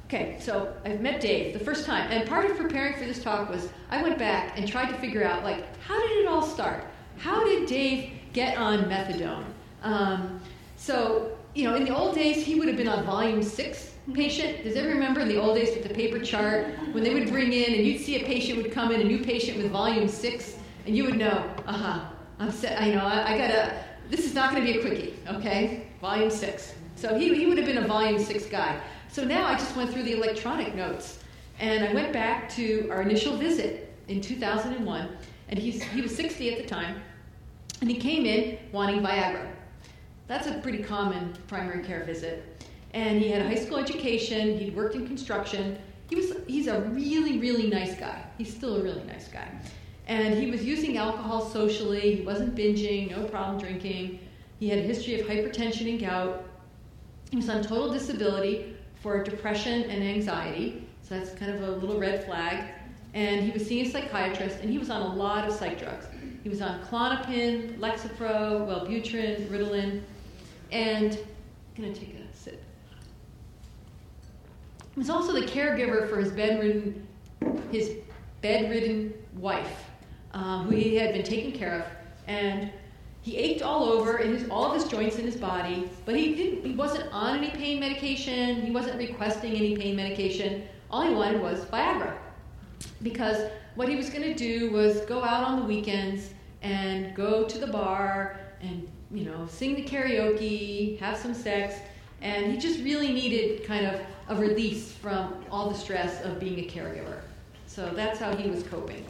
Okay, 0.07 0.37
so 0.41 0.73
I've 0.85 1.01
met 1.01 1.21
Dave 1.21 1.53
the 1.53 1.65
first 1.65 1.85
time, 1.85 2.09
and 2.13 2.29
part 2.29 2.49
of 2.49 2.57
preparing 2.57 2.95
for 2.95 3.05
this 3.05 3.21
talk 3.21 3.51
was 3.51 3.71
I 3.91 4.01
went 4.05 4.19
back 4.19 4.57
and 4.57 4.69
tried 4.69 4.93
to 4.93 4.99
figure 4.99 5.25
out 5.25 5.43
like 5.43 5.65
how 5.81 6.01
did 6.01 6.13
it 6.19 6.29
all 6.29 6.43
start? 6.43 6.85
How 7.19 7.45
did 7.45 7.67
Dave 7.67 8.13
get 8.33 8.57
on 8.57 8.85
methadone? 8.85 9.47
Um, 9.83 10.41
so 10.77 11.37
you 11.57 11.69
know, 11.69 11.75
in 11.75 11.85
the 11.85 11.97
old 11.97 12.15
days, 12.15 12.45
he 12.45 12.55
would 12.55 12.69
have 12.69 12.77
been 12.77 12.87
on 12.87 13.05
volume 13.05 13.43
six 13.43 13.95
patient. 14.15 14.63
Does 14.63 14.77
everyone 14.77 15.01
remember 15.01 15.23
in 15.23 15.29
the 15.29 15.41
old 15.41 15.57
days 15.57 15.75
with 15.75 15.89
the 15.89 15.93
paper 15.93 16.21
chart 16.21 16.69
when 16.93 17.03
they 17.03 17.13
would 17.13 17.29
bring 17.31 17.53
in 17.53 17.75
and 17.75 17.85
you'd 17.85 18.01
see 18.01 18.23
a 18.23 18.25
patient 18.25 18.63
would 18.63 18.71
come 18.71 18.93
in, 18.93 19.01
a 19.01 19.05
new 19.05 19.25
patient 19.25 19.59
with 19.59 19.73
volume 19.73 20.07
six, 20.07 20.57
and 20.87 20.97
you 20.97 21.03
would 21.03 21.19
know, 21.19 21.53
uh 21.67 21.73
huh, 21.73 22.01
I'm 22.39 22.51
set. 22.51 22.81
I 22.81 22.91
know 22.91 23.05
I, 23.05 23.35
I 23.35 23.39
gotta. 23.39 23.85
This 24.11 24.25
is 24.25 24.35
not 24.35 24.53
going 24.53 24.65
to 24.65 24.73
be 24.73 24.79
a 24.79 24.83
quickie, 24.83 25.15
okay? 25.27 25.89
Volume 26.01 26.31
six. 26.31 26.75
So 26.95 27.19
he, 27.19 27.35
he 27.35 27.47
would 27.47 27.59
have 27.59 27.67
been 27.67 27.79
a 27.79 27.87
volume 27.87 28.19
six 28.19 28.47
guy. 28.47 28.81
So 29.09 29.25
now 29.25 29.47
I 29.47 29.55
just 29.55 29.75
went 29.77 29.91
through 29.91 30.05
the 30.05 30.13
electronic 30.13 30.75
notes 30.75 31.19
and 31.59 31.85
I 31.85 31.93
went 31.93 32.13
back 32.13 32.49
to 32.51 32.89
our 32.91 33.03
initial 33.03 33.37
visit 33.37 33.95
in 34.09 34.21
2001, 34.21 35.09
and 35.49 35.59
he's, 35.59 35.83
he 35.83 36.03
was 36.03 36.15
60 36.15 36.53
at 36.53 36.59
the 36.59 36.69
time, 36.69 37.01
and 37.81 37.91
he 37.91 37.97
came 37.97 38.27
in 38.27 38.59
wanting 38.73 39.01
Viagra. 39.01 39.51
That's 40.27 40.47
a 40.47 40.55
pretty 40.59 40.83
common 40.83 41.35
primary 41.47 41.85
care 41.85 42.05
visit. 42.05 42.65
And 42.93 43.21
he 43.21 43.29
had 43.29 43.43
a 43.43 43.49
high 43.49 43.57
school 43.57 43.79
education, 43.79 44.59
he'd 44.59 44.75
worked 44.75 44.95
in 44.95 45.07
construction. 45.07 45.79
He 46.09 46.17
was, 46.17 46.33
he's 46.47 46.67
a 46.67 46.81
really, 46.81 47.39
really 47.39 47.69
nice 47.69 47.95
guy. 47.99 48.23
He's 48.39 48.55
still 48.55 48.77
a 48.77 48.83
really 48.83 49.03
nice 49.05 49.29
guy. 49.29 49.49
And 50.07 50.35
he 50.35 50.51
was 50.51 50.65
using 50.65 50.97
alcohol 50.97 51.49
socially, 51.51 52.17
he 52.17 52.23
wasn't 52.23 52.55
binging, 52.55 53.11
no 53.11 53.25
problem 53.25 53.59
drinking. 53.59 54.21
He 54.61 54.69
had 54.69 54.79
a 54.79 54.83
history 54.83 55.21
of 55.21 55.27
hypertension 55.27 55.91
and 55.91 56.01
gout. 56.01 56.45
He 57.31 57.37
was 57.37 57.49
on 57.49 57.63
total 57.63 57.93
disability, 57.93 58.77
for 59.07 59.23
depression 59.23 59.85
and 59.85 60.03
anxiety. 60.03 60.85
So 61.03 61.17
that's 61.17 61.31
kind 61.39 61.53
of 61.53 61.63
a 61.63 61.71
little 61.77 61.97
red 61.97 62.25
flag. 62.25 62.65
And 63.15 63.45
he 63.45 63.53
was 63.53 63.65
seeing 63.65 63.87
a 63.87 63.89
psychiatrist, 63.89 64.59
and 64.61 64.69
he 64.69 64.79
was 64.79 64.91
on 64.91 65.01
a 65.01 65.15
lot 65.15 65.47
of 65.47 65.55
psych 65.55 65.79
drugs. 65.79 66.07
He 66.43 66.49
was 66.49 66.61
on 66.61 66.83
Klonopin, 66.85 67.79
Lexapro, 67.79 68.67
Wellbutrin, 68.67 69.47
Ritalin, 69.47 70.03
and 70.73 71.17
I'm 71.77 71.83
going 71.83 71.95
to 71.95 72.01
take 72.01 72.15
a 72.15 72.37
sip. 72.37 72.61
He 74.95 74.99
was 74.99 75.09
also 75.09 75.33
the 75.33 75.47
caregiver 75.47 76.09
for 76.11 76.19
his 76.19 76.33
bedridden, 76.33 77.07
his 77.71 77.93
bedridden 78.43 79.15
wife, 79.37 79.86
uh, 80.37 80.63
who 80.65 80.77
he 80.77 80.95
had 80.97 81.15
been 81.15 81.25
taking 81.25 81.53
care 81.53 81.81
of. 81.81 81.85
And 82.29 82.71
he 83.23 83.37
ached 83.39 83.63
all 83.63 83.85
over 83.85 84.19
in 84.19 84.37
his, 84.37 84.49
all 84.51 84.67
of 84.67 84.75
his 84.75 84.85
joints 84.85 85.17
in 85.17 85.25
his 85.25 85.37
body, 85.37 85.91
but 86.05 86.15
he 86.15 86.35
didn't. 86.35 86.65
He 86.65 86.75
wasn't 86.75 87.13
on 87.13 87.39
any 87.39 87.51
pain 87.51 87.81
medication. 87.81 88.61
He 88.61 88.71
wasn't 88.71 88.99
requesting 88.99 89.55
any 89.55 89.77
pain 89.77 89.97
medication. 89.97 90.63
All 90.91 91.03
he 91.03 91.13
wanted 91.13 91.41
was 91.41 91.65
Viagra, 91.65 92.15
because 93.03 93.51
what 93.75 93.89
he 93.89 93.97
was 93.97 94.11
going 94.11 94.23
to 94.23 94.35
do 94.35 94.71
was 94.71 95.01
go 95.07 95.25
out 95.25 95.43
on 95.43 95.59
the 95.59 95.67
weekends 95.67 96.31
and 96.63 97.15
go 97.17 97.45
to 97.45 97.59
the 97.59 97.67
bar 97.67 98.39
and 98.61 98.89
you 99.11 99.25
know 99.25 99.47
sing 99.51 99.75
the 99.75 99.83
karaoke, 99.83 100.99
have 101.01 101.17
some 101.17 101.35
sex, 101.35 101.77
and 102.21 102.53
he 102.53 102.59
just 102.59 102.79
really 102.81 103.13
needed 103.13 103.65
kind 103.65 103.87
of 103.87 104.01
a 104.29 104.37
release 104.37 104.93
from 104.93 105.45
all 105.51 105.69
the 105.69 105.77
stress 105.77 106.23
of 106.23 106.39
being 106.39 106.61
a 106.61 106.69
caregiver. 106.69 107.21
So 107.67 107.91
that's 107.91 108.21
how 108.21 108.37
he 108.37 108.49
was 108.49 108.63
coping. 108.63 109.05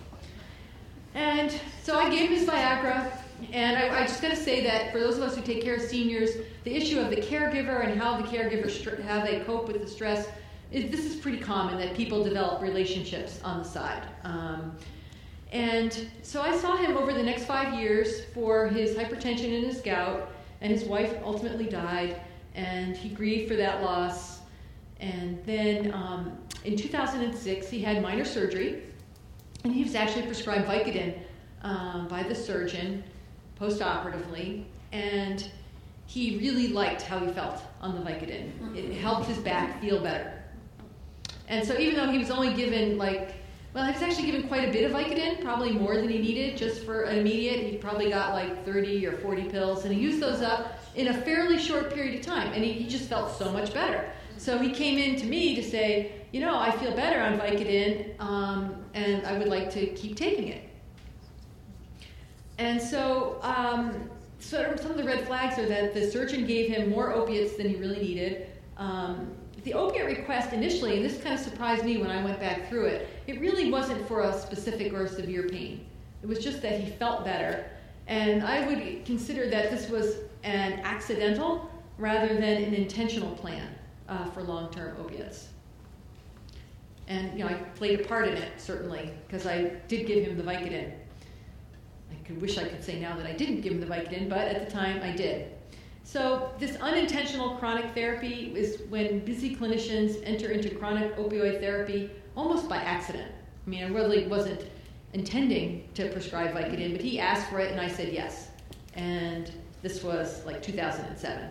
And 1.16 1.58
so 1.82 1.98
I 1.98 2.10
gave 2.10 2.28
him 2.28 2.36
his 2.36 2.46
Viagra. 2.46 3.10
And 3.50 3.76
I, 3.76 4.02
I 4.02 4.06
just 4.06 4.20
got 4.20 4.30
to 4.30 4.36
say 4.36 4.62
that 4.64 4.92
for 4.92 5.00
those 5.00 5.16
of 5.16 5.22
us 5.22 5.34
who 5.34 5.40
take 5.40 5.62
care 5.62 5.76
of 5.76 5.82
seniors, 5.82 6.30
the 6.64 6.74
issue 6.74 7.00
of 7.00 7.08
the 7.08 7.16
caregiver 7.16 7.84
and 7.84 7.98
how 7.98 8.20
the 8.20 8.22
caregiver 8.24 9.02
how 9.02 9.24
they 9.24 9.40
cope 9.40 9.66
with 9.66 9.80
the 9.80 9.88
stress, 9.88 10.28
is, 10.70 10.90
this 10.90 11.06
is 11.06 11.16
pretty 11.16 11.38
common 11.38 11.78
that 11.78 11.94
people 11.94 12.22
develop 12.22 12.60
relationships 12.60 13.40
on 13.42 13.58
the 13.58 13.64
side. 13.64 14.02
Um, 14.24 14.76
and 15.52 16.06
so 16.22 16.42
I 16.42 16.54
saw 16.54 16.76
him 16.76 16.98
over 16.98 17.14
the 17.14 17.22
next 17.22 17.44
five 17.44 17.80
years 17.80 18.24
for 18.34 18.68
his 18.68 18.94
hypertension 18.94 19.56
and 19.56 19.64
his 19.64 19.80
gout, 19.80 20.30
and 20.60 20.70
his 20.70 20.84
wife 20.84 21.16
ultimately 21.24 21.66
died, 21.66 22.20
and 22.54 22.94
he 22.94 23.08
grieved 23.08 23.48
for 23.48 23.56
that 23.56 23.82
loss. 23.82 24.40
And 25.00 25.42
then 25.46 25.94
um, 25.94 26.36
in 26.64 26.76
2006, 26.76 27.70
he 27.70 27.80
had 27.80 28.02
minor 28.02 28.24
surgery, 28.24 28.82
and 29.66 29.74
he 29.74 29.82
was 29.82 29.96
actually 29.96 30.22
prescribed 30.22 30.68
Vicodin 30.68 31.18
um, 31.62 32.06
by 32.06 32.22
the 32.22 32.34
surgeon 32.34 33.02
postoperatively, 33.60 34.64
and 34.92 35.50
he 36.06 36.38
really 36.38 36.68
liked 36.68 37.02
how 37.02 37.18
he 37.18 37.32
felt 37.32 37.60
on 37.80 37.96
the 37.96 38.00
Vicodin. 38.08 38.76
It 38.76 38.94
helped 38.94 39.26
his 39.26 39.38
back 39.38 39.80
feel 39.80 40.00
better. 40.00 40.40
And 41.48 41.66
so 41.66 41.76
even 41.78 41.96
though 41.96 42.12
he 42.12 42.18
was 42.18 42.30
only 42.30 42.54
given 42.54 42.96
like, 42.96 43.34
well, 43.74 43.84
he 43.84 43.92
was 43.92 44.02
actually 44.02 44.26
given 44.26 44.46
quite 44.46 44.68
a 44.68 44.72
bit 44.72 44.88
of 44.88 44.92
Vicodin, 44.92 45.42
probably 45.42 45.72
more 45.72 45.96
than 45.96 46.08
he 46.08 46.18
needed 46.18 46.56
just 46.56 46.84
for 46.84 47.02
an 47.02 47.18
immediate. 47.18 47.68
He 47.68 47.76
probably 47.76 48.08
got 48.08 48.34
like 48.34 48.64
30 48.64 49.04
or 49.04 49.16
40 49.16 49.48
pills, 49.48 49.84
and 49.84 49.92
he 49.92 50.00
used 50.00 50.20
those 50.20 50.42
up 50.42 50.78
in 50.94 51.08
a 51.08 51.14
fairly 51.22 51.58
short 51.58 51.92
period 51.92 52.20
of 52.20 52.24
time, 52.24 52.52
and 52.52 52.62
he, 52.62 52.72
he 52.72 52.86
just 52.86 53.08
felt 53.08 53.36
so 53.36 53.50
much 53.50 53.74
better. 53.74 54.08
So 54.38 54.58
he 54.58 54.70
came 54.70 54.96
in 54.96 55.16
to 55.16 55.26
me 55.26 55.56
to 55.56 55.62
say, 55.62 56.12
you 56.30 56.40
know, 56.40 56.56
I 56.56 56.70
feel 56.70 56.94
better 56.94 57.20
on 57.20 57.38
Vicodin, 57.38 58.20
um, 58.20 58.75
and 58.96 59.26
I 59.26 59.36
would 59.38 59.48
like 59.48 59.70
to 59.72 59.86
keep 59.88 60.16
taking 60.16 60.48
it. 60.48 60.62
And 62.58 62.80
so, 62.80 63.38
um, 63.42 64.08
some 64.38 64.64
of 64.64 64.96
the 64.96 65.04
red 65.04 65.26
flags 65.26 65.58
are 65.58 65.66
that 65.66 65.92
the 65.92 66.10
surgeon 66.10 66.46
gave 66.46 66.70
him 66.70 66.90
more 66.90 67.12
opiates 67.12 67.56
than 67.56 67.68
he 67.68 67.76
really 67.76 68.00
needed. 68.00 68.48
Um, 68.78 69.32
the 69.64 69.74
opiate 69.74 70.06
request 70.06 70.52
initially, 70.52 70.96
and 70.96 71.04
this 71.04 71.22
kind 71.22 71.34
of 71.34 71.40
surprised 71.40 71.84
me 71.84 71.98
when 71.98 72.10
I 72.10 72.24
went 72.24 72.40
back 72.40 72.68
through 72.68 72.86
it, 72.86 73.08
it 73.26 73.40
really 73.40 73.70
wasn't 73.70 74.06
for 74.08 74.22
a 74.22 74.38
specific 74.38 74.92
or 74.94 75.06
severe 75.08 75.48
pain. 75.48 75.84
It 76.22 76.28
was 76.28 76.38
just 76.38 76.62
that 76.62 76.80
he 76.80 76.90
felt 76.92 77.24
better. 77.24 77.66
And 78.06 78.42
I 78.44 78.66
would 78.66 79.04
consider 79.04 79.50
that 79.50 79.70
this 79.70 79.90
was 79.90 80.16
an 80.44 80.80
accidental 80.84 81.70
rather 81.98 82.28
than 82.28 82.62
an 82.62 82.74
intentional 82.74 83.34
plan 83.36 83.68
uh, 84.08 84.24
for 84.30 84.42
long 84.42 84.70
term 84.70 84.96
opiates. 84.98 85.48
And 87.08 87.38
you 87.38 87.44
know, 87.44 87.50
I 87.50 87.54
played 87.54 88.00
a 88.00 88.04
part 88.04 88.28
in 88.28 88.34
it 88.34 88.60
certainly 88.60 89.10
because 89.26 89.46
I 89.46 89.72
did 89.88 90.06
give 90.06 90.24
him 90.24 90.36
the 90.36 90.42
Vicodin. 90.42 90.92
I 92.10 92.26
could 92.26 92.40
wish 92.40 92.58
I 92.58 92.64
could 92.64 92.82
say 92.82 92.98
now 92.98 93.16
that 93.16 93.26
I 93.26 93.32
didn't 93.32 93.60
give 93.60 93.72
him 93.72 93.80
the 93.80 93.86
Vicodin, 93.86 94.28
but 94.28 94.48
at 94.48 94.66
the 94.66 94.72
time 94.72 95.00
I 95.02 95.12
did. 95.12 95.52
So 96.02 96.52
this 96.58 96.76
unintentional 96.76 97.56
chronic 97.56 97.92
therapy 97.92 98.52
is 98.54 98.82
when 98.88 99.24
busy 99.24 99.56
clinicians 99.56 100.20
enter 100.24 100.50
into 100.50 100.74
chronic 100.74 101.16
opioid 101.16 101.60
therapy 101.60 102.10
almost 102.36 102.68
by 102.68 102.76
accident. 102.76 103.32
I 103.66 103.70
mean, 103.70 103.82
I 103.82 103.88
really 103.88 104.26
wasn't 104.26 104.66
intending 105.12 105.88
to 105.94 106.08
prescribe 106.10 106.54
Vicodin, 106.54 106.92
but 106.92 107.00
he 107.00 107.18
asked 107.18 107.50
for 107.50 107.58
it 107.58 107.72
and 107.72 107.80
I 107.80 107.88
said 107.88 108.12
yes. 108.12 108.50
And 108.94 109.50
this 109.82 110.02
was 110.02 110.44
like 110.44 110.62
2007. 110.62 111.48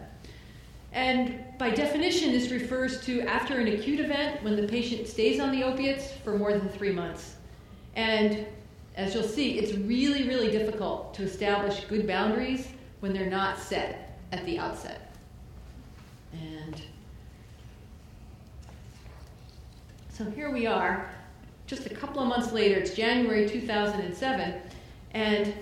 And 0.96 1.44
by 1.58 1.72
definition, 1.72 2.32
this 2.32 2.52
refers 2.52 3.02
to 3.02 3.20
after 3.24 3.60
an 3.60 3.68
acute 3.68 4.00
event 4.00 4.42
when 4.44 4.56
the 4.56 4.66
patient 4.66 5.08
stays 5.08 5.42
on 5.42 5.52
the 5.52 5.62
opiates 5.62 6.14
for 6.24 6.38
more 6.38 6.54
than 6.54 6.70
three 6.70 6.94
months. 6.94 7.36
And 7.98 8.46
as 8.96 9.14
you'll 9.14 9.24
see, 9.24 9.60
it's 9.60 9.74
really, 9.78 10.26
really 10.26 10.50
difficult 10.50 11.14
to 11.16 11.24
establish 11.24 11.84
good 11.84 12.08
boundaries 12.08 12.70
when 13.02 13.12
they're 13.12 13.30
not 13.30 13.60
set 13.60 14.18
at 14.32 14.46
the 14.46 14.58
outset. 14.58 15.14
And 16.32 16.82
so 20.08 20.24
here 20.32 20.50
we 20.50 20.66
are, 20.66 21.10
just 21.68 21.88
a 21.88 21.90
couple 21.90 22.22
of 22.22 22.30
months 22.30 22.54
later, 22.54 22.80
it's 22.80 22.94
January 22.94 23.50
2007, 23.50 24.62
and 25.12 25.54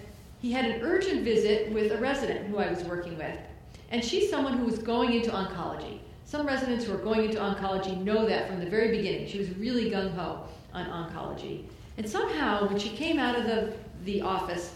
he 0.44 0.52
had 0.52 0.66
an 0.66 0.82
urgent 0.84 1.24
visit 1.24 1.72
with 1.72 1.92
a 1.92 1.98
resident 1.98 2.46
who 2.50 2.60
I 2.60 2.70
was 2.70 2.84
working 2.84 3.18
with. 3.18 3.38
And 3.94 4.04
she's 4.04 4.28
someone 4.28 4.58
who 4.58 4.66
was 4.66 4.80
going 4.80 5.14
into 5.14 5.30
oncology. 5.30 6.00
Some 6.26 6.48
residents 6.48 6.86
who 6.86 6.96
are 6.96 6.98
going 6.98 7.26
into 7.26 7.38
oncology 7.38 7.96
know 8.04 8.26
that 8.26 8.48
from 8.48 8.60
the 8.60 8.66
very 8.66 8.90
beginning. 8.98 9.28
She 9.28 9.38
was 9.38 9.56
really 9.56 9.92
gung 9.92 10.16
ho 10.16 10.46
on 10.74 10.88
oncology. 10.88 11.66
And 11.98 12.10
somehow, 12.10 12.68
when 12.68 12.80
she 12.80 12.90
came 12.90 13.20
out 13.20 13.38
of 13.38 13.44
the, 13.46 13.72
the 14.04 14.22
office 14.22 14.74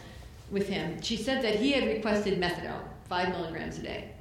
with 0.51 0.69
him, 0.69 1.01
she 1.01 1.17
said 1.17 1.43
that 1.43 1.55
he 1.55 1.71
had 1.71 1.87
requested 1.87 2.39
methadone, 2.39 2.83
five 3.09 3.29
milligrams 3.29 3.79
a 3.79 3.81
day. 3.81 4.11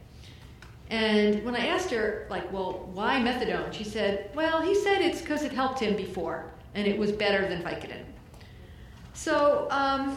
And 0.88 1.44
when 1.44 1.54
I 1.54 1.66
asked 1.66 1.90
her, 1.90 2.26
like, 2.30 2.50
well, 2.50 2.88
why 2.94 3.20
methadone? 3.20 3.74
She 3.74 3.84
said, 3.84 4.30
well, 4.34 4.62
he 4.62 4.74
said 4.74 5.02
it's 5.02 5.20
because 5.20 5.42
it 5.42 5.52
helped 5.52 5.78
him 5.78 5.94
before 5.94 6.50
and 6.74 6.86
it 6.86 6.96
was 6.96 7.12
better 7.12 7.46
than 7.46 7.62
Vicodin. 7.62 8.02
So 9.12 9.68
um, 9.70 10.16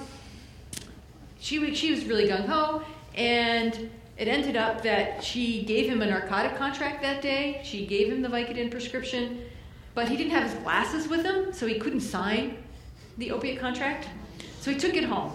she, 1.38 1.76
she 1.76 1.92
was 1.92 2.06
really 2.06 2.30
gung 2.30 2.46
ho, 2.48 2.82
and 3.16 3.90
it 4.20 4.28
ended 4.28 4.58
up 4.58 4.82
that 4.82 5.24
she 5.24 5.64
gave 5.64 5.90
him 5.90 6.02
a 6.02 6.06
narcotic 6.06 6.58
contract 6.58 7.02
that 7.02 7.22
day. 7.22 7.62
She 7.64 7.86
gave 7.86 8.12
him 8.12 8.22
the 8.22 8.28
Vicodin 8.28 8.70
prescription, 8.70 9.46
but 9.96 10.10
he 10.10 10.18
didn't 10.18 10.34
have 10.34 10.44
his 10.44 10.56
glasses 10.56 11.08
with 11.08 11.24
him, 11.24 11.54
so 11.54 11.66
he 11.66 11.80
couldn't 11.80 12.02
sign 12.02 12.62
the 13.18 13.32
opiate 13.32 13.60
contract. 13.60 14.10
So 14.60 14.72
he 14.72 14.78
took 14.78 14.96
it 14.96 15.06
home. 15.06 15.32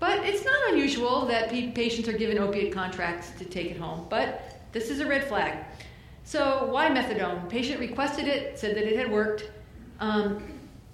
But 0.00 0.24
it's 0.24 0.44
not 0.44 0.56
unusual 0.70 1.24
that 1.26 1.50
patients 1.50 2.08
are 2.08 2.12
given 2.12 2.36
opiate 2.38 2.72
contracts 2.72 3.30
to 3.38 3.44
take 3.44 3.70
it 3.70 3.76
home, 3.76 4.06
but 4.10 4.60
this 4.72 4.90
is 4.90 4.98
a 4.98 5.06
red 5.06 5.28
flag. 5.28 5.64
So, 6.24 6.66
why 6.66 6.88
methadone? 6.88 7.48
Patient 7.48 7.78
requested 7.78 8.26
it, 8.26 8.58
said 8.58 8.74
that 8.76 8.84
it 8.84 8.96
had 8.96 9.10
worked. 9.10 9.50
Um, 10.00 10.42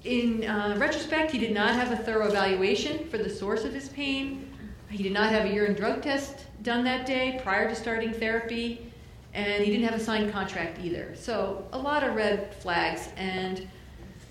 in 0.04 0.44
uh, 0.44 0.76
retrospect, 0.78 1.30
he 1.30 1.38
did 1.38 1.52
not 1.52 1.74
have 1.74 1.92
a 1.92 1.96
thorough 1.96 2.28
evaluation 2.28 3.08
for 3.08 3.16
the 3.16 3.30
source 3.30 3.64
of 3.64 3.72
his 3.72 3.88
pain. 3.88 4.50
He 4.90 5.02
did 5.02 5.12
not 5.12 5.30
have 5.30 5.46
a 5.46 5.52
urine 5.52 5.74
drug 5.74 6.02
test 6.02 6.45
done 6.66 6.82
that 6.82 7.06
day 7.06 7.40
prior 7.44 7.68
to 7.68 7.76
starting 7.76 8.12
therapy, 8.12 8.92
and 9.32 9.62
he 9.62 9.70
didn't 9.70 9.86
have 9.88 9.98
a 9.98 10.02
signed 10.02 10.32
contract 10.32 10.80
either. 10.82 11.14
So, 11.14 11.64
a 11.72 11.78
lot 11.78 12.02
of 12.02 12.16
red 12.16 12.52
flags, 12.56 13.08
and 13.16 13.68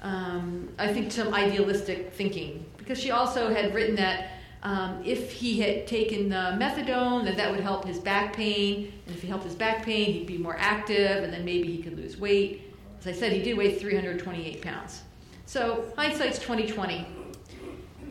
um, 0.01 0.67
I 0.77 0.91
think 0.91 1.13
some 1.13 1.33
idealistic 1.33 2.11
thinking. 2.13 2.65
Because 2.77 2.99
she 2.99 3.11
also 3.11 3.53
had 3.53 3.73
written 3.73 3.95
that 3.95 4.31
um, 4.63 5.01
if 5.05 5.31
he 5.31 5.61
had 5.61 5.87
taken 5.87 6.27
the 6.27 6.57
methadone, 6.59 7.23
that 7.23 7.37
that 7.37 7.49
would 7.49 7.61
help 7.61 7.85
his 7.85 7.99
back 7.99 8.35
pain, 8.35 8.91
and 9.07 9.15
if 9.15 9.21
he 9.21 9.29
helped 9.29 9.45
his 9.45 9.55
back 9.55 9.85
pain, 9.85 10.11
he'd 10.11 10.27
be 10.27 10.37
more 10.37 10.57
active, 10.59 11.23
and 11.23 11.31
then 11.31 11.45
maybe 11.45 11.73
he 11.73 11.81
could 11.81 11.97
lose 11.97 12.17
weight. 12.17 12.73
As 12.99 13.07
I 13.07 13.13
said, 13.13 13.31
he 13.31 13.41
did 13.41 13.57
weigh 13.57 13.79
328 13.79 14.61
pounds. 14.61 15.03
So 15.45 15.85
hindsight's 15.95 16.39
2020. 16.39 17.07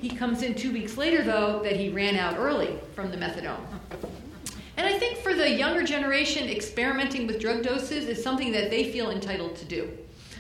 He 0.04 0.10
comes 0.10 0.42
in 0.42 0.54
two 0.54 0.70
weeks 0.70 0.98
later, 0.98 1.22
though, 1.22 1.62
that 1.62 1.76
he 1.76 1.88
ran 1.88 2.16
out 2.16 2.36
early 2.36 2.78
from 2.94 3.10
the 3.10 3.16
methadone. 3.16 3.64
And 4.76 4.86
I 4.86 4.98
think 4.98 5.16
for 5.16 5.32
the 5.32 5.48
younger 5.48 5.82
generation, 5.82 6.46
experimenting 6.46 7.26
with 7.26 7.40
drug 7.40 7.62
doses 7.62 8.06
is 8.06 8.22
something 8.22 8.52
that 8.52 8.68
they 8.68 8.92
feel 8.92 9.10
entitled 9.10 9.56
to 9.56 9.64
do. 9.64 9.90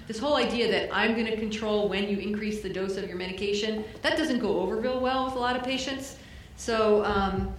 This 0.06 0.18
whole 0.18 0.36
idea 0.36 0.70
that 0.70 0.94
I'm 0.94 1.14
going 1.14 1.24
to 1.24 1.38
control 1.38 1.88
when 1.88 2.10
you 2.10 2.18
increase 2.18 2.60
the 2.60 2.68
dose 2.68 2.98
of 2.98 3.08
your 3.08 3.16
medication, 3.16 3.86
that 4.02 4.18
doesn't 4.18 4.40
go 4.40 4.60
over 4.60 4.76
real 4.76 5.00
well 5.00 5.24
with 5.24 5.34
a 5.34 5.38
lot 5.38 5.56
of 5.56 5.62
patients. 5.62 6.18
So 6.56 7.02
um, 7.06 7.50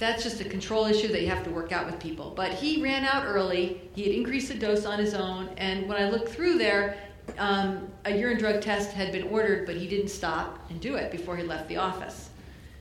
that's 0.00 0.24
just 0.24 0.40
a 0.40 0.44
control 0.44 0.86
issue 0.86 1.06
that 1.06 1.22
you 1.22 1.28
have 1.28 1.44
to 1.44 1.50
work 1.50 1.70
out 1.70 1.86
with 1.86 2.00
people. 2.00 2.32
But 2.34 2.50
he 2.50 2.82
ran 2.82 3.04
out 3.04 3.26
early, 3.26 3.80
he 3.94 4.02
had 4.02 4.12
increased 4.12 4.48
the 4.48 4.58
dose 4.58 4.86
on 4.86 4.98
his 4.98 5.14
own, 5.14 5.50
and 5.56 5.88
when 5.88 6.02
I 6.02 6.10
looked 6.10 6.30
through 6.30 6.58
there, 6.58 6.98
um, 7.38 7.88
a 8.04 8.16
urine 8.16 8.38
drug 8.38 8.60
test 8.60 8.92
had 8.92 9.12
been 9.12 9.24
ordered, 9.24 9.66
but 9.66 9.76
he 9.76 9.86
didn't 9.88 10.08
stop 10.08 10.58
and 10.70 10.80
do 10.80 10.94
it 10.96 11.10
before 11.10 11.36
he 11.36 11.42
left 11.42 11.68
the 11.68 11.76
office. 11.76 12.30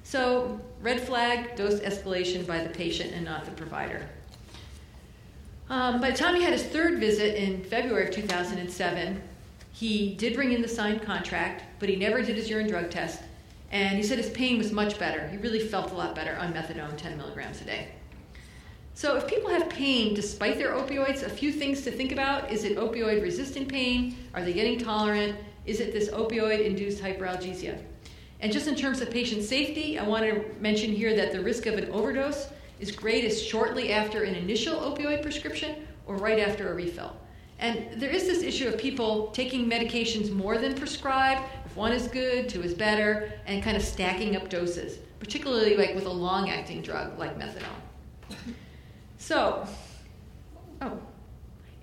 So, 0.03 0.59
red 0.81 0.99
flag, 1.01 1.55
dose 1.55 1.79
escalation 1.79 2.45
by 2.45 2.63
the 2.63 2.69
patient 2.69 3.13
and 3.13 3.23
not 3.23 3.45
the 3.45 3.51
provider. 3.51 4.07
Um, 5.69 6.01
by 6.01 6.11
the 6.11 6.17
time 6.17 6.35
he 6.35 6.43
had 6.43 6.53
his 6.53 6.63
third 6.63 6.99
visit 6.99 7.41
in 7.41 7.63
February 7.63 8.07
of 8.07 8.13
2007, 8.13 9.21
he 9.71 10.13
did 10.15 10.35
bring 10.35 10.51
in 10.51 10.61
the 10.61 10.67
signed 10.67 11.01
contract, 11.01 11.63
but 11.79 11.89
he 11.89 11.95
never 11.95 12.21
did 12.21 12.35
his 12.35 12.49
urine 12.49 12.67
drug 12.67 12.91
test. 12.91 13.21
And 13.71 13.97
he 13.97 14.03
said 14.03 14.19
his 14.19 14.29
pain 14.29 14.59
was 14.59 14.71
much 14.71 14.99
better. 14.99 15.27
He 15.29 15.37
really 15.37 15.59
felt 15.59 15.91
a 15.91 15.95
lot 15.95 16.13
better 16.13 16.35
on 16.35 16.53
methadone, 16.53 16.95
10 16.95 17.17
milligrams 17.17 17.59
a 17.61 17.63
day. 17.63 17.87
So, 18.95 19.17
if 19.17 19.27
people 19.27 19.49
have 19.49 19.69
pain 19.69 20.13
despite 20.13 20.57
their 20.57 20.73
opioids, 20.73 21.23
a 21.23 21.29
few 21.29 21.51
things 21.51 21.81
to 21.81 21.91
think 21.91 22.11
about. 22.11 22.51
Is 22.51 22.63
it 22.63 22.77
opioid 22.77 23.23
resistant 23.23 23.67
pain? 23.67 24.15
Are 24.33 24.43
they 24.43 24.53
getting 24.53 24.77
tolerant? 24.77 25.35
Is 25.65 25.79
it 25.79 25.93
this 25.93 26.09
opioid 26.09 26.63
induced 26.63 27.01
hyperalgesia? 27.01 27.81
And 28.39 28.51
just 28.51 28.67
in 28.67 28.75
terms 28.75 29.01
of 29.01 29.09
patient 29.09 29.43
safety, 29.43 29.97
I 29.97 30.07
want 30.07 30.25
to 30.25 30.45
mention 30.59 30.91
here 30.91 31.15
that 31.15 31.31
the 31.31 31.41
risk 31.41 31.65
of 31.65 31.75
an 31.75 31.89
overdose 31.89 32.49
is 32.79 32.91
greatest 32.91 33.47
shortly 33.47 33.91
after 33.91 34.23
an 34.23 34.35
initial 34.35 34.75
opioid 34.75 35.21
prescription 35.21 35.87
or 36.05 36.17
right 36.17 36.39
after 36.39 36.71
a 36.71 36.75
refill. 36.75 37.15
And 37.59 37.99
there 37.99 38.09
is 38.09 38.25
this 38.25 38.43
issue 38.43 38.67
of 38.67 38.77
people 38.77 39.27
taking 39.27 39.69
medications 39.69 40.29
more 40.29 40.57
than 40.57 40.75
prescribed. 40.75 41.41
If 41.65 41.75
one 41.77 41.93
is 41.93 42.07
good, 42.09 42.49
two 42.49 42.61
is 42.61 42.73
better, 42.73 43.31
and 43.45 43.63
kind 43.63 43.77
of 43.77 43.83
stacking 43.83 44.35
up 44.35 44.49
doses, 44.49 44.99
particularly 45.19 45.77
like 45.77 45.95
with 45.95 46.05
a 46.05 46.11
long 46.11 46.49
acting 46.49 46.81
drug 46.81 47.17
like 47.17 47.39
methadone. 47.39 48.53
So, 49.23 49.65
oh, 50.81 50.99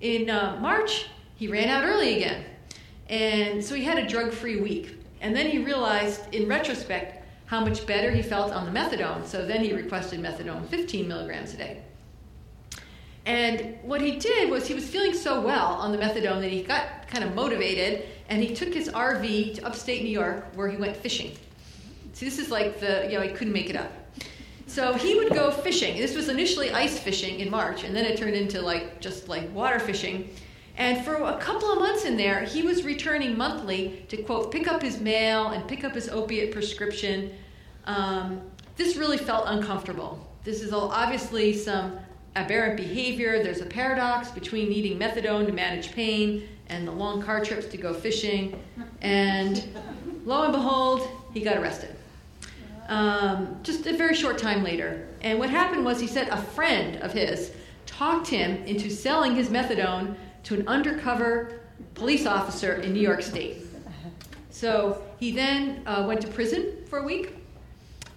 in 0.03 0.29
uh, 0.29 0.59
March, 0.61 1.07
he 1.37 1.49
ran 1.49 1.71
out 1.71 1.85
early 1.85 2.19
again. 2.19 2.45
And 3.09 3.65
so 3.65 3.75
he 3.75 3.83
had 3.83 3.99
a 3.99 4.07
drug 4.07 4.31
free 4.31 4.61
week. 4.61 5.03
And 5.23 5.35
then 5.35 5.47
he 5.47 5.57
realized, 5.57 6.35
in 6.35 6.47
retrospect, 6.47 7.25
how 7.47 7.65
much 7.65 7.87
better 7.87 8.11
he 8.11 8.21
felt 8.21 8.53
on 8.53 8.67
the 8.67 8.79
methadone. 8.79 9.25
So 9.25 9.47
then 9.47 9.65
he 9.65 9.73
requested 9.73 10.21
methadone 10.21 10.69
15 10.69 11.09
milligrams 11.09 11.55
a 11.55 11.57
day. 11.57 11.83
And 13.25 13.79
what 13.85 14.03
he 14.03 14.19
did 14.19 14.51
was 14.51 14.67
he 14.67 14.75
was 14.75 14.87
feeling 14.87 15.15
so 15.15 15.41
well 15.41 15.69
on 15.77 15.93
the 15.93 15.99
methadone 15.99 16.43
that 16.43 16.51
he 16.51 16.63
got 16.63 17.09
kind 17.09 17.25
of 17.25 17.35
motivated 17.35 18.07
and 18.29 18.43
he 18.43 18.55
took 18.55 18.75
his 18.75 18.91
RV 18.91 19.55
to 19.55 19.67
upstate 19.67 20.03
New 20.03 20.11
York 20.11 20.45
where 20.57 20.69
he 20.69 20.77
went 20.77 20.95
fishing. 20.95 21.35
See, 22.13 22.27
this 22.27 22.39
is 22.39 22.51
like 22.51 22.81
the, 22.81 23.09
you 23.11 23.19
know, 23.19 23.23
he 23.23 23.31
couldn't 23.31 23.55
make 23.55 23.71
it 23.71 23.77
up. 23.77 23.91
So 24.71 24.93
he 24.93 25.17
would 25.17 25.31
go 25.31 25.51
fishing. 25.51 25.97
This 25.97 26.15
was 26.15 26.29
initially 26.29 26.71
ice 26.71 26.97
fishing 26.97 27.41
in 27.41 27.51
March, 27.51 27.83
and 27.83 27.95
then 27.95 28.05
it 28.05 28.17
turned 28.17 28.37
into 28.37 28.63
like 28.63 29.01
just 29.01 29.29
like 29.29 29.53
water 29.53 29.81
fishing. 29.81 30.31
And 30.77 31.05
for 31.05 31.17
a 31.17 31.37
couple 31.39 31.73
of 31.73 31.81
months 31.81 32.05
in 32.05 32.17
there, 32.17 32.45
he 32.45 32.63
was 32.63 32.85
returning 32.85 33.37
monthly 33.37 34.05
to 34.11 34.19
quote 34.19 34.53
pick 34.53 34.69
up 34.69 34.81
his 34.81 35.01
mail 35.01 35.49
and 35.49 35.67
pick 35.67 35.83
up 35.83 35.93
his 35.93 36.09
opiate 36.09 36.53
prescription. 36.53 37.33
Um, 37.87 38.43
this 38.77 38.95
really 38.95 39.19
felt 39.19 39.47
uncomfortable. 39.49 40.25
This 40.45 40.63
is 40.63 40.73
obviously 40.73 41.53
some 41.53 41.99
aberrant 42.37 42.77
behavior. 42.77 43.43
There's 43.43 43.63
a 43.63 43.67
paradox 43.67 44.31
between 44.31 44.69
needing 44.69 45.01
methadone 45.01 45.47
to 45.47 45.53
manage 45.53 45.91
pain 45.91 46.49
and 46.69 46.87
the 46.87 46.93
long 46.93 47.21
car 47.21 47.45
trips 47.45 47.67
to 47.67 47.77
go 47.77 47.93
fishing. 47.93 48.57
And 49.03 49.65
lo 50.25 50.45
and 50.45 50.53
behold, 50.53 51.09
he 51.35 51.41
got 51.41 51.57
arrested 51.57 51.97
um, 52.91 53.57
just 53.63 53.87
a 53.87 53.97
very 53.97 54.15
short 54.15 54.37
time 54.37 54.63
later. 54.63 55.07
And 55.23 55.39
what 55.39 55.49
happened 55.49 55.85
was 55.85 56.01
he 56.01 56.07
said 56.07 56.29
a 56.29 56.37
friend 56.37 56.97
of 57.03 57.13
his 57.13 57.53
talked 57.87 58.29
him 58.29 58.63
into 58.65 58.91
selling 58.91 59.35
his 59.35 59.49
methadone 59.49 60.17
to 60.45 60.55
an 60.55 60.69
undercover 60.69 61.61
police 61.95 62.27
officer 62.27 62.75
in 62.75 62.93
New 62.93 63.01
York 63.01 63.23
State. 63.23 63.59
So 64.51 65.03
he 65.19 65.31
then 65.31 65.83
uh, 65.87 66.05
went 66.07 66.21
to 66.23 66.29
prison 66.29 66.85
for 66.87 66.99
a 66.99 67.03
week. 67.03 67.37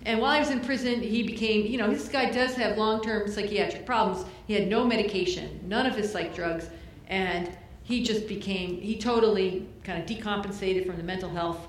And 0.06 0.20
while 0.20 0.34
he 0.34 0.40
was 0.40 0.50
in 0.50 0.60
prison, 0.60 1.02
he 1.02 1.24
became, 1.24 1.66
you 1.66 1.78
know, 1.78 1.90
this 1.90 2.10
guy 2.10 2.30
does 2.30 2.56
have 2.56 2.78
long 2.78 3.02
term 3.02 3.30
psychiatric 3.32 3.86
problems. 3.86 4.26
He 4.48 4.54
had 4.54 4.68
no 4.68 4.86
medication, 4.86 5.62
none 5.66 5.86
of 5.86 5.96
his 5.96 6.12
psych 6.12 6.36
drugs, 6.36 6.68
and 7.08 7.50
he 7.84 8.04
just 8.04 8.28
became, 8.28 8.82
he 8.82 8.98
totally 8.98 9.68
kind 9.84 10.02
of 10.02 10.10
decompensated 10.10 10.86
from 10.86 10.98
the 10.98 11.04
mental 11.04 11.30
health. 11.30 11.68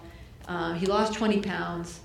Uh, 0.48 0.72
he 0.72 0.86
lost 0.86 1.14
20 1.14 1.40
pounds. 1.40 2.00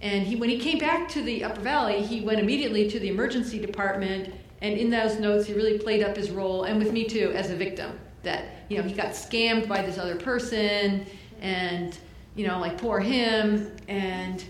And 0.00 0.26
he, 0.26 0.36
when 0.36 0.48
he 0.48 0.58
came 0.58 0.78
back 0.78 1.08
to 1.10 1.22
the 1.22 1.44
Upper 1.44 1.60
Valley, 1.60 2.02
he 2.02 2.20
went 2.20 2.38
immediately 2.38 2.88
to 2.90 3.00
the 3.00 3.08
emergency 3.08 3.58
department. 3.58 4.32
And 4.60 4.76
in 4.76 4.90
those 4.90 5.18
notes, 5.18 5.46
he 5.46 5.54
really 5.54 5.78
played 5.78 6.02
up 6.02 6.16
his 6.16 6.30
role, 6.30 6.64
and 6.64 6.78
with 6.78 6.92
me 6.92 7.04
too, 7.04 7.32
as 7.34 7.50
a 7.50 7.56
victim. 7.56 7.98
That 8.24 8.44
you 8.68 8.76
know 8.76 8.82
he 8.82 8.92
got 8.92 9.12
scammed 9.12 9.68
by 9.68 9.82
this 9.82 9.96
other 9.96 10.16
person, 10.16 11.06
and 11.40 11.96
you 12.34 12.46
know 12.46 12.58
like 12.58 12.76
poor 12.78 12.98
him. 12.98 13.76
And 13.86 14.44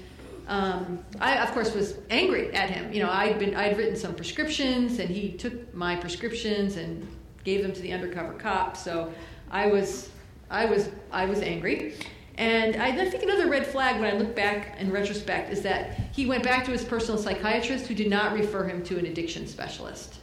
um, 0.49 1.05
I 1.21 1.37
of 1.37 1.53
course 1.53 1.75
was 1.75 1.99
angry 2.09 2.53
at 2.55 2.71
him. 2.71 2.91
You 2.93 3.03
know 3.03 3.11
I'd 3.11 3.39
been 3.39 3.55
I'd 3.55 3.77
written 3.77 3.97
some 3.97 4.15
prescriptions, 4.15 4.99
and 4.99 5.11
he 5.11 5.33
took 5.33 5.75
my 5.75 5.97
prescriptions 5.97 6.77
and 6.77 7.07
gave 7.45 7.63
them 7.63 7.73
to 7.73 7.81
the 7.83 7.93
undercover 7.93 8.33
cop. 8.33 8.77
So 8.77 9.13
I 9.51 9.67
was 9.67 10.11
I 10.51 10.65
was 10.65 10.89
I 11.13 11.27
was 11.27 11.41
angry. 11.41 11.95
And 12.39 12.77
I 12.77 12.93
think 12.93 13.25
another 13.25 13.51
red 13.51 13.67
flag 13.67 14.01
when 14.01 14.15
I 14.15 14.17
look 14.17 14.35
back 14.37 14.79
in 14.79 14.93
retrospect 14.93 15.53
is 15.53 15.61
that 15.63 15.99
he 16.13 16.25
went 16.25 16.45
back 16.45 16.65
to 16.67 16.71
his 16.71 16.85
personal 16.85 17.21
psychiatrist 17.21 17.89
who 17.89 17.97
did 17.97 18.09
not 18.09 18.33
refer 18.33 18.65
him 18.65 18.81
to 18.85 18.97
an 18.97 19.07
addiction 19.07 19.45
specialist. 19.49 20.21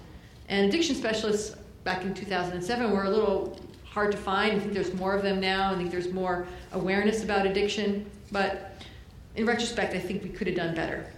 And 0.47 0.69
addiction 0.69 0.95
specialists 0.95 1.57
back 1.83 2.03
in 2.03 2.13
2007 2.13 2.91
were 2.91 3.03
a 3.03 3.09
little 3.09 3.59
hard 3.83 4.13
to 4.13 4.17
find. 4.17 4.53
I 4.53 4.59
think 4.59 4.73
there's 4.73 4.93
more 4.93 5.13
of 5.13 5.23
them 5.23 5.41
now. 5.41 5.73
I 5.73 5.75
think 5.75 5.91
there's 5.91 6.13
more 6.13 6.47
awareness 6.71 7.21
about 7.21 7.45
addiction. 7.45 8.09
But 8.31 8.81
in 9.35 9.45
retrospect, 9.45 9.93
I 9.93 9.99
think 9.99 10.23
we 10.23 10.29
could 10.29 10.47
have 10.47 10.55
done 10.55 10.73
better. 10.73 11.11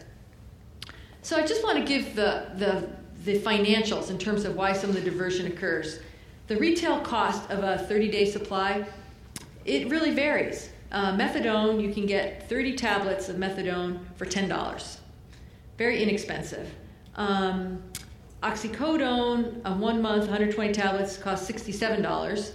So 1.22 1.38
I 1.38 1.46
just 1.46 1.64
want 1.64 1.78
to 1.78 1.86
give 1.86 2.16
the, 2.16 2.48
the, 2.56 2.90
the 3.24 3.38
financials 3.38 4.10
in 4.10 4.18
terms 4.18 4.46
of 4.46 4.56
why 4.56 4.74
some 4.74 4.90
of 4.90 4.96
the 4.96 5.02
diversion 5.02 5.46
occurs. 5.46 6.00
The 6.48 6.58
retail 6.58 7.02
cost 7.02 7.52
of 7.52 7.64
a 7.64 7.86
30 7.86 8.10
day 8.10 8.26
supply, 8.26 8.84
it 9.64 9.90
really 9.90 10.10
varies. 10.10 10.72
Uh, 10.92 11.12
methadone, 11.18 11.82
you 11.82 11.94
can 11.94 12.06
get 12.06 12.48
30 12.48 12.76
tablets 12.76 13.30
of 13.30 13.36
methadone 13.36 14.00
for 14.16 14.26
$10. 14.26 14.98
Very 15.78 16.02
inexpensive. 16.02 16.74
Um, 17.16 17.84
Oxycodone, 18.44 19.62
a 19.66 19.74
one 19.74 20.02
month, 20.02 20.22
120 20.22 20.72
tablets, 20.74 21.18
costs 21.18 21.50
$67. 21.52 22.52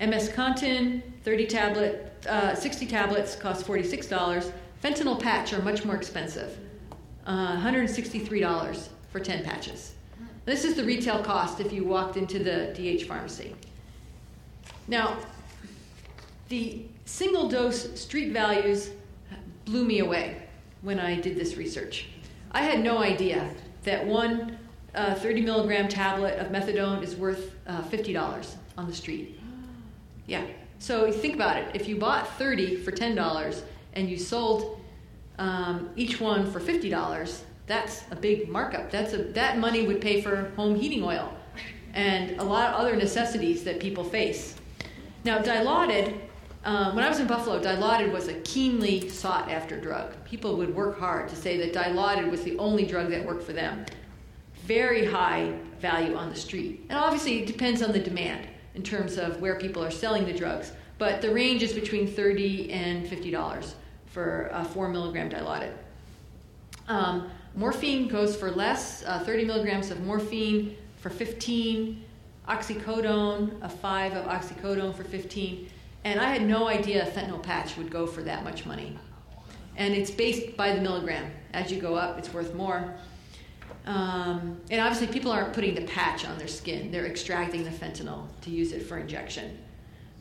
MS 0.00 0.28
Contin, 0.30 1.02
30 1.24 1.46
tablet, 1.46 2.26
uh, 2.26 2.54
60 2.54 2.86
tablets, 2.86 3.36
costs 3.36 3.62
$46. 3.64 4.52
Fentanyl 4.82 5.20
patch 5.20 5.52
are 5.52 5.60
much 5.60 5.84
more 5.84 5.96
expensive, 5.96 6.56
uh, 7.26 7.56
$163 7.56 8.88
for 9.10 9.20
10 9.20 9.44
patches. 9.44 9.94
This 10.46 10.64
is 10.64 10.74
the 10.74 10.84
retail 10.84 11.22
cost 11.22 11.60
if 11.60 11.72
you 11.72 11.84
walked 11.84 12.16
into 12.16 12.38
the 12.38 12.72
DH 12.74 13.06
pharmacy. 13.06 13.54
Now, 14.88 15.18
the 16.48 16.86
single 17.10 17.48
dose 17.48 18.00
street 18.00 18.32
values 18.32 18.90
blew 19.64 19.84
me 19.84 19.98
away 19.98 20.42
when 20.82 21.00
I 21.00 21.20
did 21.20 21.36
this 21.36 21.56
research. 21.56 22.06
I 22.52 22.62
had 22.62 22.82
no 22.82 22.98
idea 22.98 23.50
that 23.82 24.06
one 24.06 24.58
uh, 24.94 25.14
30 25.16 25.42
milligram 25.42 25.88
tablet 25.88 26.38
of 26.38 26.48
methadone 26.48 27.02
is 27.02 27.16
worth 27.16 27.54
uh, 27.66 27.82
$50 27.82 28.54
on 28.78 28.86
the 28.86 28.94
street. 28.94 29.40
Yeah. 30.26 30.46
So 30.78 31.10
think 31.10 31.34
about 31.34 31.56
it. 31.56 31.68
If 31.74 31.88
you 31.88 31.96
bought 31.96 32.38
30 32.38 32.76
for 32.76 32.92
$10 32.92 33.62
and 33.94 34.08
you 34.08 34.16
sold 34.16 34.80
um, 35.38 35.90
each 35.96 36.20
one 36.20 36.50
for 36.50 36.60
$50, 36.60 37.40
that's 37.66 38.04
a 38.10 38.16
big 38.16 38.48
markup. 38.48 38.90
That's 38.90 39.12
a, 39.12 39.24
that 39.34 39.58
money 39.58 39.86
would 39.86 40.00
pay 40.00 40.22
for 40.22 40.52
home 40.56 40.76
heating 40.76 41.02
oil 41.02 41.32
and 41.92 42.40
a 42.40 42.44
lot 42.44 42.72
of 42.72 42.80
other 42.80 42.94
necessities 42.94 43.64
that 43.64 43.80
people 43.80 44.04
face. 44.04 44.54
Now, 45.24 45.40
Dilaudid, 45.40 46.18
uh, 46.64 46.92
when 46.92 47.04
I 47.04 47.08
was 47.08 47.20
in 47.20 47.26
Buffalo, 47.26 47.60
Dilaudid 47.60 48.12
was 48.12 48.28
a 48.28 48.34
keenly 48.40 49.08
sought 49.08 49.50
after 49.50 49.80
drug. 49.80 50.12
People 50.24 50.56
would 50.56 50.74
work 50.74 50.98
hard 50.98 51.28
to 51.30 51.36
say 51.36 51.56
that 51.56 51.72
Dilaudid 51.72 52.30
was 52.30 52.42
the 52.42 52.58
only 52.58 52.84
drug 52.84 53.10
that 53.10 53.24
worked 53.24 53.42
for 53.42 53.54
them. 53.54 53.86
Very 54.64 55.06
high 55.06 55.54
value 55.80 56.14
on 56.14 56.28
the 56.28 56.36
street. 56.36 56.84
And 56.90 56.98
obviously, 56.98 57.40
it 57.40 57.46
depends 57.46 57.82
on 57.82 57.92
the 57.92 57.98
demand 57.98 58.46
in 58.74 58.82
terms 58.82 59.16
of 59.16 59.40
where 59.40 59.58
people 59.58 59.82
are 59.82 59.90
selling 59.90 60.26
the 60.26 60.34
drugs. 60.34 60.72
But 60.98 61.22
the 61.22 61.32
range 61.32 61.62
is 61.62 61.72
between 61.72 62.06
30 62.06 62.70
and 62.72 63.06
$50 63.06 63.72
for 64.06 64.50
a 64.52 64.64
4 64.64 64.88
milligram 64.88 65.30
Dilaudid. 65.30 65.72
Um, 66.88 67.30
morphine 67.54 68.06
goes 68.06 68.36
for 68.36 68.50
less, 68.50 69.02
uh, 69.06 69.20
30 69.20 69.46
milligrams 69.46 69.90
of 69.90 70.02
morphine 70.02 70.76
for 70.98 71.08
15 71.08 72.04
oxycodone, 72.48 73.62
a 73.62 73.68
five 73.68 74.12
of 74.12 74.26
oxycodone 74.26 74.94
for 74.94 75.04
15. 75.04 75.68
And 76.04 76.20
I 76.20 76.30
had 76.30 76.42
no 76.42 76.68
idea 76.68 77.06
a 77.06 77.10
fentanyl 77.10 77.42
patch 77.42 77.76
would 77.76 77.90
go 77.90 78.06
for 78.06 78.22
that 78.22 78.44
much 78.44 78.64
money. 78.64 78.98
And 79.76 79.94
it's 79.94 80.10
based 80.10 80.56
by 80.56 80.74
the 80.74 80.80
milligram. 80.80 81.30
As 81.52 81.70
you 81.70 81.80
go 81.80 81.94
up, 81.94 82.18
it's 82.18 82.32
worth 82.32 82.54
more. 82.54 82.94
Um, 83.86 84.60
and 84.70 84.80
obviously, 84.80 85.06
people 85.06 85.32
aren't 85.32 85.52
putting 85.52 85.74
the 85.74 85.82
patch 85.82 86.24
on 86.26 86.38
their 86.38 86.48
skin, 86.48 86.90
they're 86.90 87.06
extracting 87.06 87.64
the 87.64 87.70
fentanyl 87.70 88.26
to 88.42 88.50
use 88.50 88.72
it 88.72 88.82
for 88.82 88.98
injection. 88.98 89.58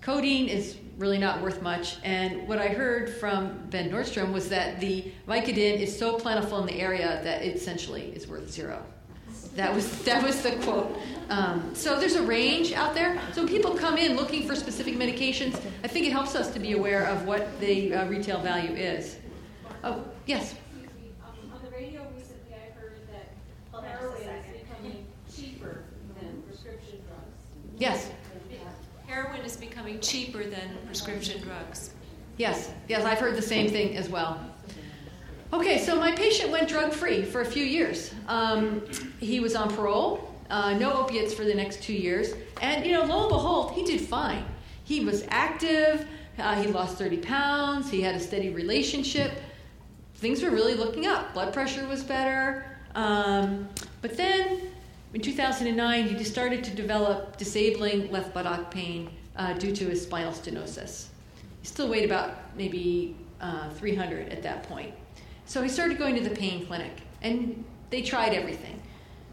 Codeine 0.02 0.48
is 0.48 0.78
really 0.98 1.18
not 1.18 1.42
worth 1.42 1.62
much. 1.62 1.98
And 2.04 2.48
what 2.48 2.58
I 2.58 2.68
heard 2.68 3.10
from 3.10 3.68
Ben 3.70 3.90
Nordstrom 3.90 4.32
was 4.32 4.48
that 4.50 4.80
the 4.80 5.12
Vicodin 5.28 5.80
is 5.80 5.98
so 5.98 6.18
plentiful 6.18 6.60
in 6.60 6.68
the 6.68 6.80
area 6.80 7.20
that 7.24 7.42
it 7.42 7.56
essentially 7.56 8.14
is 8.16 8.28
worth 8.28 8.50
zero. 8.50 8.84
That 9.56 9.74
was 9.74 10.04
that 10.04 10.24
was 10.24 10.42
the 10.42 10.52
quote. 10.58 10.98
Um, 11.30 11.76
so 11.76 12.00
there's 12.00 12.16
a 12.16 12.24
range 12.24 12.74
out 12.74 12.94
there. 12.96 13.20
So 13.34 13.44
when 13.44 13.48
people 13.48 13.76
come 13.76 13.98
in 13.98 14.16
looking 14.16 14.48
for 14.48 14.56
specific 14.56 14.96
medications, 14.96 15.56
I 15.84 15.88
think 15.88 16.06
it 16.06 16.12
helps 16.12 16.36
us 16.36 16.52
to 16.54 16.60
be 16.60 16.74
aware 16.74 17.06
of 17.06 17.26
what 17.26 17.60
the 17.60 17.94
uh, 17.94 18.08
retail 18.08 18.42
value 18.42 18.74
is. 18.74 19.18
Oh 19.84 20.04
yes. 20.26 20.54
Excuse 20.54 20.90
me, 20.96 21.12
um, 21.24 21.52
on 21.54 21.64
the 21.64 21.72
radio 21.72 22.02
recently, 22.16 22.54
I 22.54 22.72
heard 22.80 22.98
that 23.12 23.84
heroin 23.84 24.22
is 24.22 24.62
becoming 24.62 25.06
cheaper 25.36 25.84
than 26.20 26.42
prescription 26.44 27.00
drugs. 27.08 27.78
Yes. 27.78 28.12
Heroin 29.08 29.42
is 29.42 29.58
becoming 29.58 30.00
cheaper 30.00 30.44
than 30.44 30.78
prescription 30.86 31.42
drugs. 31.42 31.92
Yes. 32.38 32.72
Yes. 32.88 33.04
I've 33.06 33.20
heard 33.20 33.36
the 33.36 33.42
same 33.42 33.70
thing 33.70 33.98
as 33.98 34.08
well. 34.08 34.40
Okay, 35.52 35.80
so 35.80 35.96
my 35.96 36.12
patient 36.12 36.52
went 36.52 36.70
drug 36.70 36.94
free 36.94 37.24
for 37.24 37.42
a 37.42 37.46
few 37.46 37.64
years. 37.64 38.14
Um, 38.28 38.84
he 39.20 39.40
was 39.40 39.56
on 39.56 39.74
parole, 39.76 40.36
uh, 40.52 40.76
no 40.76 40.94
opiates 40.94 41.34
for 41.34 41.44
the 41.44 41.56
next 41.56 41.82
two 41.82 41.94
years, 41.94 42.34
and 42.62 42.86
you 42.86 42.92
know, 42.92 43.04
lo 43.04 43.22
and 43.22 43.30
behold, 43.30 43.72
he 43.72 43.84
did 43.84 44.00
fine. 44.00 44.46
He 44.84 45.04
was 45.04 45.26
active. 45.30 46.06
Uh, 46.38 46.62
he 46.62 46.68
lost 46.68 47.00
30 47.00 47.18
pounds. 47.18 47.90
He 47.90 48.00
had 48.00 48.14
a 48.14 48.20
steady 48.20 48.50
relationship. 48.50 49.32
Things 50.16 50.44
were 50.44 50.52
really 50.52 50.76
looking 50.76 51.08
up. 51.08 51.34
Blood 51.34 51.52
pressure 51.52 51.88
was 51.88 52.04
better. 52.04 52.78
Um, 52.94 53.68
but 54.02 54.16
then 54.16 54.62
in 55.16 55.22
2009, 55.22 56.16
he 56.16 56.24
started 56.24 56.64
to 56.64 56.72
develop 56.76 57.38
disabling 57.38 58.12
left 58.12 58.36
buttock 58.36 58.70
pain 58.70 59.10
uh, 59.36 59.54
due 59.54 59.76
to 59.76 59.86
his 59.86 60.04
spinal 60.04 60.32
stenosis. 60.32 61.08
He 61.62 61.68
still 61.68 61.90
weighed 61.90 62.06
about 62.06 62.56
maybe 62.56 63.16
uh, 63.42 63.70
300 63.72 64.30
at 64.30 64.44
that 64.44 64.64
point. 64.64 64.94
So 65.50 65.64
he 65.64 65.68
started 65.68 65.98
going 65.98 66.14
to 66.14 66.22
the 66.22 66.30
pain 66.30 66.68
clinic, 66.68 66.92
and 67.24 67.66
they 67.90 68.04
tried 68.04 68.36
everything 68.36 68.80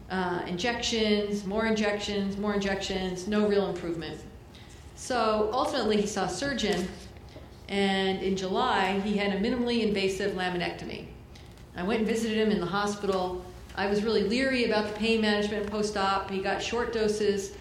uh, 0.09 0.41
injections, 0.47 1.45
more 1.45 1.67
injections, 1.67 2.37
more 2.37 2.55
injections, 2.55 3.27
no 3.27 3.47
real 3.47 3.69
improvement. 3.69 4.19
So 4.95 5.47
ultimately, 5.53 6.01
he 6.01 6.07
saw 6.07 6.25
a 6.25 6.29
surgeon, 6.29 6.87
and 7.69 8.19
in 8.23 8.35
July, 8.35 8.99
he 9.01 9.15
had 9.15 9.31
a 9.31 9.39
minimally 9.39 9.83
invasive 9.87 10.31
laminectomy. 10.31 11.05
I 11.75 11.83
went 11.83 11.99
and 11.99 12.07
visited 12.07 12.35
him 12.35 12.49
in 12.49 12.59
the 12.59 12.65
hospital. 12.65 13.45
I 13.75 13.85
was 13.85 14.03
really 14.03 14.23
leery 14.23 14.65
about 14.65 14.87
the 14.87 14.93
pain 14.93 15.21
management 15.21 15.67
post 15.67 15.97
op. 15.97 16.31
He 16.31 16.41
got 16.41 16.63
short 16.63 16.93
doses 16.93 17.51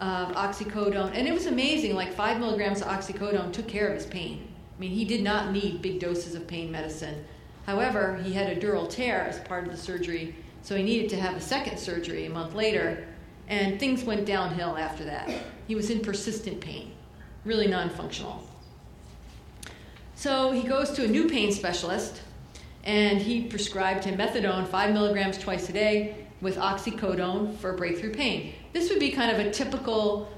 of 0.00 0.34
oxycodone, 0.34 1.12
and 1.14 1.28
it 1.28 1.32
was 1.32 1.46
amazing 1.46 1.94
like 1.94 2.12
five 2.12 2.40
milligrams 2.40 2.82
of 2.82 2.88
oxycodone 2.88 3.52
took 3.52 3.68
care 3.68 3.86
of 3.86 3.94
his 3.94 4.06
pain. 4.06 4.48
I 4.76 4.80
mean, 4.80 4.90
he 4.90 5.04
did 5.04 5.22
not 5.22 5.52
need 5.52 5.80
big 5.80 6.00
doses 6.00 6.34
of 6.34 6.48
pain 6.48 6.72
medicine. 6.72 7.24
However, 7.70 8.20
he 8.24 8.32
had 8.32 8.48
a 8.48 8.60
dural 8.60 8.90
tear 8.90 9.20
as 9.20 9.38
part 9.38 9.64
of 9.64 9.70
the 9.70 9.76
surgery, 9.76 10.34
so 10.60 10.74
he 10.74 10.82
needed 10.82 11.08
to 11.10 11.16
have 11.16 11.36
a 11.36 11.40
second 11.40 11.78
surgery 11.78 12.26
a 12.26 12.28
month 12.30 12.52
later, 12.52 13.06
and 13.46 13.78
things 13.78 14.02
went 14.02 14.26
downhill 14.26 14.76
after 14.76 15.04
that. 15.04 15.30
He 15.68 15.76
was 15.76 15.88
in 15.88 16.00
persistent 16.00 16.60
pain, 16.60 16.90
really 17.44 17.68
non 17.68 17.88
functional. 17.88 18.42
So 20.16 20.50
he 20.50 20.66
goes 20.66 20.90
to 20.94 21.04
a 21.04 21.06
new 21.06 21.28
pain 21.28 21.52
specialist, 21.52 22.22
and 22.82 23.22
he 23.22 23.44
prescribed 23.44 24.02
him 24.02 24.18
methadone, 24.18 24.66
five 24.66 24.92
milligrams 24.92 25.38
twice 25.38 25.68
a 25.68 25.72
day, 25.72 26.26
with 26.40 26.56
oxycodone 26.56 27.56
for 27.58 27.74
breakthrough 27.74 28.12
pain. 28.12 28.52
This 28.72 28.90
would 28.90 28.98
be 28.98 29.12
kind 29.12 29.30
of 29.30 29.46
a 29.46 29.52
typical 29.52 30.28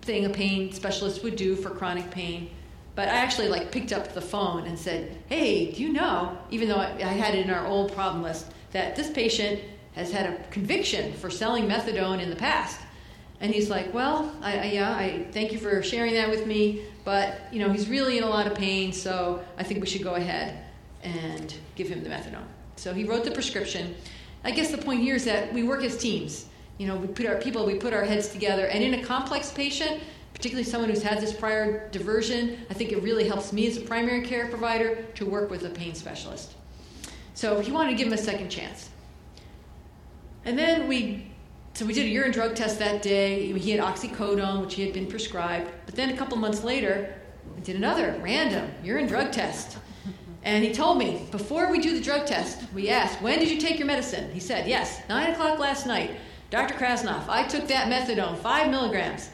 thing 0.00 0.24
a 0.24 0.30
pain 0.30 0.72
specialist 0.72 1.22
would 1.22 1.36
do 1.36 1.54
for 1.54 1.70
chronic 1.70 2.10
pain. 2.10 2.50
But 2.94 3.08
I 3.08 3.12
actually 3.12 3.48
like 3.48 3.72
picked 3.72 3.92
up 3.92 4.12
the 4.12 4.20
phone 4.20 4.66
and 4.66 4.78
said, 4.78 5.16
"Hey, 5.28 5.72
do 5.72 5.82
you 5.82 5.92
know?" 5.92 6.36
Even 6.50 6.68
though 6.68 6.76
I, 6.76 6.90
had 6.90 7.34
it 7.34 7.46
in 7.46 7.50
our 7.50 7.66
old 7.66 7.92
problem 7.92 8.22
list, 8.22 8.46
that 8.72 8.96
this 8.96 9.10
patient 9.10 9.60
has 9.94 10.12
had 10.12 10.26
a 10.26 10.42
conviction 10.50 11.12
for 11.14 11.30
selling 11.30 11.68
methadone 11.68 12.20
in 12.20 12.30
the 12.30 12.36
past. 12.36 12.80
And 13.40 13.52
he's 13.52 13.70
like, 13.70 13.92
"Well, 13.94 14.34
I, 14.42 14.58
I, 14.58 14.64
yeah, 14.66 14.94
I 14.94 15.26
thank 15.32 15.52
you 15.52 15.58
for 15.58 15.82
sharing 15.82 16.14
that 16.14 16.28
with 16.28 16.46
me, 16.46 16.82
but 17.04 17.40
you 17.50 17.60
know, 17.60 17.72
he's 17.72 17.88
really 17.88 18.18
in 18.18 18.24
a 18.24 18.28
lot 18.28 18.46
of 18.46 18.54
pain, 18.54 18.92
so 18.92 19.42
I 19.56 19.62
think 19.62 19.80
we 19.80 19.86
should 19.86 20.02
go 20.02 20.14
ahead 20.14 20.64
and 21.02 21.54
give 21.74 21.88
him 21.88 22.04
the 22.04 22.10
methadone." 22.10 22.46
So 22.76 22.92
he 22.92 23.04
wrote 23.04 23.24
the 23.24 23.30
prescription. 23.30 23.94
I 24.44 24.50
guess 24.50 24.70
the 24.70 24.78
point 24.78 25.00
here 25.00 25.14
is 25.14 25.24
that 25.24 25.52
we 25.52 25.62
work 25.62 25.82
as 25.82 25.96
teams. 25.96 26.46
You 26.78 26.88
know, 26.88 26.96
we 26.96 27.06
put 27.06 27.26
our 27.26 27.36
people, 27.36 27.64
we 27.64 27.76
put 27.76 27.92
our 27.92 28.04
heads 28.04 28.28
together, 28.28 28.66
and 28.66 28.82
in 28.82 28.94
a 28.94 29.04
complex 29.04 29.50
patient, 29.50 30.00
particularly 30.42 30.68
someone 30.68 30.90
who's 30.90 31.04
had 31.04 31.20
this 31.20 31.32
prior 31.32 31.88
diversion, 31.90 32.58
I 32.68 32.74
think 32.74 32.90
it 32.90 33.00
really 33.00 33.28
helps 33.28 33.52
me 33.52 33.68
as 33.68 33.76
a 33.76 33.80
primary 33.80 34.22
care 34.22 34.48
provider 34.48 35.04
to 35.14 35.24
work 35.24 35.50
with 35.50 35.64
a 35.64 35.70
pain 35.70 35.94
specialist. 35.94 36.54
So 37.34 37.60
he 37.60 37.70
wanted 37.70 37.90
to 37.90 37.96
give 37.96 38.08
him 38.08 38.12
a 38.12 38.18
second 38.18 38.48
chance. 38.48 38.90
And 40.44 40.58
then 40.58 40.88
we, 40.88 41.30
so 41.74 41.86
we 41.86 41.92
did 41.92 42.06
a 42.06 42.08
urine 42.08 42.32
drug 42.32 42.56
test 42.56 42.80
that 42.80 43.02
day. 43.02 43.56
He 43.56 43.70
had 43.70 43.78
oxycodone, 43.78 44.62
which 44.62 44.74
he 44.74 44.84
had 44.84 44.92
been 44.92 45.06
prescribed. 45.06 45.70
But 45.86 45.94
then 45.94 46.10
a 46.10 46.16
couple 46.16 46.36
months 46.38 46.64
later, 46.64 47.14
we 47.54 47.62
did 47.62 47.76
another 47.76 48.18
random 48.20 48.68
urine 48.82 49.06
drug 49.06 49.30
test. 49.30 49.78
And 50.42 50.64
he 50.64 50.72
told 50.72 50.98
me, 50.98 51.28
before 51.30 51.70
we 51.70 51.78
do 51.78 51.94
the 51.94 52.02
drug 52.02 52.26
test, 52.26 52.64
we 52.74 52.88
asked, 52.88 53.22
when 53.22 53.38
did 53.38 53.48
you 53.48 53.60
take 53.60 53.78
your 53.78 53.86
medicine? 53.86 54.28
He 54.32 54.40
said, 54.40 54.66
yes, 54.66 55.02
9 55.08 55.34
o'clock 55.34 55.60
last 55.60 55.86
night. 55.86 56.16
Dr. 56.50 56.74
Krasnoff, 56.74 57.28
I 57.28 57.46
took 57.46 57.68
that 57.68 57.86
methadone, 57.86 58.36
5 58.36 58.70
milligrams. 58.72 59.30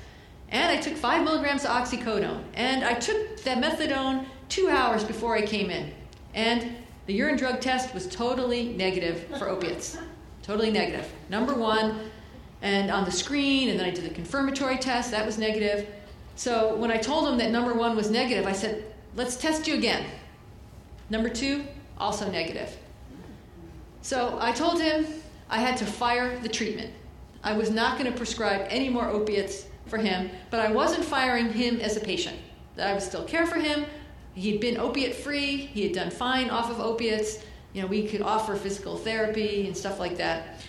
And 0.51 0.71
I 0.71 0.81
took 0.81 0.95
five 0.95 1.25
milligrams 1.25 1.65
of 1.65 1.71
oxycodone. 1.71 2.43
And 2.55 2.85
I 2.85 2.95
took 2.95 3.43
that 3.43 3.59
methadone 3.59 4.27
two 4.49 4.69
hours 4.69 5.05
before 5.05 5.37
I 5.37 5.43
came 5.43 5.71
in. 5.71 5.93
And 6.35 6.77
the 7.07 7.15
urine 7.15 7.37
drug 7.37 7.61
test 7.61 7.95
was 7.95 8.07
totally 8.07 8.69
negative 8.69 9.27
for 9.39 9.49
opiates. 9.49 9.99
Totally 10.43 10.71
negative. 10.71 11.07
Number 11.29 11.53
one. 11.53 12.11
And 12.63 12.91
on 12.91 13.05
the 13.05 13.11
screen, 13.11 13.69
and 13.69 13.79
then 13.79 13.87
I 13.87 13.91
did 13.91 14.05
the 14.05 14.15
confirmatory 14.15 14.79
test, 14.79 15.11
that 15.11 15.27
was 15.27 15.37
negative. 15.37 15.87
So 16.37 16.75
when 16.77 16.91
I 16.91 16.97
told 16.97 17.29
him 17.29 17.37
that 17.39 17.51
number 17.51 17.75
one 17.75 17.95
was 17.95 18.11
negative, 18.11 18.47
I 18.47 18.53
said, 18.53 18.85
let's 19.15 19.37
test 19.37 19.69
you 19.69 19.75
again. 19.75 20.05
Number 21.11 21.29
two, 21.29 21.65
also 21.99 22.31
negative. 22.31 22.77
So 24.03 24.39
I 24.41 24.53
told 24.53 24.81
him 24.81 25.07
I 25.51 25.59
had 25.59 25.77
to 25.79 25.87
fire 25.87 26.39
the 26.41 26.49
treatment. 26.49 26.93
I 27.45 27.53
was 27.53 27.71
not 27.71 27.99
going 27.99 28.11
to 28.11 28.17
prescribe 28.17 28.67
any 28.71 28.89
more 28.89 29.07
opiates 29.09 29.67
for 29.89 29.99
him, 29.99 30.31
but 30.51 30.61
I 30.61 30.71
wasn't 30.71 31.05
firing 31.05 31.53
him 31.53 31.81
as 31.81 31.97
a 31.97 32.01
patient. 32.01 32.37
I 32.79 32.93
would 32.93 33.03
still 33.03 33.25
care 33.25 33.47
for 33.47 33.59
him. 33.59 33.87
He'd 34.35 34.61
been 34.61 34.79
opiate 34.79 35.17
free. 35.17 35.57
He 35.57 35.83
had 35.83 35.93
done 35.93 36.11
fine 36.11 36.49
off 36.51 36.71
of 36.71 36.81
opiates. 36.81 37.45
You 37.73 37.83
know, 37.83 37.89
we 37.89 38.07
could 38.07 38.23
offer 38.23 38.55
physical 38.55 38.97
therapy 38.97 39.67
and 39.67 39.77
stuff 39.77 39.99
like 39.99 40.17
that. 40.19 40.61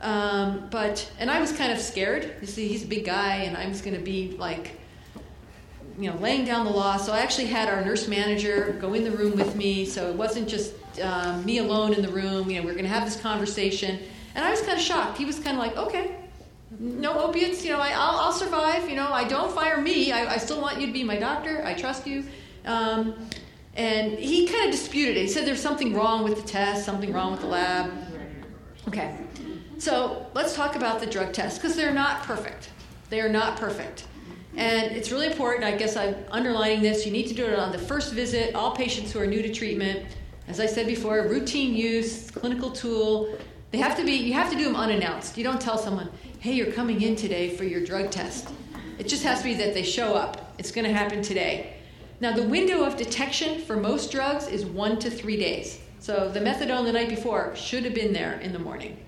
Um, 0.00 0.68
but 0.70 1.10
and 1.18 1.30
I 1.30 1.40
was 1.40 1.52
kind 1.52 1.70
of 1.70 1.78
scared. 1.78 2.34
You 2.40 2.46
see, 2.46 2.68
he's 2.68 2.84
a 2.84 2.86
big 2.86 3.04
guy, 3.04 3.36
and 3.36 3.56
I 3.56 3.68
was 3.68 3.82
going 3.82 3.96
to 3.96 4.02
be 4.02 4.34
like, 4.38 4.80
you 5.98 6.10
know, 6.10 6.16
laying 6.16 6.46
down 6.46 6.64
the 6.64 6.72
law. 6.72 6.96
So 6.96 7.12
I 7.12 7.20
actually 7.20 7.48
had 7.48 7.68
our 7.68 7.84
nurse 7.84 8.08
manager 8.08 8.76
go 8.80 8.94
in 8.94 9.04
the 9.04 9.10
room 9.10 9.36
with 9.36 9.54
me. 9.54 9.84
So 9.84 10.08
it 10.08 10.16
wasn't 10.16 10.48
just 10.48 10.72
um, 11.02 11.44
me 11.44 11.58
alone 11.58 11.92
in 11.92 12.00
the 12.00 12.08
room. 12.08 12.50
You 12.50 12.60
know, 12.60 12.64
we 12.64 12.70
are 12.70 12.74
going 12.74 12.84
to 12.86 12.90
have 12.90 13.04
this 13.04 13.20
conversation. 13.20 13.98
And 14.34 14.44
I 14.44 14.50
was 14.50 14.62
kind 14.62 14.78
of 14.78 14.80
shocked. 14.80 15.18
He 15.18 15.26
was 15.26 15.38
kind 15.38 15.58
of 15.58 15.62
like, 15.62 15.76
okay, 15.76 16.16
no 16.80 17.20
opiates. 17.20 17.64
You 17.64 17.72
know, 17.72 17.78
I, 17.78 17.90
will 17.90 18.20
I'll 18.20 18.32
survive. 18.32 18.88
You 18.88 18.96
know, 18.96 19.12
I 19.12 19.24
don't 19.24 19.52
fire 19.52 19.80
me. 19.80 20.10
I, 20.10 20.34
I, 20.34 20.36
still 20.38 20.60
want 20.60 20.80
you 20.80 20.86
to 20.86 20.92
be 20.92 21.04
my 21.04 21.16
doctor. 21.16 21.62
I 21.64 21.74
trust 21.74 22.06
you. 22.06 22.24
Um, 22.64 23.14
and 23.76 24.18
he 24.18 24.46
kind 24.46 24.64
of 24.64 24.70
disputed 24.72 25.16
it. 25.16 25.22
He 25.22 25.28
said 25.28 25.46
there's 25.46 25.62
something 25.62 25.94
wrong 25.94 26.24
with 26.24 26.42
the 26.42 26.48
test, 26.48 26.84
something 26.84 27.12
wrong 27.12 27.30
with 27.32 27.40
the 27.40 27.46
lab. 27.46 27.92
Okay. 28.88 29.16
So 29.78 30.26
let's 30.34 30.54
talk 30.54 30.74
about 30.74 31.00
the 31.00 31.06
drug 31.06 31.32
tests 31.32 31.58
because 31.58 31.76
they're 31.76 31.94
not 31.94 32.22
perfect. 32.24 32.70
They 33.08 33.20
are 33.20 33.28
not 33.28 33.56
perfect. 33.56 34.06
And 34.56 34.92
it's 34.92 35.12
really 35.12 35.26
important, 35.26 35.64
I 35.64 35.76
guess 35.76 35.96
I'm 35.96 36.16
underlining 36.30 36.82
this, 36.82 37.06
you 37.06 37.12
need 37.12 37.28
to 37.28 37.34
do 37.34 37.46
it 37.46 37.58
on 37.58 37.70
the 37.70 37.78
first 37.78 38.12
visit, 38.12 38.54
all 38.54 38.72
patients 38.74 39.12
who 39.12 39.20
are 39.20 39.26
new 39.26 39.42
to 39.42 39.52
treatment. 39.52 40.04
As 40.48 40.58
I 40.58 40.66
said 40.66 40.86
before, 40.86 41.22
routine 41.28 41.74
use, 41.74 42.30
clinical 42.30 42.70
tool. 42.70 43.38
They 43.70 43.78
have 43.78 43.96
to 43.96 44.04
be, 44.04 44.12
you 44.12 44.32
have 44.32 44.50
to 44.50 44.56
do 44.56 44.64
them 44.64 44.74
unannounced. 44.74 45.38
You 45.38 45.44
don't 45.44 45.60
tell 45.60 45.78
someone, 45.78 46.10
hey, 46.40 46.54
you're 46.54 46.72
coming 46.72 47.02
in 47.02 47.14
today 47.14 47.54
for 47.54 47.64
your 47.64 47.84
drug 47.84 48.10
test. 48.10 48.48
It 48.98 49.06
just 49.06 49.22
has 49.24 49.40
to 49.40 49.44
be 49.44 49.54
that 49.56 49.74
they 49.74 49.82
show 49.82 50.14
up. 50.14 50.54
It's 50.56 50.72
going 50.72 50.86
to 50.86 50.92
happen 50.92 51.20
today. 51.20 51.74
Now, 52.18 52.32
the 52.32 52.44
window 52.44 52.82
of 52.82 52.96
detection 52.96 53.60
for 53.60 53.76
most 53.76 54.10
drugs 54.10 54.46
is 54.46 54.64
one 54.64 54.98
to 55.00 55.10
three 55.10 55.36
days. 55.36 55.80
So 55.98 56.30
the 56.30 56.40
methadone 56.40 56.86
the 56.86 56.92
night 56.92 57.10
before 57.10 57.54
should 57.54 57.84
have 57.84 57.92
been 57.92 58.14
there 58.14 58.40
in 58.40 58.54
the 58.54 58.58
morning. 58.58 59.04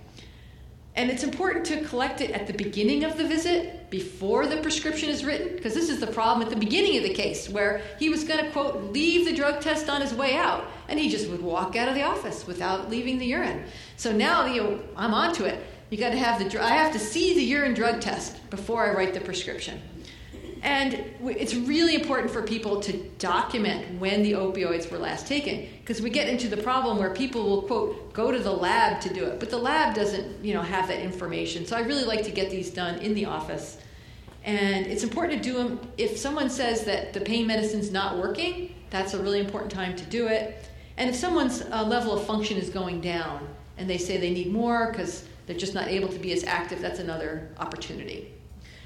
And 0.95 1.09
it's 1.09 1.25
important 1.25 1.65
to 1.67 1.83
collect 1.85 2.21
it 2.21 2.33
at 2.33 2.47
the 2.47 2.53
beginning 2.53 3.03
of 3.03 3.17
the 3.17 3.27
visit 3.27 3.89
before 3.89 4.47
the 4.47 4.59
prescription 4.59 5.09
is 5.09 5.25
written, 5.25 5.57
because 5.57 5.73
this 5.73 5.89
is 5.89 6.01
the 6.01 6.09
problem 6.09 6.47
at 6.47 6.51
the 6.51 6.61
beginning 6.61 6.99
of 6.99 7.03
the 7.03 7.15
case, 7.15 7.49
where 7.49 7.81
he 7.99 8.11
was 8.11 8.25
going 8.25 8.45
to, 8.45 8.51
quote, 8.51 8.93
leave 8.93 9.25
the 9.25 9.35
drug 9.35 9.63
test 9.63 9.89
on 9.89 10.03
his 10.03 10.13
way 10.13 10.37
out, 10.37 10.67
and 10.89 11.01
he 11.01 11.09
just 11.09 11.31
would 11.31 11.41
walk 11.41 11.77
out 11.77 11.89
of 11.89 11.95
the 11.95 12.03
office 12.03 12.47
without 12.47 12.91
leaving 12.91 13.17
the 13.17 13.25
urine. 13.25 13.65
So 13.97 14.13
now 14.13 14.45
you 14.45 14.63
know, 14.63 14.81
I'm 14.99 15.15
onto 15.15 15.45
it. 15.45 15.65
You 15.93 15.99
got 15.99 16.13
to 16.13 16.17
have 16.17 16.39
the, 16.39 16.59
I 16.59 16.71
have 16.71 16.91
to 16.95 16.99
see 16.99 17.35
the 17.35 17.43
urine 17.43 17.75
drug 17.75 18.01
test 18.01 18.49
before 18.49 18.83
I 18.83 18.95
write 18.95 19.13
the 19.13 19.21
prescription. 19.21 19.79
And 20.63 21.05
it's 21.23 21.55
really 21.55 21.95
important 21.95 22.33
for 22.33 22.41
people 22.41 22.81
to 22.81 22.95
document 23.19 24.01
when 24.01 24.23
the 24.23 24.33
opioids 24.33 24.91
were 24.91 24.97
last 24.97 25.27
taken 25.27 25.69
because 25.81 26.01
we 26.01 26.09
get 26.09 26.31
into 26.31 26.49
the 26.49 26.57
problem 26.57 26.97
where 26.97 27.13
people 27.13 27.45
will 27.45 27.63
quote 27.63 28.15
go 28.15 28.33
to 28.33 28.39
the 28.39 28.51
lab 28.51 29.03
to 29.03 29.13
do 29.13 29.27
it, 29.27 29.39
but 29.39 29.51
the 29.51 29.59
lab 29.59 29.95
doesn't 29.95 30.43
you 30.43 30.55
know 30.55 30.63
have 30.63 30.89
that 30.89 31.01
information. 31.01 31.67
So 31.67 31.77
I 31.77 31.81
really 31.81 32.05
like 32.05 32.25
to 32.25 32.31
get 32.31 32.49
these 32.49 32.71
done 32.71 32.99
in 33.01 33.13
the 33.13 33.27
office. 33.27 33.77
And 34.45 34.87
it's 34.87 35.03
important 35.05 35.43
to 35.43 35.47
do 35.51 35.59
them 35.59 35.79
if 35.99 36.17
someone 36.17 36.49
says 36.49 36.87
that 36.87 37.13
the 37.13 37.21
pain 37.21 37.47
medicine's 37.47 37.91
not 37.91 38.17
working, 38.17 38.75
that's 38.89 39.13
a 39.13 39.23
really 39.23 39.41
important 39.41 39.71
time 39.71 39.95
to 39.97 40.05
do 40.05 40.29
it. 40.29 40.65
And 40.97 41.11
if 41.11 41.17
someone's 41.17 41.61
uh, 41.61 41.85
level 41.85 42.15
of 42.15 42.25
function 42.25 42.57
is 42.57 42.71
going 42.71 43.03
down 43.03 43.47
and 43.77 43.91
they 43.91 43.99
say 43.99 44.17
they 44.17 44.33
need 44.33 44.51
more 44.51 44.91
because 44.91 45.27
they're 45.47 45.57
just 45.57 45.75
not 45.75 45.89
able 45.89 46.09
to 46.09 46.19
be 46.19 46.33
as 46.33 46.45
active, 46.45 46.81
that's 46.81 47.01
another 47.01 47.49
opportunity. 47.59 48.33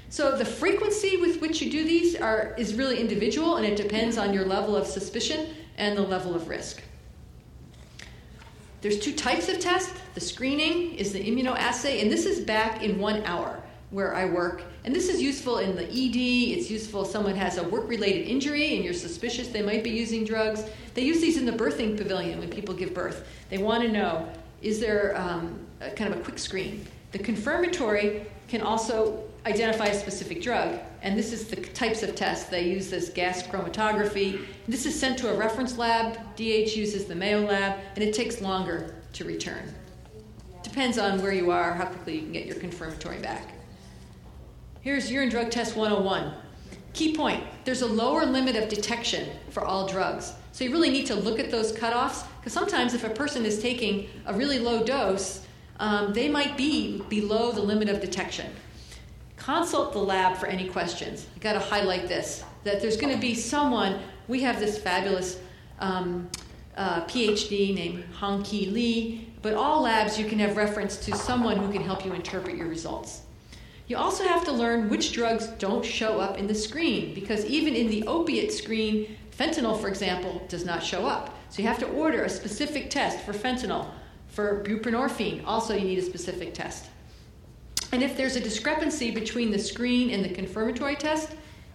So 0.09 0.37
the 0.37 0.45
frequency 0.45 1.17
with 1.17 1.41
which 1.41 1.61
you 1.61 1.69
do 1.69 1.83
these 1.83 2.15
are, 2.15 2.55
is 2.57 2.75
really 2.75 2.99
individual 2.99 3.57
and 3.57 3.65
it 3.65 3.75
depends 3.75 4.17
on 4.17 4.33
your 4.33 4.45
level 4.45 4.75
of 4.75 4.87
suspicion 4.87 5.49
and 5.77 5.97
the 5.97 6.01
level 6.01 6.33
of 6.33 6.47
risk. 6.47 6.81
There's 8.81 8.99
two 8.99 9.13
types 9.13 9.49
of 9.49 9.59
tests. 9.59 9.93
The 10.13 10.21
screening 10.21 10.93
is 10.95 11.11
the 11.11 11.19
immunoassay, 11.19 12.01
and 12.01 12.11
this 12.11 12.25
is 12.25 12.39
back 12.39 12.83
in 12.83 12.99
one 12.99 13.23
hour 13.23 13.61
where 13.89 14.13
I 14.13 14.25
work. 14.25 14.63
And 14.83 14.95
this 14.95 15.09
is 15.09 15.21
useful 15.21 15.57
in 15.59 15.75
the 15.75 15.83
ED. 15.83 16.57
It's 16.57 16.69
useful 16.69 17.03
if 17.03 17.07
someone 17.07 17.35
has 17.35 17.57
a 17.57 17.63
work 17.63 17.89
related 17.89 18.27
injury 18.27 18.75
and 18.75 18.83
you're 18.83 18.93
suspicious 18.93 19.47
they 19.47 19.61
might 19.61 19.83
be 19.83 19.89
using 19.89 20.25
drugs. 20.25 20.63
They 20.93 21.03
use 21.03 21.21
these 21.21 21.37
in 21.37 21.45
the 21.45 21.51
birthing 21.51 21.97
pavilion 21.97 22.39
when 22.39 22.49
people 22.49 22.73
give 22.73 22.93
birth. 22.93 23.27
They 23.49 23.57
want 23.57 23.83
to 23.83 23.91
know 23.91 24.31
is 24.61 24.79
there 24.79 25.15
um, 25.17 25.66
a, 25.81 25.91
kind 25.91 26.13
of 26.13 26.19
a 26.19 26.23
quick 26.23 26.39
screen? 26.39 26.85
The 27.11 27.19
confirmatory 27.19 28.25
can 28.47 28.61
also 28.61 29.23
identify 29.45 29.85
a 29.85 29.97
specific 29.97 30.41
drug. 30.41 30.79
And 31.01 31.17
this 31.17 31.31
is 31.31 31.47
the 31.47 31.55
types 31.55 32.03
of 32.03 32.15
tests. 32.15 32.49
They 32.49 32.69
use 32.69 32.89
this 32.89 33.09
gas 33.09 33.43
chromatography. 33.43 34.45
This 34.67 34.85
is 34.85 34.99
sent 34.99 35.17
to 35.19 35.31
a 35.31 35.37
reference 35.37 35.77
lab. 35.77 36.17
DH 36.35 36.75
uses 36.75 37.05
the 37.05 37.15
Mayo 37.15 37.41
lab, 37.41 37.79
and 37.95 38.03
it 38.03 38.13
takes 38.13 38.41
longer 38.41 38.95
to 39.13 39.23
return. 39.23 39.73
Depends 40.63 40.97
on 40.97 41.21
where 41.21 41.31
you 41.31 41.49
are, 41.49 41.73
how 41.73 41.85
quickly 41.85 42.15
you 42.15 42.21
can 42.21 42.33
get 42.33 42.45
your 42.45 42.57
confirmatory 42.57 43.19
back. 43.19 43.53
Here's 44.81 45.09
urine 45.09 45.29
drug 45.29 45.49
test 45.49 45.75
101. 45.75 46.33
Key 46.93 47.15
point 47.15 47.43
there's 47.63 47.81
a 47.81 47.87
lower 47.87 48.25
limit 48.25 48.55
of 48.55 48.69
detection 48.69 49.29
for 49.49 49.63
all 49.63 49.87
drugs. 49.87 50.33
So 50.51 50.63
you 50.63 50.71
really 50.71 50.89
need 50.89 51.05
to 51.07 51.15
look 51.15 51.39
at 51.39 51.51
those 51.51 51.71
cutoffs 51.71 52.25
because 52.39 52.53
sometimes 52.53 52.93
if 52.93 53.03
a 53.03 53.09
person 53.09 53.45
is 53.45 53.61
taking 53.61 54.09
a 54.25 54.33
really 54.33 54.59
low 54.59 54.83
dose, 54.83 55.46
um, 55.79 56.13
they 56.13 56.27
might 56.27 56.57
be 56.57 57.01
below 57.09 57.51
the 57.51 57.61
limit 57.61 57.89
of 57.89 58.01
detection. 58.01 58.51
Consult 59.35 59.93
the 59.93 59.99
lab 59.99 60.37
for 60.37 60.47
any 60.47 60.67
questions. 60.67 61.27
I 61.35 61.39
got 61.39 61.53
to 61.53 61.59
highlight 61.59 62.07
this 62.07 62.43
that 62.63 62.81
there's 62.81 62.97
going 62.97 63.13
to 63.13 63.19
be 63.19 63.33
someone. 63.33 63.99
We 64.27 64.41
have 64.41 64.59
this 64.59 64.77
fabulous 64.77 65.39
um, 65.79 66.29
uh, 66.75 67.05
PhD 67.05 67.73
named 67.73 68.03
Hong 68.15 68.43
Ki 68.43 68.65
Lee, 68.67 69.29
but 69.41 69.53
all 69.53 69.83
labs 69.83 70.19
you 70.19 70.25
can 70.25 70.39
have 70.39 70.57
reference 70.57 70.97
to 71.05 71.15
someone 71.15 71.57
who 71.57 71.71
can 71.71 71.81
help 71.81 72.05
you 72.05 72.13
interpret 72.13 72.57
your 72.57 72.67
results. 72.67 73.21
You 73.87 73.95
also 73.95 74.25
have 74.25 74.43
to 74.45 74.51
learn 74.51 74.89
which 74.89 75.13
drugs 75.13 75.47
don't 75.59 75.85
show 75.85 76.19
up 76.19 76.37
in 76.37 76.45
the 76.45 76.55
screen 76.55 77.13
because 77.13 77.45
even 77.45 77.73
in 77.73 77.87
the 77.87 78.05
opiate 78.05 78.51
screen, 78.51 79.15
fentanyl, 79.31 79.79
for 79.79 79.87
example, 79.87 80.45
does 80.49 80.65
not 80.65 80.83
show 80.83 81.05
up. 81.05 81.37
So 81.49 81.61
you 81.61 81.67
have 81.69 81.79
to 81.79 81.87
order 81.87 82.23
a 82.23 82.29
specific 82.29 82.89
test 82.89 83.21
for 83.21 83.31
fentanyl. 83.31 83.87
For 84.37 84.63
buprenorphine, 84.63 85.41
also 85.47 85.73
you 85.73 85.83
need 85.83 85.97
a 85.97 86.03
specific 86.03 86.53
test. 86.53 86.85
And 87.91 88.03
if 88.03 88.15
there's 88.15 88.35
a 88.35 88.39
discrepancy 88.39 89.09
between 89.09 89.49
the 89.49 89.57
screen 89.57 90.11
and 90.11 90.23
the 90.23 90.29
confirmatory 90.29 90.95
test, 90.95 91.31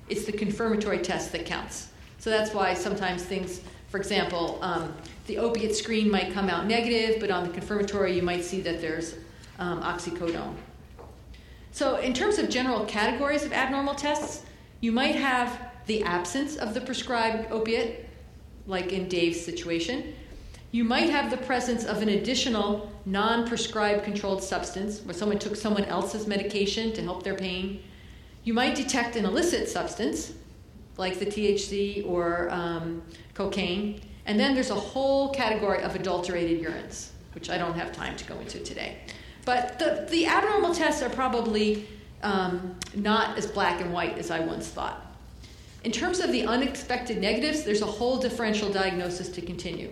it's 0.08 0.26
the 0.26 0.32
confirmatory 0.32 1.00
test 1.00 1.32
that 1.32 1.44
counts. 1.44 1.88
So 2.18 2.30
that's 2.30 2.54
why 2.54 2.74
sometimes 2.74 3.24
things, 3.24 3.62
for 3.88 3.96
example, 3.96 4.60
um, 4.62 4.94
the 5.26 5.38
opiate 5.38 5.74
screen 5.74 6.08
might 6.08 6.32
come 6.32 6.48
out 6.48 6.66
negative, 6.66 7.18
but 7.18 7.32
on 7.32 7.42
the 7.42 7.52
confirmatory 7.52 8.14
you 8.14 8.22
might 8.22 8.44
see 8.44 8.60
that 8.60 8.80
there's 8.80 9.16
um, 9.58 9.82
oxycodone. 9.82 10.54
So, 11.72 11.96
in 11.96 12.12
terms 12.12 12.38
of 12.38 12.48
general 12.48 12.84
categories 12.84 13.42
of 13.44 13.52
abnormal 13.52 13.96
tests, 13.96 14.44
you 14.80 14.92
might 14.92 15.16
have 15.16 15.72
the 15.86 16.04
absence 16.04 16.54
of 16.58 16.74
the 16.74 16.80
prescribed 16.80 17.50
opiate, 17.50 18.08
like 18.68 18.92
in 18.92 19.08
Dave's 19.08 19.44
situation. 19.44 20.14
You 20.72 20.84
might 20.84 21.10
have 21.10 21.30
the 21.30 21.36
presence 21.36 21.84
of 21.84 22.00
an 22.00 22.08
additional 22.08 22.90
non 23.04 23.46
prescribed 23.46 24.04
controlled 24.04 24.42
substance 24.42 25.00
where 25.00 25.12
someone 25.12 25.38
took 25.38 25.54
someone 25.54 25.84
else's 25.84 26.26
medication 26.26 26.94
to 26.94 27.02
help 27.02 27.22
their 27.22 27.34
pain. 27.34 27.82
You 28.44 28.54
might 28.54 28.74
detect 28.74 29.14
an 29.16 29.26
illicit 29.26 29.68
substance 29.68 30.32
like 30.96 31.18
the 31.18 31.26
THC 31.26 32.08
or 32.08 32.48
um, 32.50 33.02
cocaine. 33.34 34.00
And 34.24 34.40
then 34.40 34.54
there's 34.54 34.70
a 34.70 34.74
whole 34.74 35.30
category 35.34 35.82
of 35.82 35.94
adulterated 35.94 36.64
urines, 36.64 37.10
which 37.34 37.50
I 37.50 37.58
don't 37.58 37.74
have 37.74 37.92
time 37.92 38.16
to 38.16 38.24
go 38.24 38.38
into 38.38 38.58
today. 38.60 38.96
But 39.44 39.78
the, 39.78 40.06
the 40.10 40.26
abnormal 40.26 40.74
tests 40.74 41.02
are 41.02 41.10
probably 41.10 41.86
um, 42.22 42.76
not 42.94 43.36
as 43.36 43.46
black 43.46 43.82
and 43.82 43.92
white 43.92 44.16
as 44.16 44.30
I 44.30 44.40
once 44.40 44.68
thought. 44.68 45.04
In 45.84 45.92
terms 45.92 46.20
of 46.20 46.32
the 46.32 46.46
unexpected 46.46 47.18
negatives, 47.18 47.62
there's 47.64 47.82
a 47.82 47.86
whole 47.86 48.16
differential 48.16 48.72
diagnosis 48.72 49.28
to 49.30 49.42
continue. 49.42 49.90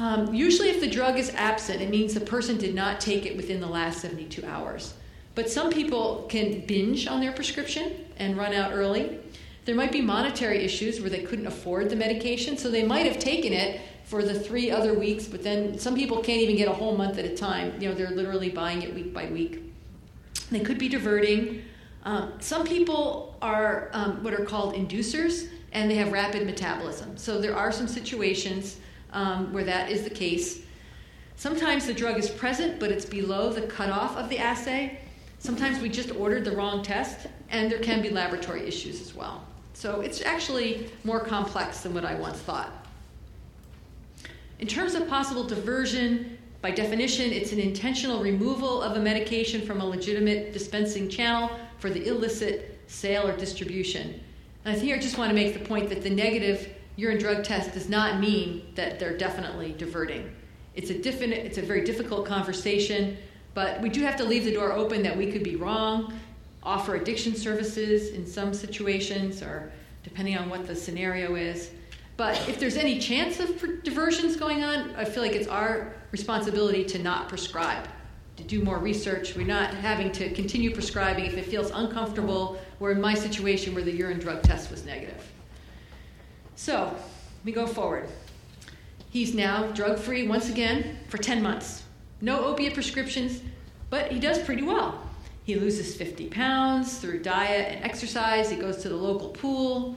Um, 0.00 0.32
usually, 0.32 0.70
if 0.70 0.80
the 0.80 0.88
drug 0.88 1.18
is 1.18 1.30
absent, 1.34 1.82
it 1.82 1.90
means 1.90 2.14
the 2.14 2.20
person 2.20 2.56
did 2.56 2.74
not 2.74 3.02
take 3.02 3.26
it 3.26 3.36
within 3.36 3.60
the 3.60 3.66
last 3.66 4.00
72 4.00 4.42
hours. 4.46 4.94
But 5.34 5.50
some 5.50 5.70
people 5.70 6.24
can 6.30 6.64
binge 6.66 7.06
on 7.06 7.20
their 7.20 7.32
prescription 7.32 8.06
and 8.16 8.38
run 8.38 8.54
out 8.54 8.72
early. 8.72 9.18
There 9.66 9.74
might 9.74 9.92
be 9.92 10.00
monetary 10.00 10.64
issues 10.64 11.02
where 11.02 11.10
they 11.10 11.20
couldn't 11.20 11.46
afford 11.46 11.90
the 11.90 11.96
medication, 11.96 12.56
so 12.56 12.70
they 12.70 12.82
might 12.82 13.04
have 13.04 13.18
taken 13.18 13.52
it 13.52 13.82
for 14.04 14.22
the 14.22 14.32
three 14.32 14.70
other 14.70 14.98
weeks, 14.98 15.26
but 15.26 15.42
then 15.42 15.78
some 15.78 15.94
people 15.94 16.22
can't 16.22 16.40
even 16.40 16.56
get 16.56 16.66
a 16.66 16.72
whole 16.72 16.96
month 16.96 17.18
at 17.18 17.26
a 17.26 17.36
time. 17.36 17.74
You 17.78 17.90
know, 17.90 17.94
they're 17.94 18.10
literally 18.10 18.48
buying 18.48 18.80
it 18.80 18.94
week 18.94 19.12
by 19.12 19.26
week. 19.26 19.62
They 20.50 20.60
could 20.60 20.78
be 20.78 20.88
diverting. 20.88 21.62
Um, 22.04 22.32
some 22.40 22.66
people 22.66 23.36
are 23.42 23.90
um, 23.92 24.24
what 24.24 24.32
are 24.32 24.46
called 24.46 24.74
inducers, 24.74 25.50
and 25.72 25.90
they 25.90 25.96
have 25.96 26.10
rapid 26.10 26.46
metabolism. 26.46 27.18
So 27.18 27.38
there 27.38 27.54
are 27.54 27.70
some 27.70 27.86
situations 27.86 28.78
um, 29.12 29.52
where 29.52 29.64
that 29.64 29.90
is 29.90 30.04
the 30.04 30.10
case. 30.10 30.62
Sometimes 31.36 31.86
the 31.86 31.94
drug 31.94 32.18
is 32.18 32.28
present, 32.28 32.78
but 32.78 32.90
it's 32.90 33.04
below 33.04 33.52
the 33.52 33.62
cutoff 33.62 34.16
of 34.16 34.28
the 34.28 34.38
assay. 34.38 34.98
Sometimes 35.38 35.80
we 35.80 35.88
just 35.88 36.14
ordered 36.14 36.44
the 36.44 36.52
wrong 36.52 36.82
test, 36.82 37.26
and 37.48 37.70
there 37.70 37.78
can 37.78 38.02
be 38.02 38.10
laboratory 38.10 38.66
issues 38.66 39.00
as 39.00 39.14
well. 39.14 39.44
So 39.72 40.02
it's 40.02 40.20
actually 40.20 40.90
more 41.04 41.20
complex 41.20 41.80
than 41.80 41.94
what 41.94 42.04
I 42.04 42.14
once 42.14 42.38
thought. 42.38 42.70
In 44.58 44.68
terms 44.68 44.94
of 44.94 45.08
possible 45.08 45.42
diversion, 45.42 46.36
by 46.60 46.70
definition, 46.70 47.32
it's 47.32 47.52
an 47.52 47.58
intentional 47.58 48.22
removal 48.22 48.82
of 48.82 48.98
a 48.98 49.00
medication 49.00 49.62
from 49.62 49.80
a 49.80 49.84
legitimate 49.84 50.52
dispensing 50.52 51.08
channel 51.08 51.50
for 51.78 51.88
the 51.88 52.06
illicit 52.06 52.78
sale 52.86 53.26
or 53.26 53.34
distribution. 53.34 54.20
And 54.66 54.76
I 54.76 54.78
here 54.78 54.96
I 54.96 54.98
just 54.98 55.16
want 55.16 55.30
to 55.30 55.34
make 55.34 55.54
the 55.54 55.64
point 55.64 55.88
that 55.88 56.02
the 56.02 56.10
negative 56.10 56.74
urine 57.00 57.18
drug 57.18 57.42
test 57.42 57.72
does 57.72 57.88
not 57.88 58.20
mean 58.20 58.62
that 58.74 58.98
they're 58.98 59.16
definitely 59.16 59.72
diverting. 59.72 60.30
It's 60.74 60.90
a, 60.90 61.46
it's 61.46 61.56
a 61.56 61.62
very 61.62 61.82
difficult 61.82 62.26
conversation, 62.26 63.16
but 63.54 63.80
we 63.80 63.88
do 63.88 64.02
have 64.02 64.16
to 64.16 64.24
leave 64.24 64.44
the 64.44 64.52
door 64.52 64.72
open 64.72 65.02
that 65.02 65.16
we 65.16 65.32
could 65.32 65.42
be 65.42 65.56
wrong, 65.56 66.12
offer 66.62 66.96
addiction 66.96 67.34
services 67.34 68.10
in 68.10 68.26
some 68.26 68.52
situations, 68.52 69.40
or 69.40 69.72
depending 70.02 70.36
on 70.36 70.50
what 70.50 70.66
the 70.66 70.76
scenario 70.76 71.36
is. 71.36 71.70
But 72.18 72.36
if 72.50 72.60
there's 72.60 72.76
any 72.76 72.98
chance 72.98 73.40
of 73.40 73.82
diversions 73.82 74.36
going 74.36 74.62
on, 74.62 74.94
I 74.94 75.06
feel 75.06 75.22
like 75.22 75.32
it's 75.32 75.48
our 75.48 75.94
responsibility 76.10 76.84
to 76.84 76.98
not 76.98 77.30
prescribe, 77.30 77.88
to 78.36 78.44
do 78.44 78.62
more 78.62 78.76
research. 78.76 79.34
We're 79.34 79.46
not 79.46 79.72
having 79.72 80.12
to 80.12 80.30
continue 80.34 80.74
prescribing 80.74 81.24
if 81.24 81.38
it 81.38 81.46
feels 81.46 81.70
uncomfortable, 81.70 82.60
or 82.78 82.92
in 82.92 83.00
my 83.00 83.14
situation 83.14 83.74
where 83.74 83.84
the 83.84 83.92
urine 83.92 84.18
drug 84.18 84.42
test 84.42 84.70
was 84.70 84.84
negative. 84.84 85.29
So, 86.60 86.94
we 87.42 87.52
go 87.52 87.66
forward. 87.66 88.06
He's 89.08 89.34
now 89.34 89.68
drug 89.68 89.98
free 89.98 90.28
once 90.28 90.50
again 90.50 90.98
for 91.08 91.16
10 91.16 91.42
months. 91.42 91.84
No 92.20 92.44
opiate 92.44 92.74
prescriptions, 92.74 93.40
but 93.88 94.12
he 94.12 94.20
does 94.20 94.38
pretty 94.40 94.60
well. 94.60 95.02
He 95.44 95.54
loses 95.54 95.96
50 95.96 96.26
pounds 96.26 96.98
through 96.98 97.22
diet 97.22 97.72
and 97.72 97.82
exercise. 97.82 98.50
He 98.50 98.56
goes 98.58 98.76
to 98.82 98.90
the 98.90 98.94
local 98.94 99.30
pool, 99.30 99.96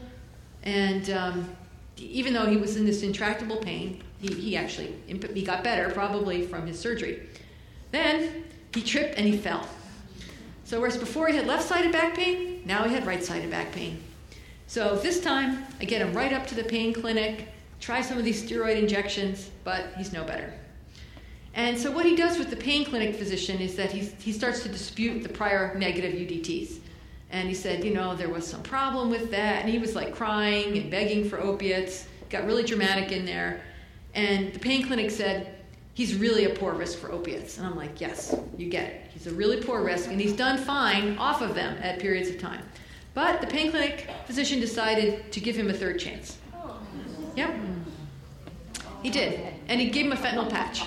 and 0.64 1.10
um, 1.10 1.54
even 1.98 2.32
though 2.34 2.46
he 2.46 2.56
was 2.56 2.78
in 2.78 2.86
this 2.86 3.04
intractable 3.04 3.58
pain, 3.58 4.02
he, 4.22 4.34
he 4.34 4.56
actually 4.56 4.96
he 5.06 5.44
got 5.44 5.66
better, 5.66 5.90
probably 5.90 6.48
from 6.48 6.66
his 6.66 6.80
surgery. 6.80 7.28
Then 7.92 8.46
he 8.74 8.82
tripped 8.82 9.18
and 9.18 9.28
he 9.28 9.38
fell. 9.38 9.68
So 10.64 10.80
whereas 10.80 10.96
before 10.96 11.28
he 11.28 11.36
had 11.36 11.46
left-sided 11.46 11.92
back 11.92 12.16
pain, 12.16 12.64
now 12.66 12.86
he 12.86 12.94
had 12.94 13.06
right-sided 13.06 13.52
back 13.52 13.74
pain. 13.74 14.02
So 14.74 14.96
this 14.96 15.20
time 15.20 15.68
I 15.80 15.86
get 15.86 16.02
him 16.02 16.16
right 16.16 16.34
up 16.34 16.48
to 16.48 16.56
the 16.56 16.64
pain 16.64 16.94
clinic, 16.94 17.50
try 17.80 18.02
some 18.02 18.18
of 18.18 18.26
these 18.26 18.42
steroid 18.42 18.76
injections, 18.76 19.52
but 19.64 19.94
he's 19.98 20.12
no 20.12 20.24
better. 20.24 20.52
And 21.54 21.78
so 21.78 21.92
what 21.92 22.08
he 22.08 22.16
does 22.16 22.40
with 22.40 22.50
the 22.50 22.56
pain 22.56 22.84
clinic 22.84 23.16
physician 23.16 23.60
is 23.60 23.76
that 23.76 23.92
he, 23.92 24.00
he 24.00 24.32
starts 24.32 24.64
to 24.64 24.70
dispute 24.70 25.22
the 25.22 25.30
prior 25.30 25.78
negative 25.78 26.14
UDTs. 26.14 26.80
And 27.30 27.48
he 27.48 27.54
said, 27.54 27.84
you 27.84 27.94
know, 27.94 28.16
there 28.16 28.30
was 28.30 28.48
some 28.48 28.64
problem 28.64 29.12
with 29.12 29.30
that. 29.30 29.62
And 29.62 29.70
he 29.70 29.78
was 29.78 29.94
like 29.94 30.16
crying 30.16 30.76
and 30.76 30.90
begging 30.90 31.30
for 31.30 31.40
opiates, 31.40 32.08
got 32.32 32.44
really 32.46 32.64
dramatic 32.64 33.12
in 33.12 33.28
there. 33.28 33.62
And 34.16 34.54
the 34.54 34.60
pain 34.60 34.88
clinic 34.88 35.12
said, 35.12 35.54
he's 35.94 36.16
really 36.16 36.46
a 36.46 36.50
poor 36.50 36.74
risk 36.74 36.98
for 36.98 37.12
opiates. 37.12 37.60
And 37.60 37.68
I'm 37.68 37.76
like, 37.76 38.02
yes, 38.02 38.36
you 38.58 38.72
get 38.72 38.86
it. 38.90 39.02
He's 39.14 39.28
a 39.28 39.34
really 39.36 39.62
poor 39.62 39.84
risk, 39.84 40.10
and 40.10 40.20
he's 40.20 40.34
done 40.34 40.58
fine 40.58 41.16
off 41.20 41.44
of 41.44 41.54
them 41.54 41.78
at 41.84 42.00
periods 42.00 42.28
of 42.28 42.40
time. 42.40 42.64
But 43.14 43.42
the 43.42 43.48
pain 43.48 43.70
clinic 43.70 44.10
physician 44.26 44.60
decided 44.60 45.32
to 45.32 45.40
give 45.40 45.56
him 45.56 45.70
a 45.70 45.74
third 45.74 46.00
chance. 46.00 46.38
Yep. 47.36 47.56
He 49.02 49.10
did. 49.10 49.54
And 49.68 49.80
he 49.80 49.90
gave 49.90 50.06
him 50.06 50.12
a 50.14 50.16
fentanyl 50.16 50.50
patch. 50.50 50.84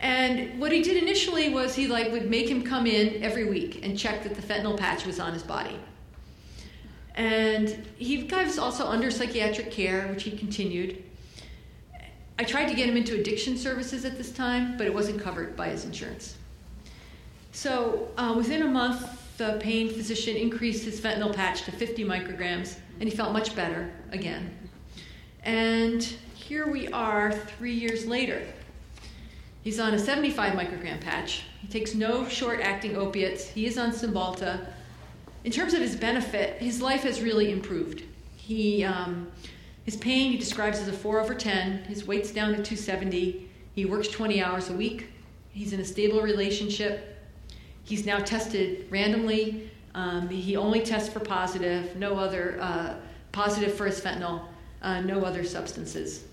And 0.00 0.60
what 0.60 0.72
he 0.72 0.82
did 0.82 1.02
initially 1.02 1.48
was 1.48 1.74
he 1.74 1.86
like 1.86 2.12
would 2.12 2.30
make 2.30 2.48
him 2.48 2.62
come 2.62 2.86
in 2.86 3.22
every 3.22 3.48
week 3.48 3.84
and 3.84 3.98
check 3.98 4.22
that 4.24 4.34
the 4.34 4.42
fentanyl 4.42 4.76
patch 4.76 5.06
was 5.06 5.18
on 5.18 5.32
his 5.32 5.42
body. 5.42 5.78
And 7.14 7.86
he 7.96 8.24
was 8.24 8.58
also 8.58 8.86
under 8.86 9.10
psychiatric 9.10 9.70
care, 9.70 10.06
which 10.08 10.22
he 10.22 10.36
continued. 10.36 11.02
I 12.38 12.44
tried 12.44 12.66
to 12.66 12.74
get 12.74 12.86
him 12.88 12.96
into 12.98 13.18
addiction 13.18 13.56
services 13.56 14.04
at 14.04 14.18
this 14.18 14.30
time, 14.30 14.76
but 14.76 14.86
it 14.86 14.92
wasn't 14.92 15.22
covered 15.22 15.56
by 15.56 15.70
his 15.70 15.86
insurance. 15.86 16.36
So 17.52 18.08
uh, 18.18 18.34
within 18.36 18.60
a 18.60 18.66
month, 18.66 19.25
the 19.36 19.58
pain 19.60 19.88
physician 19.88 20.36
increased 20.36 20.84
his 20.84 21.00
fentanyl 21.00 21.34
patch 21.34 21.62
to 21.62 21.72
50 21.72 22.04
micrograms, 22.04 22.76
and 23.00 23.08
he 23.08 23.14
felt 23.14 23.32
much 23.32 23.54
better 23.54 23.90
again. 24.12 24.56
And 25.42 26.02
here 26.34 26.66
we 26.66 26.88
are 26.88 27.32
three 27.32 27.74
years 27.74 28.06
later. 28.06 28.42
He's 29.62 29.80
on 29.80 29.94
a 29.94 29.98
75 29.98 30.52
microgram 30.54 31.00
patch. 31.00 31.42
He 31.60 31.68
takes 31.68 31.94
no 31.94 32.28
short 32.28 32.60
acting 32.60 32.96
opiates. 32.96 33.48
He 33.48 33.66
is 33.66 33.78
on 33.78 33.90
Cymbalta. 33.90 34.66
In 35.44 35.52
terms 35.52 35.74
of 35.74 35.80
his 35.80 35.96
benefit, 35.96 36.60
his 36.60 36.80
life 36.80 37.02
has 37.02 37.20
really 37.20 37.50
improved. 37.50 38.04
He, 38.36 38.84
um, 38.84 39.30
his 39.84 39.96
pain 39.96 40.30
he 40.30 40.38
describes 40.38 40.78
as 40.78 40.88
a 40.88 40.92
4 40.92 41.20
over 41.20 41.34
10. 41.34 41.84
His 41.84 42.06
weight's 42.06 42.30
down 42.30 42.48
to 42.50 42.62
270. 42.62 43.48
He 43.74 43.84
works 43.84 44.08
20 44.08 44.42
hours 44.42 44.70
a 44.70 44.72
week. 44.72 45.08
He's 45.50 45.72
in 45.72 45.80
a 45.80 45.84
stable 45.84 46.20
relationship. 46.20 47.15
He's 47.86 48.04
now 48.04 48.18
tested 48.18 48.86
randomly. 48.90 49.70
Um, 49.94 50.28
he 50.28 50.56
only 50.56 50.80
tests 50.80 51.08
for 51.08 51.20
positive, 51.20 51.96
no 51.96 52.18
other 52.18 52.58
uh, 52.60 52.96
positive 53.32 53.74
for 53.74 53.86
his 53.86 54.00
fentanyl, 54.00 54.42
uh, 54.82 55.00
no 55.00 55.22
other 55.22 55.44
substances. 55.44 56.24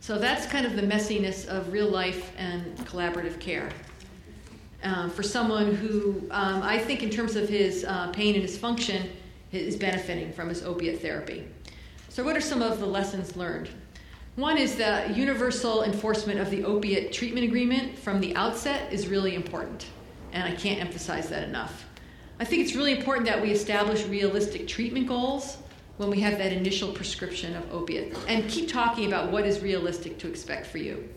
So 0.00 0.18
that's 0.18 0.46
kind 0.46 0.64
of 0.66 0.76
the 0.76 0.82
messiness 0.82 1.46
of 1.46 1.72
real 1.72 1.88
life 1.88 2.32
and 2.38 2.76
collaborative 2.86 3.40
care. 3.40 3.70
Um, 4.84 5.10
for 5.10 5.22
someone 5.22 5.74
who 5.74 6.22
um, 6.30 6.62
I 6.62 6.78
think, 6.78 7.02
in 7.02 7.10
terms 7.10 7.36
of 7.36 7.48
his 7.48 7.84
uh, 7.84 8.08
pain 8.12 8.34
and 8.34 8.42
his 8.42 8.56
function, 8.56 9.10
is 9.50 9.76
benefiting 9.76 10.32
from 10.32 10.48
his 10.48 10.62
opiate 10.62 11.00
therapy. 11.00 11.44
So, 12.08 12.22
what 12.22 12.36
are 12.36 12.40
some 12.40 12.62
of 12.62 12.78
the 12.78 12.86
lessons 12.86 13.36
learned? 13.36 13.68
One 14.36 14.58
is 14.58 14.76
that 14.76 15.16
universal 15.16 15.84
enforcement 15.84 16.40
of 16.40 16.50
the 16.50 16.64
opiate 16.64 17.12
treatment 17.12 17.46
agreement 17.46 17.96
from 17.96 18.20
the 18.20 18.34
outset 18.34 18.92
is 18.92 19.06
really 19.06 19.36
important, 19.36 19.86
and 20.34 20.44
I 20.44 20.54
can't 20.54 20.80
emphasize 20.80 21.28
that 21.30 21.44
enough. 21.44 21.86
I 22.38 22.44
think 22.44 22.62
it's 22.62 22.74
really 22.74 22.92
important 22.92 23.26
that 23.26 23.40
we 23.40 23.52
establish 23.52 24.04
realistic 24.06 24.66
treatment 24.66 25.06
goals 25.06 25.56
when 25.96 26.10
we 26.10 26.20
have 26.20 26.36
that 26.38 26.52
initial 26.52 26.90
prescription 26.90 27.54
of 27.54 27.72
opiate 27.72 28.16
and 28.26 28.48
keep 28.50 28.68
talking 28.68 29.06
about 29.06 29.30
what 29.30 29.46
is 29.46 29.60
realistic 29.60 30.18
to 30.18 30.28
expect 30.28 30.66
for 30.66 30.78
you. 30.78 31.08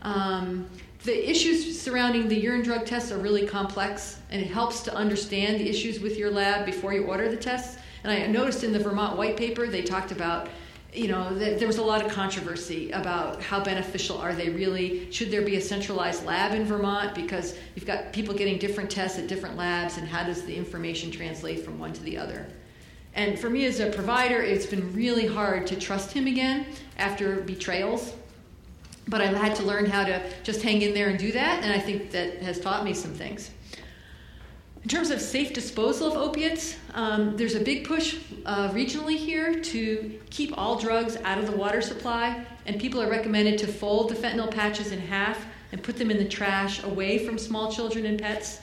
Um, 0.00 0.66
the 1.04 1.30
issues 1.30 1.80
surrounding 1.80 2.26
the 2.26 2.38
urine 2.38 2.62
drug 2.62 2.86
tests 2.86 3.12
are 3.12 3.18
really 3.18 3.46
complex, 3.46 4.18
and 4.30 4.40
it 4.40 4.48
helps 4.48 4.80
to 4.84 4.94
understand 4.94 5.60
the 5.60 5.68
issues 5.68 6.00
with 6.00 6.16
your 6.16 6.30
lab 6.30 6.64
before 6.64 6.94
you 6.94 7.04
order 7.04 7.30
the 7.30 7.36
tests. 7.36 7.78
And 8.02 8.10
I 8.10 8.26
noticed 8.26 8.64
in 8.64 8.72
the 8.72 8.78
Vermont 8.78 9.18
white 9.18 9.36
paper, 9.36 9.66
they 9.66 9.82
talked 9.82 10.10
about 10.10 10.48
you 10.92 11.08
know, 11.08 11.34
there 11.34 11.66
was 11.66 11.78
a 11.78 11.82
lot 11.82 12.04
of 12.04 12.10
controversy 12.10 12.90
about 12.90 13.42
how 13.42 13.62
beneficial 13.62 14.16
are 14.18 14.34
they 14.34 14.48
really? 14.48 15.10
Should 15.12 15.30
there 15.30 15.42
be 15.42 15.56
a 15.56 15.60
centralized 15.60 16.24
lab 16.24 16.54
in 16.54 16.64
Vermont? 16.64 17.14
Because 17.14 17.54
you've 17.74 17.86
got 17.86 18.12
people 18.12 18.34
getting 18.34 18.58
different 18.58 18.90
tests 18.90 19.18
at 19.18 19.26
different 19.26 19.56
labs, 19.56 19.98
and 19.98 20.08
how 20.08 20.24
does 20.24 20.42
the 20.44 20.56
information 20.56 21.10
translate 21.10 21.64
from 21.64 21.78
one 21.78 21.92
to 21.92 22.02
the 22.02 22.16
other? 22.16 22.46
And 23.14 23.38
for 23.38 23.50
me 23.50 23.64
as 23.66 23.80
a 23.80 23.90
provider, 23.90 24.40
it's 24.42 24.66
been 24.66 24.92
really 24.94 25.26
hard 25.26 25.66
to 25.68 25.76
trust 25.76 26.12
him 26.12 26.26
again 26.26 26.66
after 26.98 27.36
betrayals. 27.36 28.14
But 29.08 29.20
I 29.20 29.26
had 29.26 29.54
to 29.56 29.62
learn 29.62 29.86
how 29.86 30.04
to 30.04 30.22
just 30.42 30.62
hang 30.62 30.82
in 30.82 30.92
there 30.92 31.08
and 31.08 31.18
do 31.18 31.32
that, 31.32 31.62
and 31.62 31.72
I 31.72 31.78
think 31.78 32.10
that 32.10 32.42
has 32.42 32.58
taught 32.58 32.84
me 32.84 32.92
some 32.92 33.12
things. 33.12 33.50
In 34.86 34.90
terms 34.90 35.10
of 35.10 35.20
safe 35.20 35.52
disposal 35.52 36.06
of 36.06 36.16
opiates, 36.16 36.76
um, 36.94 37.36
there's 37.36 37.56
a 37.56 37.60
big 37.60 37.88
push 37.88 38.20
uh, 38.44 38.70
regionally 38.70 39.16
here 39.16 39.60
to 39.60 40.20
keep 40.30 40.56
all 40.56 40.78
drugs 40.78 41.16
out 41.24 41.38
of 41.38 41.46
the 41.50 41.56
water 41.56 41.82
supply, 41.82 42.46
and 42.66 42.80
people 42.80 43.02
are 43.02 43.10
recommended 43.10 43.58
to 43.58 43.66
fold 43.66 44.10
the 44.10 44.14
fentanyl 44.14 44.48
patches 44.48 44.92
in 44.92 45.00
half 45.00 45.44
and 45.72 45.82
put 45.82 45.96
them 45.96 46.08
in 46.08 46.18
the 46.18 46.24
trash 46.24 46.84
away 46.84 47.18
from 47.18 47.36
small 47.36 47.72
children 47.72 48.06
and 48.06 48.20
pets 48.20 48.60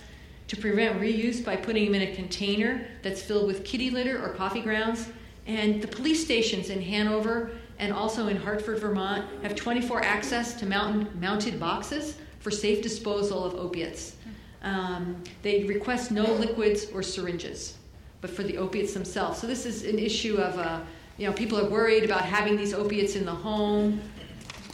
to 0.48 0.56
prevent 0.56 0.98
reuse 0.98 1.44
by 1.44 1.58
putting 1.58 1.92
them 1.92 1.96
in 1.96 2.04
a 2.04 2.16
container 2.16 2.88
that's 3.02 3.22
filled 3.22 3.46
with 3.46 3.66
kitty 3.66 3.90
litter 3.90 4.24
or 4.24 4.30
coffee 4.30 4.62
grounds. 4.62 5.10
And 5.46 5.82
the 5.82 5.90
police 5.90 6.24
stations 6.24 6.70
in 6.70 6.82
Hanover 6.82 7.52
and 7.80 7.92
also 7.92 8.28
in 8.30 8.38
Hartford, 8.38 8.80
Vermont, 8.80 9.26
have 9.42 9.56
24 9.56 10.02
access 10.06 10.54
to 10.54 10.66
mountain, 10.66 11.10
mounted 11.20 11.60
boxes 11.60 12.16
for 12.40 12.50
safe 12.50 12.82
disposal 12.82 13.44
of 13.44 13.56
opiates. 13.56 14.16
Um, 14.64 15.22
they 15.41 15.66
request 15.66 16.11
no 16.11 16.24
liquids 16.24 16.88
or 16.93 17.03
syringes, 17.03 17.78
but 18.22 18.30
for 18.30 18.43
the 18.43 18.57
opiates 18.57 18.93
themselves. 18.93 19.39
So 19.39 19.47
this 19.47 19.66
is 19.66 19.84
an 19.84 19.99
issue 19.99 20.38
of, 20.38 20.57
uh, 20.57 20.80
you 21.18 21.28
know, 21.28 21.34
people 21.34 21.59
are 21.59 21.70
worried 21.70 22.03
about 22.03 22.24
having 22.26 22.55
these 22.55 22.74
opiates 22.74 23.16
in 23.16 23.26
the 23.26 23.36
home 23.36 24.01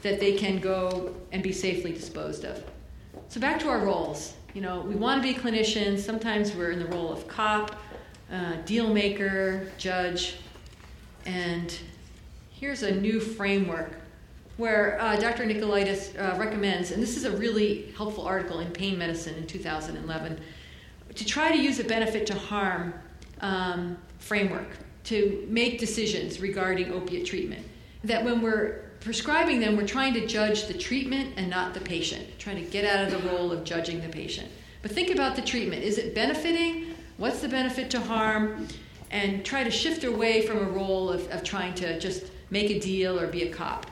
that 0.04 0.20
they 0.20 0.34
can 0.34 0.60
go 0.60 1.16
and 1.32 1.42
be 1.42 1.52
safely 1.52 1.92
disposed 1.92 2.46
of. 2.46 2.64
So 3.28 3.40
back 3.40 3.60
to 3.62 3.70
our 3.70 3.80
roles 3.80 4.34
you 4.54 4.62
know, 4.62 4.82
we 4.82 4.96
want 4.96 5.22
to 5.22 5.34
be 5.34 5.38
clinicians. 5.38 6.00
Sometimes 6.00 6.56
we're 6.56 6.72
in 6.72 6.80
the 6.80 6.88
role 6.88 7.12
of 7.12 7.28
cop, 7.28 7.76
uh, 8.32 8.56
deal 8.66 8.92
maker, 8.92 9.68
judge. 9.78 10.38
And 11.26 11.74
here's 12.50 12.82
a 12.82 12.92
new 12.92 13.20
framework 13.20 13.99
where 14.60 15.02
uh, 15.02 15.16
Dr. 15.16 15.46
Nicolaidis 15.46 16.20
uh, 16.20 16.38
recommends, 16.38 16.92
and 16.92 17.02
this 17.02 17.16
is 17.16 17.24
a 17.24 17.32
really 17.32 17.94
helpful 17.96 18.26
article 18.26 18.60
in 18.60 18.70
Pain 18.72 18.98
Medicine 18.98 19.36
in 19.36 19.48
2011, 19.48 20.38
to 21.16 21.26
try 21.26 21.50
to 21.50 21.58
use 21.58 21.80
a 21.80 21.84
benefit 21.86 22.28
to 22.28 22.36
harm 22.36 22.94
um, 23.40 23.98
framework 24.18 24.68
to 25.06 25.46
make 25.48 25.80
decisions 25.80 26.42
regarding 26.42 26.92
opiate 26.92 27.26
treatment. 27.26 27.66
That 28.04 28.26
when 28.26 28.42
we're 28.42 28.90
prescribing 29.00 29.62
them, 29.62 29.78
we're 29.78 29.88
trying 29.88 30.14
to 30.16 30.28
judge 30.28 30.68
the 30.68 30.74
treatment 30.74 31.36
and 31.38 31.50
not 31.50 31.74
the 31.74 31.80
patient, 31.80 32.28
trying 32.38 32.58
to 32.58 32.70
get 32.70 32.84
out 32.84 33.06
of 33.06 33.12
the 33.12 33.30
role 33.30 33.54
of 33.54 33.64
judging 33.64 34.02
the 34.02 34.10
patient. 34.10 34.52
But 34.82 34.92
think 34.92 35.10
about 35.10 35.38
the 35.38 35.42
treatment. 35.42 35.84
Is 35.84 35.98
it 35.98 36.14
benefiting? 36.14 36.96
What's 37.16 37.40
the 37.40 37.48
benefit 37.48 37.90
to 37.92 38.02
harm? 38.02 38.68
And 39.10 39.46
try 39.46 39.64
to 39.64 39.72
shift 39.72 40.04
away 40.04 40.46
from 40.46 40.58
a 40.58 40.70
role 40.70 41.10
of, 41.10 41.30
of 41.32 41.46
trying 41.46 41.76
to 41.76 41.98
just 41.98 42.26
make 42.50 42.70
a 42.72 42.80
deal 42.80 43.18
or 43.18 43.28
be 43.28 43.44
a 43.44 43.54
cop. 43.54 43.86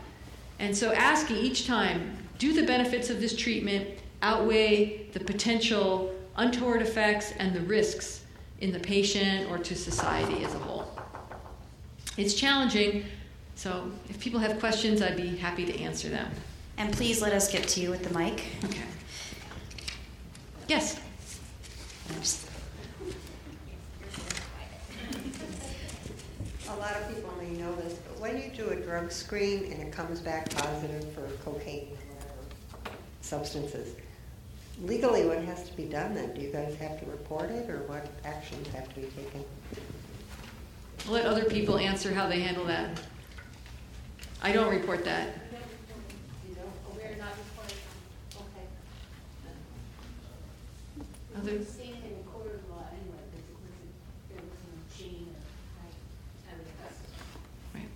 And 0.59 0.75
so 0.75 0.91
asking 0.93 1.37
each 1.37 1.67
time, 1.67 2.17
do 2.39 2.53
the 2.53 2.65
benefits 2.65 3.09
of 3.09 3.19
this 3.19 3.35
treatment 3.35 3.87
outweigh 4.21 5.07
the 5.13 5.19
potential 5.19 6.13
untoward 6.35 6.81
effects 6.81 7.33
and 7.39 7.53
the 7.53 7.61
risks 7.61 8.25
in 8.59 8.71
the 8.71 8.79
patient 8.79 9.49
or 9.51 9.57
to 9.59 9.75
society 9.75 10.43
as 10.43 10.53
a 10.53 10.59
whole? 10.59 10.91
It's 12.17 12.33
challenging, 12.33 13.05
so 13.55 13.91
if 14.09 14.19
people 14.19 14.39
have 14.39 14.59
questions, 14.59 15.01
I'd 15.01 15.17
be 15.17 15.35
happy 15.35 15.65
to 15.65 15.79
answer 15.79 16.09
them. 16.09 16.31
And 16.77 16.93
please 16.93 17.21
let 17.21 17.33
us 17.33 17.51
get 17.51 17.67
to 17.69 17.81
you 17.81 17.89
with 17.89 18.03
the 18.03 18.17
mic. 18.17 18.45
Okay. 18.65 18.81
Yes. 20.67 20.99
A 26.69 26.75
lot 26.77 26.95
of 26.95 27.15
people 27.15 27.33
may 27.39 27.49
know 27.49 27.75
this, 27.77 27.93
but 27.93 27.96
when 28.19 28.41
you 28.41 28.49
do 28.49 28.69
a 28.69 28.75
drug 28.75 29.11
screen 29.11 29.71
and 29.71 29.81
it 29.81 29.91
comes 29.91 30.19
back 30.19 30.49
positive 30.49 31.11
for 31.13 31.27
cocaine 31.43 31.87
or 31.89 32.15
whatever 32.15 32.97
substances, 33.21 33.95
legally 34.81 35.25
what 35.25 35.39
has 35.43 35.67
to 35.69 35.75
be 35.75 35.85
done 35.85 36.13
then? 36.15 36.33
Do 36.33 36.41
you 36.41 36.51
guys 36.51 36.75
have 36.75 36.99
to 36.99 37.05
report 37.07 37.51
it 37.51 37.69
or 37.69 37.79
what 37.83 38.07
actions 38.25 38.67
have 38.69 38.89
to 38.93 39.01
be 39.01 39.07
taken? 39.07 39.43
I'll 41.05 41.13
let 41.13 41.25
other 41.25 41.45
people 41.45 41.77
answer 41.77 42.13
how 42.13 42.27
they 42.27 42.41
handle 42.41 42.65
that. 42.65 42.99
I 44.41 44.51
don't 44.51 44.69
report 44.69 45.03
that. 45.05 45.29
We're 46.95 47.15
not 47.15 47.29
reporting, 47.37 47.77
okay. 48.35 48.67
Other, 51.37 51.63
Same 51.65 51.95
thing 51.95 52.17
in 52.17 52.23
court 52.31 52.53
of 52.53 52.69
law 52.69 52.83
anyway, 52.91 53.23
because 53.31 53.47
it 53.49 53.55
was, 53.57 53.71
there 54.29 54.43
was 54.43 54.61
no 54.67 54.77
chain 54.95 55.25
of, 55.33 55.41
and 56.51 56.59
the 56.59 56.65
custody. 56.83 57.17
right. 57.73 57.91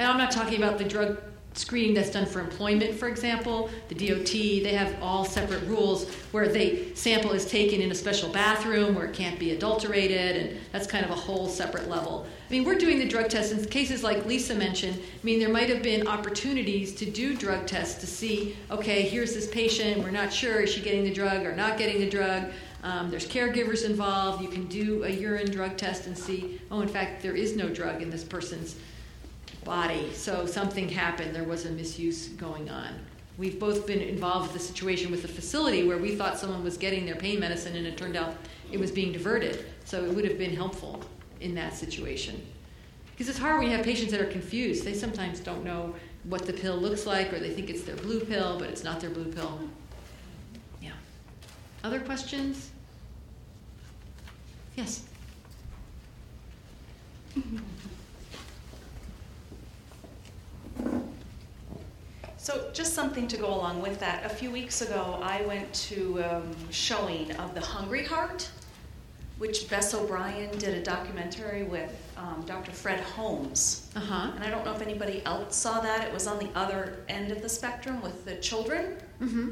And 0.00 0.08
I'm 0.10 0.16
not 0.16 0.30
talking 0.30 0.56
about 0.56 0.78
the 0.78 0.84
drug 0.84 1.20
screening 1.52 1.92
that's 1.92 2.08
done 2.08 2.24
for 2.24 2.40
employment, 2.40 2.94
for 2.94 3.06
example. 3.06 3.68
The 3.88 3.94
DOT, 3.94 4.32
they 4.32 4.72
have 4.72 4.96
all 5.02 5.26
separate 5.26 5.62
rules 5.64 6.08
where 6.32 6.48
the 6.48 6.94
sample 6.94 7.32
is 7.32 7.44
taken 7.44 7.82
in 7.82 7.90
a 7.90 7.94
special 7.94 8.30
bathroom 8.30 8.94
where 8.94 9.04
it 9.04 9.12
can't 9.12 9.38
be 9.38 9.50
adulterated, 9.50 10.36
and 10.36 10.58
that's 10.72 10.86
kind 10.86 11.04
of 11.04 11.10
a 11.10 11.14
whole 11.14 11.48
separate 11.48 11.90
level. 11.90 12.24
I 12.48 12.50
mean, 12.50 12.64
we're 12.64 12.78
doing 12.78 12.98
the 12.98 13.06
drug 13.06 13.28
tests 13.28 13.52
in 13.52 13.62
cases 13.66 14.02
like 14.02 14.24
Lisa 14.24 14.54
mentioned. 14.54 14.94
I 14.98 15.22
mean, 15.22 15.38
there 15.38 15.50
might 15.50 15.68
have 15.68 15.82
been 15.82 16.08
opportunities 16.08 16.94
to 16.94 17.04
do 17.04 17.36
drug 17.36 17.66
tests 17.66 18.00
to 18.00 18.06
see, 18.06 18.56
okay, 18.70 19.02
here's 19.02 19.34
this 19.34 19.48
patient, 19.48 20.02
we're 20.02 20.10
not 20.10 20.32
sure, 20.32 20.60
is 20.60 20.72
she 20.72 20.80
getting 20.80 21.04
the 21.04 21.12
drug 21.12 21.44
or 21.44 21.54
not 21.54 21.76
getting 21.76 22.00
the 22.00 22.08
drug? 22.08 22.50
Um, 22.82 23.10
there's 23.10 23.28
caregivers 23.28 23.84
involved. 23.84 24.42
You 24.42 24.48
can 24.48 24.64
do 24.64 25.04
a 25.04 25.10
urine 25.10 25.50
drug 25.50 25.76
test 25.76 26.06
and 26.06 26.16
see, 26.16 26.58
oh, 26.70 26.80
in 26.80 26.88
fact, 26.88 27.20
there 27.20 27.36
is 27.36 27.54
no 27.54 27.68
drug 27.68 28.00
in 28.00 28.08
this 28.08 28.24
person's 28.24 28.76
body. 29.64 30.12
So 30.12 30.46
something 30.46 30.88
happened. 30.88 31.34
There 31.34 31.44
was 31.44 31.66
a 31.66 31.70
misuse 31.70 32.28
going 32.28 32.70
on. 32.70 32.94
We've 33.38 33.58
both 33.58 33.86
been 33.86 34.00
involved 34.00 34.52
with 34.52 34.60
the 34.60 34.66
situation 34.66 35.10
with 35.10 35.22
the 35.22 35.28
facility 35.28 35.84
where 35.84 35.98
we 35.98 36.14
thought 36.14 36.38
someone 36.38 36.62
was 36.62 36.76
getting 36.76 37.06
their 37.06 37.16
pain 37.16 37.40
medicine 37.40 37.74
and 37.76 37.86
it 37.86 37.96
turned 37.96 38.16
out 38.16 38.34
it 38.70 38.78
was 38.78 38.90
being 38.90 39.12
diverted. 39.12 39.64
So 39.84 40.04
it 40.04 40.14
would 40.14 40.24
have 40.24 40.38
been 40.38 40.54
helpful 40.54 41.02
in 41.40 41.54
that 41.54 41.74
situation. 41.74 42.44
Because 43.12 43.28
it's 43.28 43.38
hard 43.38 43.58
when 43.58 43.70
you 43.70 43.76
have 43.76 43.84
patients 43.84 44.10
that 44.12 44.20
are 44.20 44.30
confused. 44.30 44.84
They 44.84 44.94
sometimes 44.94 45.40
don't 45.40 45.64
know 45.64 45.94
what 46.24 46.46
the 46.46 46.52
pill 46.52 46.76
looks 46.76 47.06
like 47.06 47.32
or 47.32 47.38
they 47.38 47.50
think 47.50 47.70
it's 47.70 47.82
their 47.82 47.96
blue 47.96 48.20
pill, 48.20 48.58
but 48.58 48.68
it's 48.68 48.84
not 48.84 49.00
their 49.00 49.10
blue 49.10 49.32
pill. 49.32 49.58
Yeah. 50.82 50.92
Other 51.82 52.00
questions? 52.00 52.70
Yes. 54.76 55.04
So 62.50 62.68
just 62.72 62.94
something 62.94 63.28
to 63.28 63.36
go 63.36 63.46
along 63.46 63.80
with 63.80 64.00
that. 64.00 64.24
A 64.24 64.28
few 64.28 64.50
weeks 64.50 64.82
ago, 64.82 65.20
I 65.22 65.42
went 65.42 65.72
to 65.72 66.20
um, 66.24 66.56
showing 66.70 67.30
of 67.36 67.54
The 67.54 67.60
Hungry 67.60 68.04
Heart, 68.04 68.50
which 69.38 69.70
Bess 69.70 69.94
O'Brien 69.94 70.50
did 70.58 70.76
a 70.76 70.82
documentary 70.82 71.62
with 71.62 71.94
um, 72.16 72.42
Dr. 72.46 72.72
Fred 72.72 72.98
Holmes. 72.98 73.88
Uh 73.94 74.00
huh. 74.00 74.32
And 74.34 74.42
I 74.42 74.50
don't 74.50 74.64
know 74.64 74.74
if 74.74 74.82
anybody 74.82 75.24
else 75.24 75.54
saw 75.54 75.78
that. 75.78 76.04
It 76.04 76.12
was 76.12 76.26
on 76.26 76.40
the 76.40 76.50
other 76.56 77.04
end 77.08 77.30
of 77.30 77.40
the 77.40 77.48
spectrum 77.48 78.02
with 78.02 78.24
the 78.24 78.34
children. 78.38 78.96
Mm-hmm. 79.22 79.50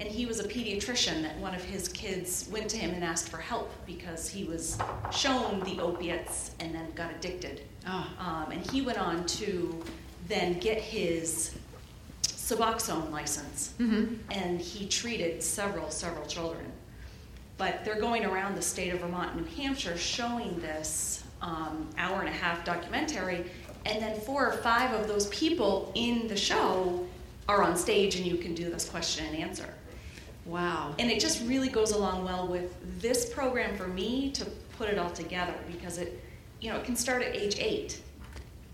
And 0.00 0.08
he 0.08 0.26
was 0.26 0.40
a 0.40 0.48
pediatrician 0.48 1.22
that 1.22 1.38
one 1.38 1.54
of 1.54 1.62
his 1.62 1.86
kids 1.86 2.48
went 2.50 2.68
to 2.70 2.76
him 2.76 2.92
and 2.92 3.04
asked 3.04 3.28
for 3.28 3.38
help 3.38 3.70
because 3.86 4.28
he 4.28 4.42
was 4.42 4.78
shown 5.12 5.60
the 5.60 5.78
opiates 5.78 6.50
and 6.58 6.74
then 6.74 6.90
got 6.96 7.12
addicted. 7.12 7.62
Ah. 7.86 8.46
Um, 8.46 8.50
and 8.50 8.68
he 8.72 8.82
went 8.82 8.98
on 8.98 9.24
to 9.26 9.80
then 10.26 10.58
get 10.58 10.78
his 10.80 11.54
Suboxone 12.44 13.10
license. 13.10 13.72
Mm-hmm. 13.78 14.16
And 14.30 14.60
he 14.60 14.86
treated 14.86 15.42
several, 15.42 15.90
several 15.90 16.26
children. 16.26 16.70
But 17.56 17.84
they're 17.84 18.00
going 18.00 18.26
around 18.26 18.54
the 18.54 18.62
state 18.62 18.92
of 18.92 19.00
Vermont 19.00 19.34
and 19.34 19.46
New 19.46 19.62
Hampshire 19.62 19.96
showing 19.96 20.60
this 20.60 21.24
um, 21.40 21.88
hour 21.96 22.20
and 22.20 22.28
a 22.28 22.32
half 22.32 22.62
documentary. 22.64 23.46
And 23.86 24.02
then 24.02 24.20
four 24.20 24.46
or 24.46 24.52
five 24.58 24.92
of 24.92 25.08
those 25.08 25.28
people 25.28 25.90
in 25.94 26.28
the 26.28 26.36
show 26.36 27.06
are 27.48 27.62
on 27.62 27.76
stage 27.76 28.16
and 28.16 28.26
you 28.26 28.36
can 28.36 28.54
do 28.54 28.68
this 28.68 28.88
question 28.88 29.24
and 29.26 29.36
answer. 29.36 29.72
Wow. 30.44 30.94
And 30.98 31.10
it 31.10 31.20
just 31.20 31.46
really 31.46 31.70
goes 31.70 31.92
along 31.92 32.24
well 32.24 32.46
with 32.46 33.00
this 33.00 33.32
program 33.32 33.74
for 33.76 33.88
me 33.88 34.30
to 34.32 34.44
put 34.76 34.90
it 34.90 34.98
all 34.98 35.10
together 35.10 35.54
because 35.66 35.96
it, 35.96 36.22
you 36.60 36.70
know, 36.70 36.76
it 36.76 36.84
can 36.84 36.96
start 36.96 37.22
at 37.22 37.34
age 37.34 37.56
eight, 37.58 38.02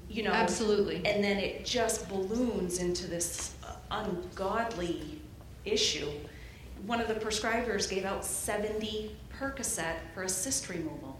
you 0.08 0.24
know. 0.24 0.32
Absolutely. 0.32 0.96
And 1.04 1.22
then 1.22 1.36
it 1.36 1.64
just 1.64 2.08
balloons 2.08 2.78
into 2.78 3.06
this 3.06 3.54
ungodly 3.90 5.20
issue. 5.64 6.08
One 6.86 7.00
of 7.00 7.08
the 7.08 7.14
prescribers 7.14 7.88
gave 7.88 8.04
out 8.04 8.24
70 8.24 9.16
Percocet 9.38 9.96
for 10.14 10.22
a 10.22 10.28
cyst 10.28 10.68
removal. 10.68 11.18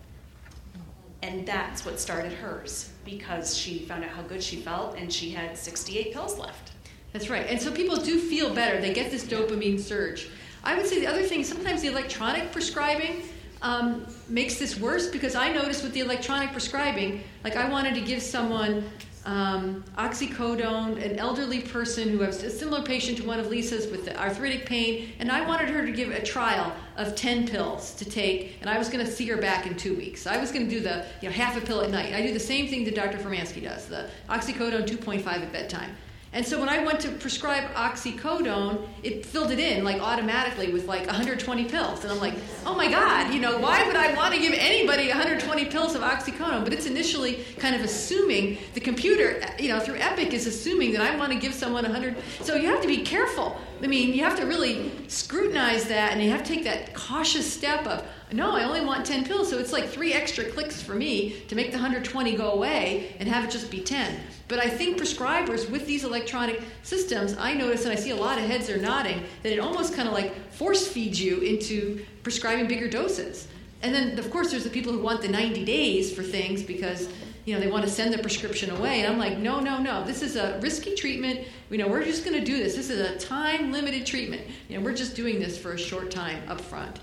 And 1.22 1.46
that's 1.46 1.84
what 1.84 2.00
started 2.00 2.32
hers 2.32 2.90
because 3.04 3.56
she 3.56 3.80
found 3.80 4.04
out 4.04 4.10
how 4.10 4.22
good 4.22 4.42
she 4.42 4.56
felt 4.56 4.96
and 4.96 5.12
she 5.12 5.30
had 5.30 5.56
68 5.56 6.12
pills 6.12 6.38
left. 6.38 6.72
That's 7.12 7.28
right. 7.28 7.46
And 7.46 7.60
so 7.60 7.72
people 7.72 7.96
do 7.96 8.18
feel 8.18 8.54
better. 8.54 8.80
They 8.80 8.92
get 8.92 9.10
this 9.10 9.24
dopamine 9.24 9.80
surge. 9.80 10.28
I 10.62 10.76
would 10.76 10.86
say 10.86 11.00
the 11.00 11.06
other 11.06 11.22
thing, 11.22 11.44
sometimes 11.44 11.82
the 11.82 11.88
electronic 11.88 12.52
prescribing 12.52 13.22
um, 13.62 14.06
makes 14.28 14.58
this 14.58 14.78
worse 14.78 15.08
because 15.08 15.34
I 15.34 15.52
noticed 15.52 15.82
with 15.82 15.92
the 15.92 16.00
electronic 16.00 16.52
prescribing, 16.52 17.22
like 17.44 17.56
I 17.56 17.68
wanted 17.68 17.94
to 17.94 18.00
give 18.00 18.22
someone 18.22 18.84
um, 19.24 19.84
oxycodone, 19.98 21.02
an 21.04 21.18
elderly 21.18 21.60
person 21.60 22.08
who 22.08 22.20
has 22.20 22.42
a 22.42 22.50
similar 22.50 22.82
patient 22.82 23.18
to 23.18 23.26
one 23.26 23.38
of 23.38 23.48
Lisa's 23.48 23.90
with 23.90 24.04
the 24.04 24.18
arthritic 24.20 24.66
pain, 24.66 25.12
and 25.18 25.30
I 25.30 25.46
wanted 25.46 25.68
her 25.68 25.84
to 25.84 25.92
give 25.92 26.10
a 26.10 26.22
trial 26.22 26.72
of 26.96 27.14
10 27.14 27.48
pills 27.48 27.94
to 27.94 28.04
take, 28.04 28.56
and 28.60 28.70
I 28.70 28.78
was 28.78 28.88
going 28.88 29.04
to 29.04 29.10
see 29.10 29.26
her 29.26 29.36
back 29.36 29.66
in 29.66 29.76
two 29.76 29.94
weeks. 29.94 30.26
I 30.26 30.38
was 30.38 30.52
going 30.52 30.68
to 30.68 30.70
do 30.70 30.80
the 30.80 31.04
you 31.20 31.28
know 31.28 31.34
half 31.34 31.56
a 31.56 31.60
pill 31.60 31.80
at 31.82 31.90
night. 31.90 32.14
I 32.14 32.22
do 32.22 32.32
the 32.32 32.40
same 32.40 32.68
thing 32.68 32.84
that 32.84 32.94
Dr. 32.94 33.18
Formansky 33.18 33.62
does, 33.62 33.86
the 33.86 34.08
oxycodone 34.28 34.86
2.5 34.86 35.26
at 35.26 35.52
bedtime. 35.52 35.90
And 36.32 36.46
so 36.46 36.60
when 36.60 36.68
I 36.68 36.84
went 36.84 37.00
to 37.00 37.08
prescribe 37.08 37.74
oxycodone, 37.74 38.86
it 39.02 39.26
filled 39.26 39.50
it 39.50 39.58
in 39.58 39.82
like 39.82 40.00
automatically 40.00 40.72
with 40.72 40.86
like 40.86 41.04
120 41.06 41.64
pills. 41.64 42.04
And 42.04 42.12
I'm 42.12 42.20
like, 42.20 42.34
oh 42.64 42.76
my 42.76 42.88
God, 42.88 43.34
you 43.34 43.40
know, 43.40 43.58
why 43.58 43.84
would 43.84 43.96
I 43.96 44.14
want 44.14 44.32
to 44.34 44.40
give 44.40 44.52
anybody 44.52 45.08
120 45.08 45.64
pills 45.64 45.96
of 45.96 46.02
oxycodone? 46.02 46.62
But 46.62 46.72
it's 46.72 46.86
initially 46.86 47.44
kind 47.58 47.74
of 47.74 47.82
assuming 47.82 48.58
the 48.74 48.80
computer, 48.80 49.42
you 49.58 49.68
know, 49.70 49.80
through 49.80 49.96
Epic 49.96 50.32
is 50.32 50.46
assuming 50.46 50.92
that 50.92 51.02
I 51.02 51.16
want 51.16 51.32
to 51.32 51.38
give 51.38 51.52
someone 51.52 51.82
100. 51.82 52.16
So 52.42 52.54
you 52.54 52.68
have 52.68 52.80
to 52.82 52.88
be 52.88 53.02
careful. 53.02 53.60
I 53.82 53.88
mean, 53.88 54.14
you 54.14 54.22
have 54.22 54.38
to 54.38 54.46
really 54.46 54.92
scrutinize 55.08 55.86
that 55.86 56.12
and 56.12 56.22
you 56.22 56.30
have 56.30 56.44
to 56.44 56.54
take 56.54 56.62
that 56.62 56.94
cautious 56.94 57.52
step 57.52 57.86
of, 57.88 58.06
no, 58.32 58.52
I 58.52 58.64
only 58.64 58.84
want 58.84 59.04
10 59.04 59.24
pills. 59.24 59.50
So 59.50 59.58
it's 59.58 59.72
like 59.72 59.88
three 59.88 60.12
extra 60.12 60.44
clicks 60.44 60.80
for 60.80 60.94
me 60.94 61.40
to 61.48 61.54
make 61.54 61.72
the 61.72 61.76
120 61.76 62.36
go 62.36 62.52
away 62.52 63.16
and 63.18 63.28
have 63.28 63.44
it 63.44 63.50
just 63.50 63.70
be 63.70 63.80
10. 63.80 64.20
But 64.48 64.58
I 64.58 64.68
think 64.68 64.98
prescribers 64.98 65.70
with 65.70 65.86
these 65.86 66.04
electronic 66.04 66.60
systems, 66.82 67.36
I 67.38 67.54
notice, 67.54 67.84
and 67.84 67.92
I 67.92 67.96
see 67.96 68.10
a 68.10 68.16
lot 68.16 68.38
of 68.38 68.44
heads 68.44 68.68
are 68.68 68.78
nodding, 68.78 69.22
that 69.42 69.52
it 69.52 69.60
almost 69.60 69.94
kind 69.94 70.08
of 70.08 70.14
like 70.14 70.50
force 70.50 70.88
feeds 70.88 71.22
you 71.22 71.40
into 71.40 72.04
prescribing 72.22 72.66
bigger 72.66 72.88
doses. 72.88 73.48
And 73.82 73.94
then, 73.94 74.18
of 74.18 74.30
course, 74.30 74.50
there's 74.50 74.64
the 74.64 74.70
people 74.70 74.92
who 74.92 74.98
want 74.98 75.22
the 75.22 75.28
90 75.28 75.64
days 75.64 76.12
for 76.12 76.22
things 76.22 76.62
because, 76.62 77.08
you 77.44 77.54
know, 77.54 77.60
they 77.60 77.70
want 77.70 77.84
to 77.84 77.90
send 77.90 78.12
the 78.12 78.18
prescription 78.18 78.70
away. 78.70 79.00
And 79.00 79.12
I'm 79.12 79.18
like, 79.18 79.38
no, 79.38 79.60
no, 79.60 79.78
no. 79.78 80.04
This 80.04 80.22
is 80.22 80.36
a 80.36 80.58
risky 80.60 80.94
treatment. 80.94 81.46
You 81.70 81.78
know, 81.78 81.88
we're 81.88 82.04
just 82.04 82.24
going 82.24 82.38
to 82.38 82.44
do 82.44 82.58
this. 82.58 82.74
This 82.74 82.90
is 82.90 83.00
a 83.00 83.16
time 83.18 83.72
limited 83.72 84.04
treatment. 84.04 84.42
You 84.68 84.78
know, 84.78 84.84
we're 84.84 84.94
just 84.94 85.16
doing 85.16 85.38
this 85.38 85.56
for 85.56 85.72
a 85.72 85.78
short 85.78 86.10
time 86.10 86.42
up 86.48 86.60
front. 86.60 87.00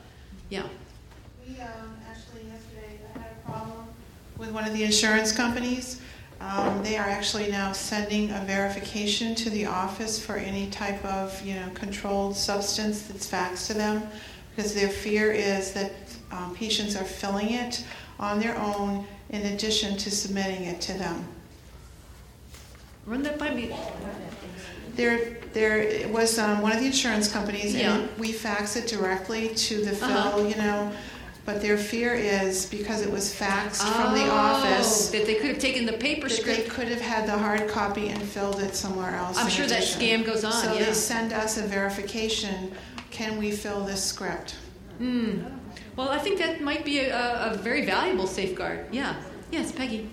Yeah. 0.50 0.68
We 1.48 1.60
um, 1.62 1.96
actually 2.10 2.42
yesterday 2.50 3.00
had 3.14 3.32
a 3.32 3.50
problem 3.50 3.88
with 4.38 4.52
one 4.52 4.66
of 4.66 4.74
the 4.74 4.84
insurance 4.84 5.32
companies. 5.32 6.02
Um, 6.42 6.84
they 6.84 6.98
are 6.98 7.08
actually 7.08 7.50
now 7.50 7.72
sending 7.72 8.30
a 8.32 8.44
verification 8.46 9.34
to 9.36 9.50
the 9.50 9.66
office 9.66 10.24
for 10.24 10.36
any 10.36 10.70
type 10.70 11.04
of 11.06 11.42
you 11.46 11.56
know 11.56 11.70
controlled 11.74 12.36
substance 12.36 13.04
that's 13.04 13.30
faxed 13.30 13.68
to 13.68 13.74
them, 13.74 14.04
because 14.56 14.76
their 14.76 14.90
fear 14.90 15.32
is 15.32 15.72
that 15.74 15.94
um, 16.32 16.54
patients 16.54 16.96
are 16.96 17.06
filling 17.06 17.52
it 17.52 17.84
on 18.20 18.40
their 18.40 18.58
own 18.58 19.06
in 19.30 19.42
addition 19.54 19.98
to 19.98 20.12
submitting 20.12 20.64
it 20.66 20.82
to 20.82 20.94
them. 20.94 21.26
Run 23.06 23.24
that 23.24 23.40
by 23.40 23.52
me. 23.54 23.74
There, 24.96 25.38
there 25.54 26.08
was 26.10 26.40
um, 26.40 26.62
one 26.62 26.72
of 26.72 26.80
the 26.80 26.88
insurance 26.88 27.32
companies, 27.32 27.74
Yeah. 27.74 27.98
and 28.00 28.18
we 28.20 28.32
fax 28.32 28.76
it 28.76 28.88
directly 28.88 29.50
to 29.50 29.86
the 29.86 29.92
fill, 29.92 30.10
Uh-huh. 30.10 30.42
you 30.42 30.56
know. 30.56 30.92
But 31.48 31.62
their 31.62 31.78
fear 31.78 32.14
is 32.14 32.66
because 32.66 33.02
it 33.02 33.10
was 33.10 33.34
faxed 33.34 33.82
from 33.96 34.14
the 34.14 34.26
Oh, 34.26 34.32
office, 34.32 35.10
That 35.12 35.26
they 35.26 35.36
could 35.36 35.46
have 35.52 35.60
taken 35.60 35.86
the 35.86 35.94
paper 35.94 36.28
that 36.28 36.44
they 36.44 36.64
could 36.64 36.90
have 36.90 37.00
had 37.00 37.26
the 37.26 37.38
hard 37.38 37.70
copy 37.70 38.10
and 38.10 38.22
filled 38.22 38.60
it 38.62 38.76
somewhere 38.76 39.16
else. 39.16 39.38
I'm 39.38 39.48
sure 39.50 39.66
that 39.66 39.84
scam 39.84 40.26
goes 40.26 40.44
on, 40.44 40.52
So 40.52 40.74
yeah. 40.74 40.84
they 40.84 40.94
send 40.94 41.32
us 41.32 41.58
a 41.58 41.62
verification. 41.62 42.74
Can 43.12 43.38
we 43.38 43.52
fill 43.52 43.86
this 43.86 44.04
script? 44.04 44.58
Hmm. 44.98 45.44
Well, 45.96 46.10
I 46.10 46.18
think 46.18 46.38
that 46.40 46.60
might 46.60 46.84
be 46.84 47.00
a, 47.00 47.52
a 47.54 47.56
very 47.56 47.86
valuable 47.86 48.28
safeguard. 48.28 48.88
Yeah. 48.92 49.16
Yes, 49.50 49.72
Peggy. 49.72 50.10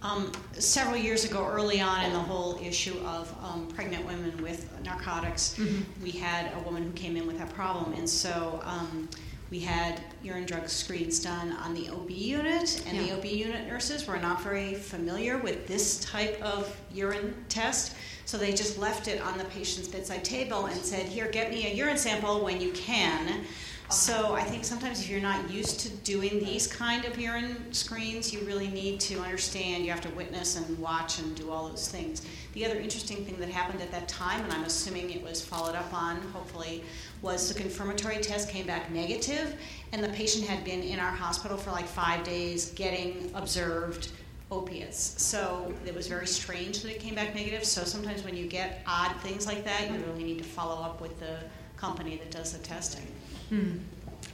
Um, 0.00 0.30
several 0.52 0.96
years 0.96 1.24
ago, 1.24 1.44
early 1.44 1.80
on 1.80 2.04
in 2.04 2.12
the 2.12 2.20
whole 2.20 2.56
issue 2.62 2.96
of 3.04 3.34
um, 3.42 3.66
pregnant 3.74 4.06
women 4.06 4.40
with 4.40 4.68
narcotics, 4.84 5.56
Mhm. 5.58 5.82
we 6.02 6.12
had 6.12 6.52
a 6.54 6.60
woman 6.60 6.84
who 6.84 6.92
came 6.92 7.16
in 7.16 7.26
with 7.26 7.38
that 7.38 7.52
problem, 7.52 7.92
and 7.94 8.08
so 8.08 8.60
um, 8.64 9.08
we 9.50 9.58
had 9.58 10.00
urine 10.22 10.46
drug 10.46 10.68
screens 10.68 11.18
done 11.18 11.50
on 11.64 11.74
the 11.74 11.88
OB 11.90 12.10
unit, 12.10 12.80
and 12.86 13.00
the 13.00 13.12
OB 13.12 13.24
unit 13.24 13.66
nurses 13.66 14.06
were 14.06 14.18
not 14.18 14.40
very 14.40 14.74
familiar 14.74 15.36
with 15.38 15.66
this 15.66 15.98
type 15.98 16.40
of 16.42 16.76
urine 16.94 17.34
test. 17.48 17.94
So 18.24 18.38
they 18.38 18.52
just 18.52 18.78
left 18.78 19.08
it 19.08 19.20
on 19.20 19.36
the 19.38 19.44
patient's 19.46 19.88
bedside 19.88 20.22
table 20.22 20.66
and 20.66 20.80
said, 20.84 21.06
"Here, 21.06 21.28
get 21.28 21.50
me 21.50 21.66
a 21.66 21.74
urine 21.74 21.98
sample 21.98 22.44
when 22.44 22.60
you 22.60 22.70
can." 22.72 23.46
So 23.90 24.34
I 24.34 24.42
think 24.42 24.66
sometimes 24.66 25.00
if 25.00 25.08
you're 25.08 25.18
not 25.18 25.50
used 25.50 25.80
to 25.80 25.88
doing 25.88 26.40
these 26.40 26.66
kind 26.66 27.06
of 27.06 27.18
urine 27.18 27.72
screens, 27.72 28.30
you 28.30 28.40
really 28.40 28.68
need 28.68 29.00
to 29.00 29.18
understand. 29.20 29.82
You 29.82 29.90
have 29.90 30.02
to 30.02 30.10
witness 30.10 30.56
and 30.56 30.78
watch 30.78 31.18
and 31.18 31.34
do 31.34 31.50
all 31.50 31.70
those 31.70 31.88
things. 31.88 32.20
The 32.52 32.66
other 32.66 32.78
interesting 32.78 33.24
thing 33.24 33.38
that 33.40 33.48
happened 33.48 33.80
at 33.80 33.90
that 33.92 34.06
time, 34.06 34.44
and 34.44 34.52
I'm 34.52 34.64
assuming 34.64 35.10
it 35.10 35.22
was 35.22 35.42
followed 35.42 35.74
up 35.74 35.92
on, 35.94 36.20
hopefully, 36.32 36.84
was 37.22 37.48
the 37.52 37.58
confirmatory 37.58 38.18
test 38.18 38.50
came 38.50 38.66
back 38.66 38.90
negative, 38.92 39.54
and 39.92 40.04
the 40.04 40.10
patient 40.10 40.44
had 40.44 40.64
been 40.64 40.82
in 40.82 41.00
our 41.00 41.10
hospital 41.10 41.56
for 41.56 41.70
like 41.70 41.86
five 41.86 42.22
days 42.24 42.72
getting 42.72 43.30
observed 43.34 44.10
opiates. 44.50 45.22
So 45.22 45.72
it 45.86 45.94
was 45.94 46.08
very 46.08 46.26
strange 46.26 46.82
that 46.82 46.90
it 46.90 47.00
came 47.00 47.14
back 47.14 47.34
negative. 47.34 47.64
So 47.64 47.84
sometimes 47.84 48.22
when 48.22 48.36
you 48.36 48.46
get 48.46 48.82
odd 48.86 49.16
things 49.22 49.46
like 49.46 49.64
that, 49.64 49.90
you 49.90 49.96
really 50.06 50.24
need 50.24 50.38
to 50.38 50.44
follow 50.44 50.82
up 50.82 51.00
with 51.00 51.18
the 51.20 51.38
company 51.78 52.16
that 52.16 52.30
does 52.30 52.52
the 52.52 52.58
testing. 52.58 53.06
Hmm. 53.48 53.78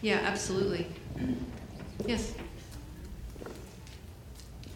Yeah, 0.03 0.21
absolutely. 0.25 0.87
Yes. 2.07 2.35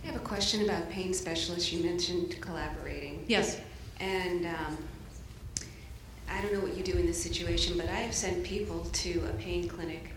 I 0.02 0.06
have 0.06 0.16
a 0.16 0.20
question 0.20 0.64
about 0.64 0.88
pain 0.90 1.12
specialists. 1.12 1.72
You 1.72 1.82
mentioned 1.84 2.40
collaborating. 2.40 3.24
Yes. 3.26 3.60
And 4.00 4.46
um, 4.46 4.78
I 6.30 6.40
don't 6.40 6.52
know 6.52 6.60
what 6.60 6.76
you 6.76 6.84
do 6.84 6.92
in 6.92 7.06
this 7.06 7.20
situation, 7.22 7.76
but 7.76 7.86
I 7.88 7.96
have 7.96 8.14
sent 8.14 8.44
people 8.44 8.84
to 8.84 9.24
a 9.28 9.32
pain 9.34 9.68
clinic 9.68 10.10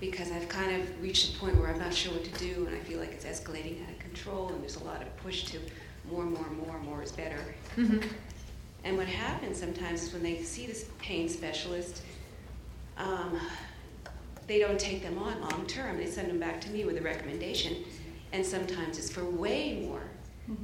because 0.00 0.30
I've 0.30 0.48
kind 0.48 0.80
of 0.80 1.02
reached 1.02 1.34
a 1.34 1.38
point 1.38 1.56
where 1.56 1.68
I'm 1.68 1.78
not 1.80 1.92
sure 1.92 2.12
what 2.12 2.24
to 2.24 2.30
do 2.38 2.66
and 2.66 2.76
I 2.76 2.78
feel 2.80 3.00
like 3.00 3.10
it's 3.10 3.24
escalating 3.24 3.82
out 3.82 3.90
of 3.90 3.98
control 3.98 4.48
and 4.50 4.62
there's 4.62 4.76
a 4.76 4.84
lot 4.84 5.02
of 5.02 5.14
push 5.16 5.44
to 5.46 5.58
more, 6.08 6.24
more, 6.24 6.48
more, 6.50 6.78
more 6.78 7.02
is 7.02 7.10
better. 7.12 7.42
hmm 7.74 7.98
And 8.84 8.96
what 8.96 9.08
happens 9.08 9.58
sometimes 9.58 10.04
is 10.04 10.12
when 10.12 10.22
they 10.22 10.40
see 10.42 10.66
this 10.66 10.88
pain 11.00 11.28
specialist, 11.28 12.02
um, 12.98 13.38
they 14.46 14.58
don't 14.58 14.78
take 14.78 15.02
them 15.02 15.18
on 15.18 15.40
long 15.40 15.66
term. 15.66 15.96
They 15.98 16.06
send 16.06 16.28
them 16.28 16.38
back 16.38 16.60
to 16.62 16.70
me 16.70 16.84
with 16.84 16.96
a 16.98 17.02
recommendation, 17.02 17.84
and 18.32 18.44
sometimes 18.44 18.98
it's 18.98 19.10
for 19.10 19.24
way 19.24 19.80
more 19.86 20.02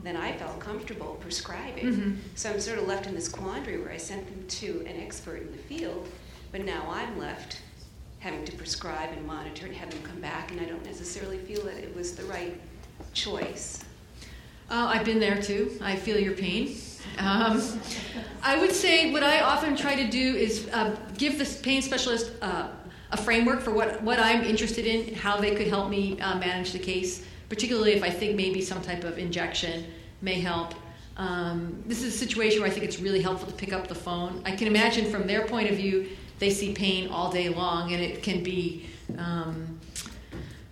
than 0.02 0.16
I 0.16 0.32
felt 0.38 0.58
comfortable 0.60 1.18
prescribing. 1.20 1.84
Mhm. 1.84 2.16
So 2.36 2.50
I'm 2.50 2.58
sort 2.60 2.78
of 2.78 2.86
left 2.88 3.06
in 3.06 3.14
this 3.14 3.28
quandary 3.28 3.78
where 3.78 3.92
I 3.92 3.98
sent 3.98 4.26
them 4.26 4.46
to 4.60 4.80
an 4.88 4.98
expert 4.98 5.42
in 5.42 5.52
the 5.52 5.58
field, 5.58 6.08
but 6.52 6.64
now 6.64 6.88
I'm 6.90 7.18
left 7.18 7.58
having 8.20 8.46
to 8.46 8.52
prescribe 8.52 9.10
and 9.12 9.26
monitor 9.26 9.66
and 9.66 9.74
have 9.76 9.90
them 9.90 10.02
come 10.02 10.20
back, 10.20 10.50
and 10.50 10.58
I 10.58 10.64
don't 10.64 10.84
necessarily 10.86 11.36
feel 11.36 11.62
that 11.66 11.76
it 11.76 11.94
was 11.94 12.16
the 12.16 12.24
right 12.24 12.58
choice. 13.12 13.84
Uh, 14.70 14.86
I've 14.94 15.04
been 15.04 15.20
there 15.20 15.42
too. 15.42 15.76
I 15.82 15.96
feel 15.96 16.18
your 16.18 16.32
pain. 16.32 16.74
Um, 17.18 17.62
I 18.42 18.58
would 18.58 18.72
say 18.72 19.12
what 19.12 19.22
I 19.22 19.40
often 19.40 19.76
try 19.76 19.94
to 19.94 20.08
do 20.10 20.36
is 20.36 20.68
uh, 20.72 20.96
give 21.16 21.38
the 21.38 21.62
pain 21.62 21.80
specialist 21.82 22.32
uh, 22.42 22.68
a 23.12 23.16
framework 23.16 23.60
for 23.60 23.72
what, 23.72 24.02
what 24.02 24.18
I'm 24.18 24.42
interested 24.44 24.86
in, 24.86 25.14
how 25.14 25.40
they 25.40 25.54
could 25.54 25.68
help 25.68 25.88
me 25.88 26.20
uh, 26.20 26.38
manage 26.38 26.72
the 26.72 26.78
case, 26.78 27.24
particularly 27.48 27.92
if 27.92 28.02
I 28.02 28.10
think 28.10 28.36
maybe 28.36 28.60
some 28.60 28.82
type 28.82 29.04
of 29.04 29.18
injection 29.18 29.84
may 30.20 30.40
help. 30.40 30.74
Um, 31.16 31.82
this 31.86 32.02
is 32.02 32.14
a 32.14 32.18
situation 32.18 32.60
where 32.60 32.68
I 32.68 32.72
think 32.72 32.84
it's 32.84 32.98
really 32.98 33.22
helpful 33.22 33.48
to 33.48 33.54
pick 33.54 33.72
up 33.72 33.86
the 33.86 33.94
phone. 33.94 34.42
I 34.44 34.56
can 34.56 34.66
imagine 34.66 35.10
from 35.10 35.26
their 35.26 35.46
point 35.46 35.70
of 35.70 35.76
view, 35.76 36.08
they 36.40 36.50
see 36.50 36.74
pain 36.74 37.08
all 37.08 37.30
day 37.30 37.48
long, 37.48 37.92
and 37.92 38.02
it 38.02 38.22
can 38.22 38.42
be. 38.42 38.86
Um, 39.16 39.78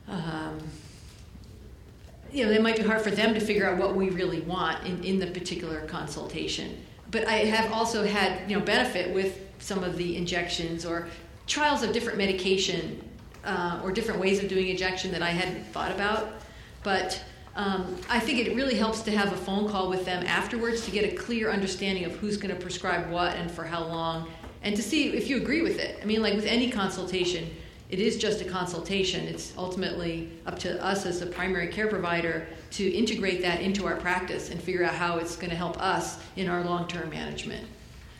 um, 0.08 0.58
you 2.32 2.44
know, 2.44 2.50
it 2.50 2.62
might 2.62 2.76
be 2.76 2.82
hard 2.82 3.02
for 3.02 3.10
them 3.10 3.34
to 3.34 3.40
figure 3.40 3.68
out 3.68 3.78
what 3.78 3.94
we 3.94 4.08
really 4.10 4.40
want 4.40 4.84
in, 4.86 5.02
in 5.04 5.18
the 5.18 5.26
particular 5.26 5.82
consultation. 5.82 6.84
But 7.10 7.26
I 7.28 7.44
have 7.44 7.70
also 7.72 8.06
had, 8.06 8.50
you 8.50 8.58
know, 8.58 8.64
benefit 8.64 9.12
with 9.14 9.38
some 9.58 9.84
of 9.84 9.96
the 9.96 10.16
injections 10.16 10.86
or 10.86 11.08
trials 11.46 11.82
of 11.82 11.92
different 11.92 12.18
medication 12.18 13.06
uh, 13.44 13.80
or 13.82 13.92
different 13.92 14.20
ways 14.20 14.42
of 14.42 14.48
doing 14.48 14.68
injection 14.68 15.10
that 15.12 15.22
I 15.22 15.30
hadn't 15.30 15.64
thought 15.66 15.90
about. 15.90 16.32
But 16.82 17.22
um, 17.54 17.96
I 18.08 18.18
think 18.18 18.38
it 18.38 18.56
really 18.56 18.76
helps 18.76 19.02
to 19.02 19.10
have 19.10 19.32
a 19.32 19.36
phone 19.36 19.68
call 19.68 19.90
with 19.90 20.06
them 20.06 20.24
afterwards 20.26 20.84
to 20.86 20.90
get 20.90 21.04
a 21.04 21.14
clear 21.14 21.50
understanding 21.50 22.04
of 22.04 22.12
who's 22.16 22.38
going 22.38 22.54
to 22.54 22.60
prescribe 22.60 23.10
what 23.10 23.36
and 23.36 23.50
for 23.50 23.64
how 23.64 23.84
long, 23.84 24.30
and 24.62 24.74
to 24.74 24.82
see 24.82 25.10
if 25.10 25.28
you 25.28 25.36
agree 25.36 25.60
with 25.60 25.78
it. 25.78 25.98
I 26.00 26.06
mean, 26.06 26.22
like 26.22 26.34
with 26.34 26.46
any 26.46 26.70
consultation, 26.70 27.50
it 27.92 28.00
is 28.00 28.16
just 28.16 28.40
a 28.40 28.44
consultation. 28.46 29.26
It's 29.28 29.52
ultimately 29.58 30.30
up 30.46 30.58
to 30.60 30.82
us 30.82 31.04
as 31.04 31.20
a 31.20 31.26
primary 31.26 31.68
care 31.68 31.88
provider 31.88 32.46
to 32.70 32.90
integrate 32.90 33.42
that 33.42 33.60
into 33.60 33.86
our 33.86 33.96
practice 33.96 34.48
and 34.50 34.60
figure 34.60 34.82
out 34.82 34.94
how 34.94 35.18
it's 35.18 35.36
going 35.36 35.50
to 35.50 35.56
help 35.56 35.78
us 35.80 36.18
in 36.36 36.48
our 36.48 36.64
long-term 36.64 37.10
management. 37.10 37.66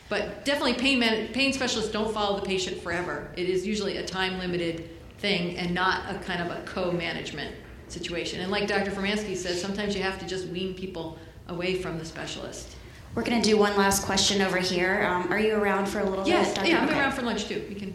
But 0.09 0.45
definitely, 0.45 0.75
pain 0.75 0.99
man- 0.99 1.33
pain 1.33 1.53
specialists 1.53 1.91
don't 1.91 2.13
follow 2.13 2.39
the 2.39 2.45
patient 2.45 2.79
forever. 2.81 3.31
It 3.35 3.49
is 3.49 3.65
usually 3.65 3.97
a 3.97 4.05
time-limited 4.05 4.91
thing 5.17 5.57
and 5.57 5.73
not 5.73 6.13
a 6.13 6.19
kind 6.19 6.39
of 6.47 6.55
a 6.55 6.61
co-management 6.65 7.55
situation. 7.87 8.41
And 8.41 8.51
like 8.51 8.67
Dr. 8.67 8.91
Formansky 8.91 9.35
says, 9.35 9.59
sometimes 9.59 9.95
you 9.95 10.03
have 10.03 10.19
to 10.19 10.27
just 10.27 10.47
wean 10.49 10.75
people 10.75 11.17
away 11.47 11.81
from 11.81 11.97
the 11.97 12.05
specialist. 12.05 12.75
We're 13.15 13.23
going 13.23 13.41
to 13.41 13.47
do 13.49 13.57
one 13.57 13.75
last 13.75 14.05
question 14.05 14.41
over 14.43 14.57
here. 14.57 15.03
Um, 15.03 15.31
are 15.33 15.39
you 15.39 15.55
around 15.55 15.87
for 15.87 15.99
a 15.99 16.07
little 16.07 16.27
Yes, 16.27 16.49
bit? 16.49 16.55
Dr. 16.57 16.67
yeah, 16.67 16.81
I'm 16.81 16.89
Okay. 16.89 16.99
around 16.99 17.11
for 17.13 17.21
lunch 17.23 17.45
too. 17.47 17.63
We 17.69 17.73
can. 17.75 17.92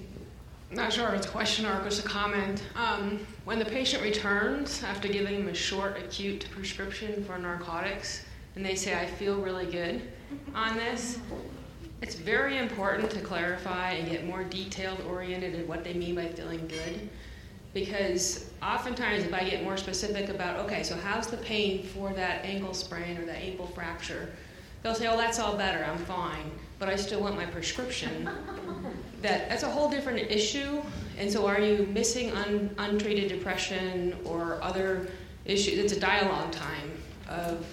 Not 0.71 0.93
sure 0.93 1.09
if 1.09 1.15
it's 1.15 1.27
a 1.27 1.31
question 1.31 1.65
or 1.65 1.83
just 1.83 2.05
a 2.05 2.09
comment. 2.09 2.63
Um, 2.77 3.27
when 3.47 3.59
the 3.59 3.65
patient 3.65 4.03
returns 4.03 4.83
after 4.83 5.09
giving 5.09 5.39
them 5.39 5.49
a 5.49 5.55
short 5.55 5.99
acute 5.99 6.47
prescription 6.51 7.25
for 7.25 7.39
narcotics, 7.39 8.25
and 8.55 8.65
they 8.65 8.75
say, 8.75 8.95
I 8.95 9.07
feel 9.07 9.41
really 9.41 9.65
good 9.65 10.03
on 10.55 10.77
this, 10.77 11.19
it's 12.03 12.17
very 12.17 12.59
important 12.59 13.11
to 13.13 13.21
clarify 13.21 13.93
and 13.93 14.11
get 14.11 14.27
more 14.27 14.45
detailed 14.45 15.01
oriented 15.09 15.55
in 15.55 15.67
what 15.67 15.85
they 15.85 15.95
mean 15.95 16.15
by 16.15 16.27
feeling 16.27 16.69
good. 16.69 17.09
Because 17.73 18.51
oftentimes, 18.63 19.25
if 19.25 19.33
I 19.33 19.49
get 19.49 19.65
more 19.65 19.79
specific 19.79 20.29
about, 20.29 20.59
okay, 20.67 20.83
so 20.83 20.97
how's 20.97 21.29
the 21.29 21.37
pain 21.39 21.83
for 21.83 22.13
that 22.13 22.45
ankle 22.45 22.75
sprain 22.75 23.17
or 23.17 23.25
that 23.25 23.39
ankle 23.39 23.67
fracture, 23.69 24.33
they'll 24.83 24.95
say, 24.95 25.07
oh, 25.07 25.17
that's 25.17 25.39
all 25.39 25.57
better, 25.57 25.85
I'm 25.85 25.99
fine, 25.99 26.51
but 26.79 26.89
I 26.89 26.97
still 26.97 27.21
want 27.21 27.37
my 27.37 27.47
prescription 27.47 28.29
that 29.23 29.49
that's 29.49 29.63
a 29.65 29.69
whole 29.69 29.91
different 29.91 30.19
issue. 30.31 30.81
And 31.19 31.31
so, 31.31 31.47
are 31.47 31.61
you 31.61 31.87
missing 31.93 32.31
un, 32.33 32.75
untreated 32.79 33.29
depression 33.29 34.17
or 34.25 34.59
other 34.63 35.09
issues? 35.45 35.79
It's 35.79 35.93
a 35.93 35.99
dialogue 36.01 36.53
time 36.53 36.93
of 37.29 37.67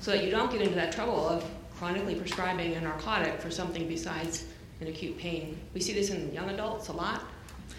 so 0.00 0.10
that 0.10 0.24
you 0.24 0.30
don't 0.30 0.50
get 0.50 0.60
into 0.62 0.74
that 0.74 0.92
trouble 0.92 1.28
of 1.28 1.44
chronically 1.76 2.14
prescribing 2.14 2.74
a 2.74 2.80
narcotic 2.80 3.40
for 3.40 3.50
something 3.50 3.86
besides 3.86 4.44
an 4.80 4.88
acute 4.88 5.16
pain. 5.18 5.58
We 5.74 5.80
see 5.80 5.92
this 5.92 6.10
in 6.10 6.32
young 6.32 6.50
adults 6.50 6.88
a 6.88 6.92
lot. 6.92 7.22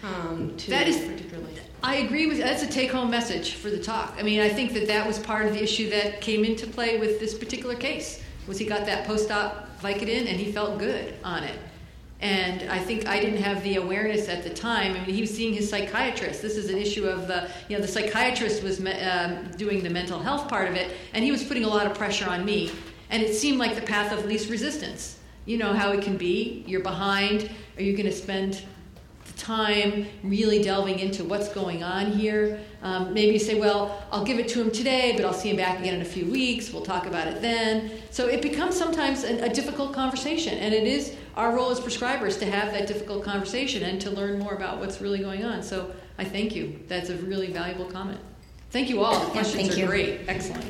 um, 0.04 0.54
to 0.56 0.70
That 0.70 0.88
is- 0.88 0.96
particularly. 0.98 1.54
I 1.82 1.96
agree 1.96 2.26
with, 2.26 2.38
that's 2.38 2.62
a 2.62 2.66
take-home 2.68 3.10
message 3.10 3.54
for 3.54 3.68
the 3.70 3.78
talk. 3.78 4.14
I 4.18 4.22
mean, 4.22 4.40
I 4.40 4.48
think 4.48 4.72
that 4.74 4.86
that 4.86 5.06
was 5.06 5.18
part 5.18 5.46
of 5.46 5.52
the 5.52 5.62
issue 5.62 5.90
that 5.90 6.20
came 6.20 6.44
into 6.44 6.66
play 6.66 6.98
with 6.98 7.18
this 7.20 7.34
particular 7.36 7.74
case, 7.74 8.21
was 8.46 8.58
he 8.58 8.64
got 8.64 8.86
that 8.86 9.06
post-op 9.06 9.80
Vicodin 9.80 10.26
and 10.28 10.40
he 10.40 10.52
felt 10.52 10.78
good 10.78 11.14
on 11.24 11.44
it. 11.44 11.58
And 12.20 12.70
I 12.70 12.78
think 12.78 13.08
I 13.08 13.18
didn't 13.18 13.42
have 13.42 13.64
the 13.64 13.76
awareness 13.76 14.28
at 14.28 14.44
the 14.44 14.50
time. 14.50 14.92
I 14.92 15.04
mean, 15.04 15.14
he 15.14 15.20
was 15.20 15.34
seeing 15.34 15.52
his 15.52 15.68
psychiatrist. 15.68 16.40
This 16.40 16.56
is 16.56 16.70
an 16.70 16.78
issue 16.78 17.04
of 17.04 17.26
the, 17.26 17.50
you 17.68 17.76
know, 17.76 17.82
the 17.82 17.88
psychiatrist 17.88 18.62
was 18.62 18.78
me- 18.78 18.92
um, 19.00 19.50
doing 19.56 19.82
the 19.82 19.90
mental 19.90 20.20
health 20.20 20.48
part 20.48 20.68
of 20.68 20.76
it, 20.76 20.94
and 21.14 21.24
he 21.24 21.32
was 21.32 21.42
putting 21.42 21.64
a 21.64 21.68
lot 21.68 21.84
of 21.84 21.94
pressure 21.98 22.30
on 22.30 22.44
me. 22.44 22.70
And 23.10 23.24
it 23.24 23.34
seemed 23.34 23.58
like 23.58 23.74
the 23.74 23.82
path 23.82 24.12
of 24.12 24.24
least 24.24 24.48
resistance. 24.50 25.18
You 25.46 25.58
know 25.58 25.72
how 25.72 25.90
it 25.90 26.02
can 26.02 26.16
be. 26.16 26.62
You're 26.64 26.82
behind. 26.82 27.50
Are 27.76 27.82
you 27.82 27.96
going 27.96 28.06
to 28.06 28.12
spend 28.12 28.62
time 29.42 30.06
really 30.22 30.62
delving 30.62 31.00
into 31.00 31.24
what's 31.24 31.48
going 31.48 31.82
on 31.82 32.12
here. 32.12 32.60
Um, 32.82 33.12
maybe 33.12 33.32
you 33.32 33.38
say, 33.38 33.58
well, 33.58 34.04
I'll 34.12 34.24
give 34.24 34.38
it 34.38 34.48
to 34.48 34.60
him 34.60 34.70
today, 34.70 35.12
but 35.16 35.24
I'll 35.24 35.32
see 35.32 35.50
him 35.50 35.56
back 35.56 35.80
again 35.80 35.94
in 35.94 36.02
a 36.02 36.06
few 36.06 36.26
weeks. 36.26 36.72
We'll 36.72 36.84
talk 36.84 37.06
about 37.06 37.26
it 37.26 37.42
then. 37.42 37.90
So 38.10 38.28
it 38.28 38.40
becomes 38.40 38.76
sometimes 38.76 39.24
a, 39.24 39.44
a 39.44 39.48
difficult 39.48 39.92
conversation, 39.92 40.58
and 40.58 40.72
it 40.72 40.84
is 40.84 41.16
our 41.36 41.54
role 41.54 41.70
as 41.70 41.80
prescribers 41.80 42.38
to 42.38 42.46
have 42.46 42.72
that 42.72 42.86
difficult 42.86 43.24
conversation 43.24 43.82
and 43.82 44.00
to 44.00 44.10
learn 44.10 44.38
more 44.38 44.54
about 44.54 44.78
what's 44.78 45.00
really 45.00 45.18
going 45.18 45.44
on. 45.44 45.62
So 45.62 45.92
I 46.18 46.24
thank 46.24 46.54
you. 46.54 46.78
That's 46.88 47.10
a 47.10 47.16
really 47.16 47.52
valuable 47.52 47.86
comment. 47.86 48.20
Thank 48.70 48.88
you 48.88 49.02
all. 49.02 49.18
The 49.18 49.30
questions 49.30 49.62
thank 49.62 49.72
are 49.74 49.80
you. 49.80 49.86
great. 49.86 50.20
Excellent. 50.28 50.64